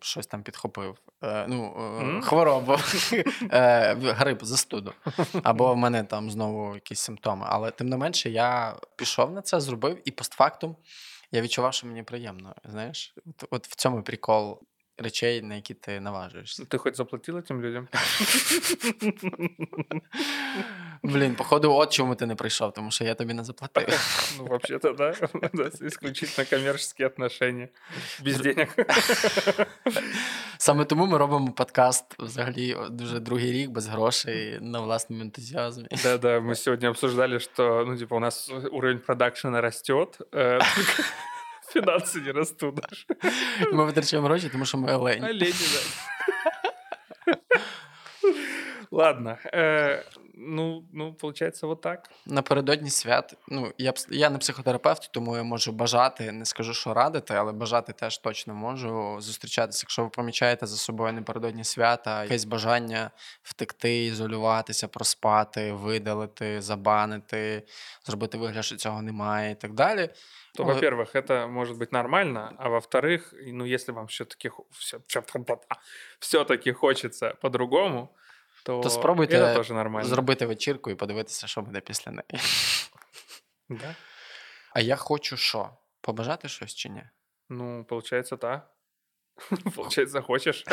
щось 0.00 0.26
там 0.26 0.42
підхопив. 0.42 0.98
Е, 1.24 1.44
ну, 1.48 1.74
М? 2.00 2.22
хворобу, 2.22 2.76
е, 3.52 3.94
грип, 3.94 4.44
застуду. 4.44 4.92
Або 5.42 5.74
в 5.74 5.76
мене 5.76 6.04
там 6.04 6.30
знову 6.30 6.74
якісь 6.74 7.00
симптоми. 7.00 7.46
Але 7.48 7.70
тим 7.70 7.88
не 7.88 7.96
менше, 7.96 8.30
я 8.30 8.76
пішов 8.96 9.32
на 9.32 9.42
це, 9.42 9.60
зробив, 9.60 9.98
і 10.04 10.10
постфактум 10.10 10.76
я 11.31 11.41
відчував, 11.41 11.73
що 11.73 11.87
мені 11.87 12.03
приємно. 12.03 12.55
Знаєш, 12.63 13.15
от, 13.25 13.43
от 13.49 13.67
в 13.67 13.75
цьому 13.75 14.03
прикол 14.03 14.61
речей, 14.97 15.41
на 15.41 15.55
які 15.55 15.73
ти 15.73 15.99
наважуєшся. 15.99 16.63
Ты 16.63 16.77
хоть 16.77 16.95
заплатил 16.95 17.37
этим 17.37 17.61
людям? 17.61 17.87
Блін, 21.03 21.35
походу, 21.35 21.73
от 21.73 21.93
чому 21.93 22.15
ти 22.15 22.25
не 22.25 22.35
прийшов, 22.35 22.73
тому 22.73 22.91
що 22.91 23.03
я 23.03 23.15
тобі 23.15 23.33
не 23.33 23.43
заплатив. 23.43 23.99
Ну, 24.37 24.45
вообще-то, 24.45 24.93
да. 24.93 25.13
Да, 25.53 25.63
Исключительно 25.81 26.47
коммерческие 26.49 27.07
отношения. 27.07 27.69
Без 28.23 28.37
денег. 28.37 28.75
Саме 30.57 30.85
тому 30.85 31.05
ми 31.05 31.17
робимо 31.17 31.51
подкаст 31.51 32.19
взагалі 32.19 32.75
дуже 32.89 33.19
другий 33.19 33.51
рік 33.51 33.69
без 33.69 33.87
грошей 33.87 34.57
на 34.61 34.79
власному 34.79 35.21
ентузіазмі. 35.21 35.87
Да-да, 36.03 36.39
мы 36.39 36.55
сегодня 36.55 36.89
обсуждали, 36.89 37.39
что, 37.39 37.85
ну, 37.87 37.97
типа, 37.97 38.15
у 38.15 38.19
нас 38.19 38.51
уровень 38.71 38.99
продакшена 38.99 39.61
растет, 39.61 40.19
э, 41.71 41.73
только 41.73 41.91
финансы 41.91 42.21
не 42.21 42.31
растут 42.31 42.75
даже. 42.75 43.05
Ми 43.73 43.85
витрачаємо 43.85 44.27
гроші, 44.27 44.49
тому 44.49 44.65
що 44.65 44.77
ми 44.77 44.93
олені. 44.95 45.21
Олени, 45.25 45.51
да. 45.51 45.79
Ладно. 48.91 49.37
э, 49.53 50.03
Ну, 50.39 50.85
ну, 50.93 51.13
получается, 51.13 51.67
вот 51.67 51.81
так. 51.81 52.09
Напередодні 52.25 52.89
свят. 52.89 53.33
Ну, 53.47 53.73
я, 53.77 53.91
пс- 53.91 54.07
я 54.13 54.29
не 54.29 54.37
психотерапевт, 54.37 55.09
тому 55.11 55.37
я 55.37 55.43
можу 55.43 55.71
бажати, 55.71 56.31
не 56.31 56.45
скажу, 56.45 56.73
що 56.73 56.93
радити, 56.93 57.33
але 57.33 57.51
бажати 57.51 57.93
теж 57.93 58.17
точно 58.17 58.53
можу 58.53 59.17
зустрічатися. 59.19 59.81
Якщо 59.83 60.03
ви 60.03 60.09
помічаєте 60.09 60.65
за 60.65 60.75
собою 60.77 61.13
напередодні 61.13 61.63
свята, 61.63 62.23
якесь 62.23 62.45
бажання 62.45 63.11
втекти, 63.43 64.05
ізолюватися, 64.05 64.87
проспати, 64.87 65.71
видалити, 65.71 66.61
забанити, 66.61 67.63
зробити 68.05 68.37
вигляд, 68.37 68.65
що 68.65 68.75
цього 68.75 69.01
немає 69.01 69.51
і 69.51 69.55
так 69.55 69.73
далі. 69.73 70.09
То, 70.55 70.63
Ой. 70.63 70.73
во-первых, 70.73 71.15
это 71.15 71.47
может 71.47 71.77
быть 71.77 71.91
нормально, 71.91 72.55
а 72.57 72.69
во-вторых, 72.69 73.33
и, 73.33 73.51
ну, 73.51 73.65
если 73.65 73.91
вам 73.91 74.07
все-таки 74.07 74.51
все-таки 76.19 76.71
хочется 76.71 77.35
по-другому, 77.41 78.15
то, 78.63 78.81
То 78.81 78.89
спробуйте 78.89 79.37
это 79.37 79.55
тоже 79.55 79.73
нормально. 79.73 80.09
Зробити 80.09 80.45
вечірку 80.45 80.89
і 80.91 80.95
подивитися, 80.95 81.47
що 81.47 81.61
буде 81.61 81.79
після 81.79 82.11
неї. 82.11 82.43
Да? 83.69 83.95
А 84.73 84.79
я 84.79 84.95
хочу 84.95 85.37
що? 85.37 85.69
Побажати 86.01 86.49
щось 86.49 86.75
чи 86.75 86.89
ні? 86.89 87.03
Ну, 87.49 87.85
получается, 87.85 88.37
да. 88.37 88.61
Получается, 89.75 90.21
хочешь. 90.21 90.65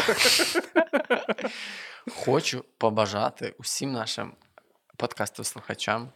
Хочу 2.17 2.65
побажати 2.79 3.55
усім 3.59 3.93
нашим 3.93 4.37
подкасту-слухачам 4.97 6.09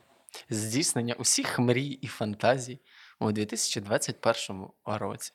здійснення 0.50 1.14
усіх 1.14 1.58
мрій 1.58 1.88
і 1.88 2.06
фантазій 2.06 2.80
У 3.23 3.31
2021 3.31 4.67
році. 4.85 5.31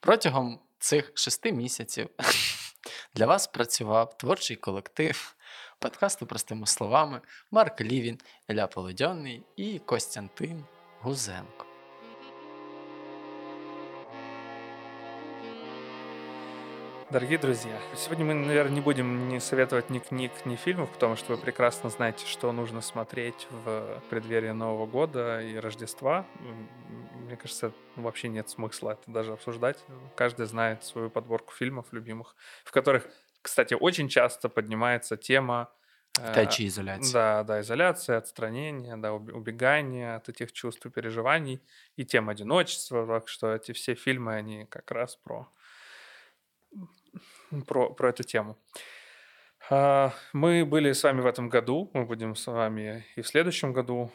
Протягом 0.00 0.60
цих 0.78 1.12
шести 1.14 1.52
місяців 1.52 2.08
для 3.14 3.26
вас 3.26 3.46
працював 3.46 4.18
творчий 4.18 4.56
колектив 4.56 5.36
подкасту 5.78 6.26
простими 6.26 6.66
словами 6.66 7.20
Марк 7.50 7.80
Лівін, 7.80 8.18
Ілля 8.48 8.66
Полодьонний 8.66 9.42
і 9.56 9.78
Костянтин 9.78 10.64
Гузенко. 11.00 11.73
Дорогие 17.13 17.37
друзья, 17.39 17.79
сегодня 17.95 18.25
мы, 18.25 18.33
наверное, 18.33 18.73
не 18.73 18.81
будем 18.81 19.29
не 19.29 19.39
советовать 19.39 19.89
ни 19.89 19.99
книг, 19.99 20.31
ни 20.45 20.55
фильмов, 20.55 20.89
потому 20.91 21.15
что 21.15 21.33
вы 21.33 21.41
прекрасно 21.41 21.89
знаете, 21.89 22.25
что 22.27 22.51
нужно 22.51 22.81
смотреть 22.81 23.47
в 23.49 24.01
преддверии 24.09 24.51
Нового 24.51 24.85
года 24.85 25.41
и 25.41 25.55
Рождества. 25.57 26.25
М, 26.39 26.69
Мне 27.25 27.35
кажется, 27.37 27.71
вообще 27.95 28.27
нет 28.27 28.49
смысла 28.49 28.91
это 28.91 29.11
даже 29.11 29.33
обсуждать. 29.33 29.83
Каждый 30.15 30.45
знает 30.47 30.83
свою 30.83 31.09
подборку 31.09 31.53
фильмов 31.53 31.85
любимых, 31.91 32.35
в 32.63 32.71
которых, 32.71 33.07
кстати, 33.41 33.75
очень 33.79 34.07
часто 34.09 34.49
поднимается 34.49 35.17
тема 35.17 35.67
э, 36.19 36.31
Втечі 36.31 36.63
ізоляції. 36.63 37.13
Да, 37.13 37.43
да, 37.43 37.59
изоляция, 37.59 38.17
отстранение, 38.17 38.97
да, 38.97 39.11
уб- 39.13 39.31
убегание 39.31 40.15
от 40.15 40.29
этих 40.29 40.51
чувств 40.51 40.85
и 40.85 40.89
переживаний, 40.89 41.59
и 41.99 42.03
тема 42.05 42.31
одиночества, 42.31 43.05
так 43.07 43.27
что 43.29 43.47
эти 43.53 43.71
все 43.71 43.93
фильмы, 43.95 44.33
они 44.39 44.65
как 44.69 44.91
раз 44.91 45.15
про, 45.15 45.45
про, 47.62 47.90
про 47.90 48.08
эту 48.08 48.22
тему. 48.24 48.56
А, 49.70 50.10
Мы 50.32 50.64
были 50.64 50.92
с 50.92 51.02
вами 51.04 51.20
в 51.20 51.26
этом 51.26 51.48
году, 51.48 51.90
мы 51.94 52.04
будем 52.04 52.34
с 52.36 52.46
вами 52.52 53.04
и 53.16 53.22
в 53.22 53.26
следующем 53.26 53.72
году. 53.72 54.10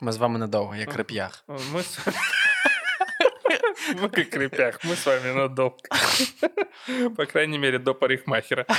Ми 0.00 0.12
з 0.12 0.16
вами 0.16 0.38
надовго, 0.38 0.76
як 0.76 0.88
Мгм. 0.88 0.96
реп'ях. 0.98 1.44
Мы 1.48 1.82
с... 1.82 1.98
Мы 4.00 4.08
как 4.08 4.36
репях, 4.36 4.84
мы 4.84 4.96
с 4.96 5.06
вами 5.06 5.32
надолго. 5.32 5.76
По 7.16 7.26
крайней 7.26 7.58
мере, 7.58 7.78
до 7.78 7.94
парикмахера. 7.94 8.64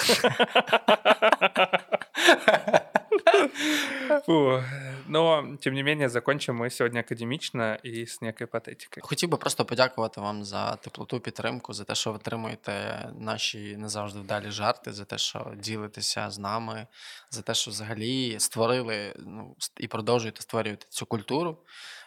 Фу. 4.25 4.61
Но, 5.07 5.57
тем 5.61 5.73
не 5.73 5.83
менее, 5.83 6.09
закончимо 6.09 6.59
ми 6.59 6.69
сьогодні 6.69 6.99
академічно 6.99 7.75
і 7.83 8.05
з 8.05 8.21
некой 8.21 8.47
патетикой. 8.47 9.03
Хотів 9.03 9.29
би 9.29 9.37
просто 9.37 9.65
подякувати 9.65 10.21
вам 10.21 10.43
за 10.43 10.75
теплоту, 10.75 11.19
підтримку, 11.19 11.73
за 11.73 11.83
те, 11.83 11.95
що 11.95 12.11
ви 12.11 12.19
тримуєте 12.19 13.05
наші 13.19 13.77
не 13.77 13.89
завжди 13.89 14.19
вдалі 14.19 14.51
жарти, 14.51 14.93
за 14.93 15.05
те, 15.05 15.17
що 15.17 15.51
ділитеся 15.57 16.29
з 16.29 16.39
нами, 16.39 16.87
за 17.31 17.41
те, 17.41 17.53
що 17.53 17.71
взагалі 17.71 18.39
створили 18.39 19.13
ну, 19.19 19.55
і 19.77 19.87
продовжуєте 19.87 20.41
створювати 20.41 20.85
цю 20.89 21.05
культуру 21.05 21.57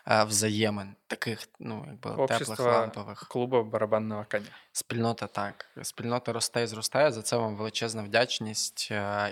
взаємин, 0.09 0.95
таких, 1.07 1.49
ну, 1.59 1.85
якби 1.87 2.27
теплих, 2.27 2.61
лампових. 2.61 3.25
клуба 3.29 3.63
барабанного 3.63 4.27
коня. 4.31 4.47
Спільнота 4.73 5.27
так. 5.27 5.67
Спільнота 5.83 6.33
росте 6.33 6.63
і 6.63 6.67
зростає. 6.67 7.13
За 7.13 7.23
це 7.23 7.37
вам 7.37 7.57
величезна 7.57 8.03
вдячність. 8.03 8.91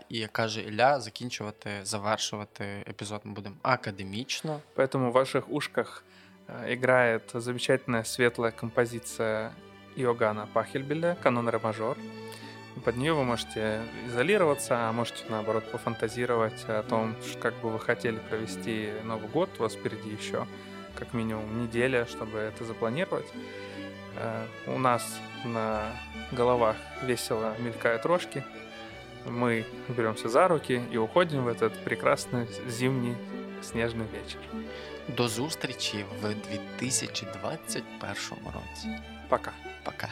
І 0.09 0.19
як 0.19 0.33
каже 0.33 0.61
Ілля, 0.63 1.01
закінчувати, 1.01 1.71
завершувати 1.83 2.65
епізод 2.89 3.21
ми 3.25 3.33
будемо 3.33 3.57
академічно. 3.63 4.61
Поэтому 4.77 5.09
в 5.11 5.13
ваших 5.13 5.51
ушках 5.51 6.05
играет 6.69 7.23
замечательная 7.35 8.05
светлая 8.05 8.53
композиция 8.53 9.53
Иоганна 9.97 10.47
Пахельбеля 10.53 11.17
«Канон 11.23 11.49
ре 11.49 11.59
мажор». 11.59 11.97
И 12.78 12.80
Под 12.80 12.96
нее 12.98 13.14
вы 13.14 13.24
можете 13.24 13.82
изолироваться, 14.08 14.90
а 14.90 14.92
можете, 14.94 15.24
наоборот, 15.30 15.72
пофантазировать 15.72 16.64
о 16.70 16.84
том, 16.84 17.16
ш- 17.26 17.38
как 17.40 17.54
бы 17.62 17.70
вы 17.70 17.80
хотели 17.80 18.18
провести 18.30 18.90
Новый 19.04 19.28
год. 19.30 19.50
У 19.60 19.64
вас 19.64 19.74
впереди 19.74 20.10
еще 20.10 20.46
как 20.96 21.14
минимум 21.14 21.64
неделя, 21.64 22.06
чтобы 22.06 22.38
это 22.40 22.64
запланировать. 22.66 23.26
Э, 24.18 24.46
У 24.68 24.78
нас 24.78 25.20
на 25.46 25.82
головах 26.32 26.76
весело 27.04 27.54
мелькают 27.60 28.06
рожки. 28.06 28.44
Мы 29.26 29.66
беремся 29.90 30.30
за 30.30 30.48
руки 30.48 30.82
и 30.92 30.98
уходим 30.98 31.44
в 31.44 31.48
этот 31.48 31.74
прекрасный 31.84 32.48
зимний 32.70 33.16
снежный 33.62 34.06
вечер. 34.14 34.40
До 35.08 35.28
зустрічі 35.28 36.06
в 36.22 36.34
2021 36.50 38.14
році. 38.46 38.90
Пока. 39.30 39.52
Пока. 39.84 40.08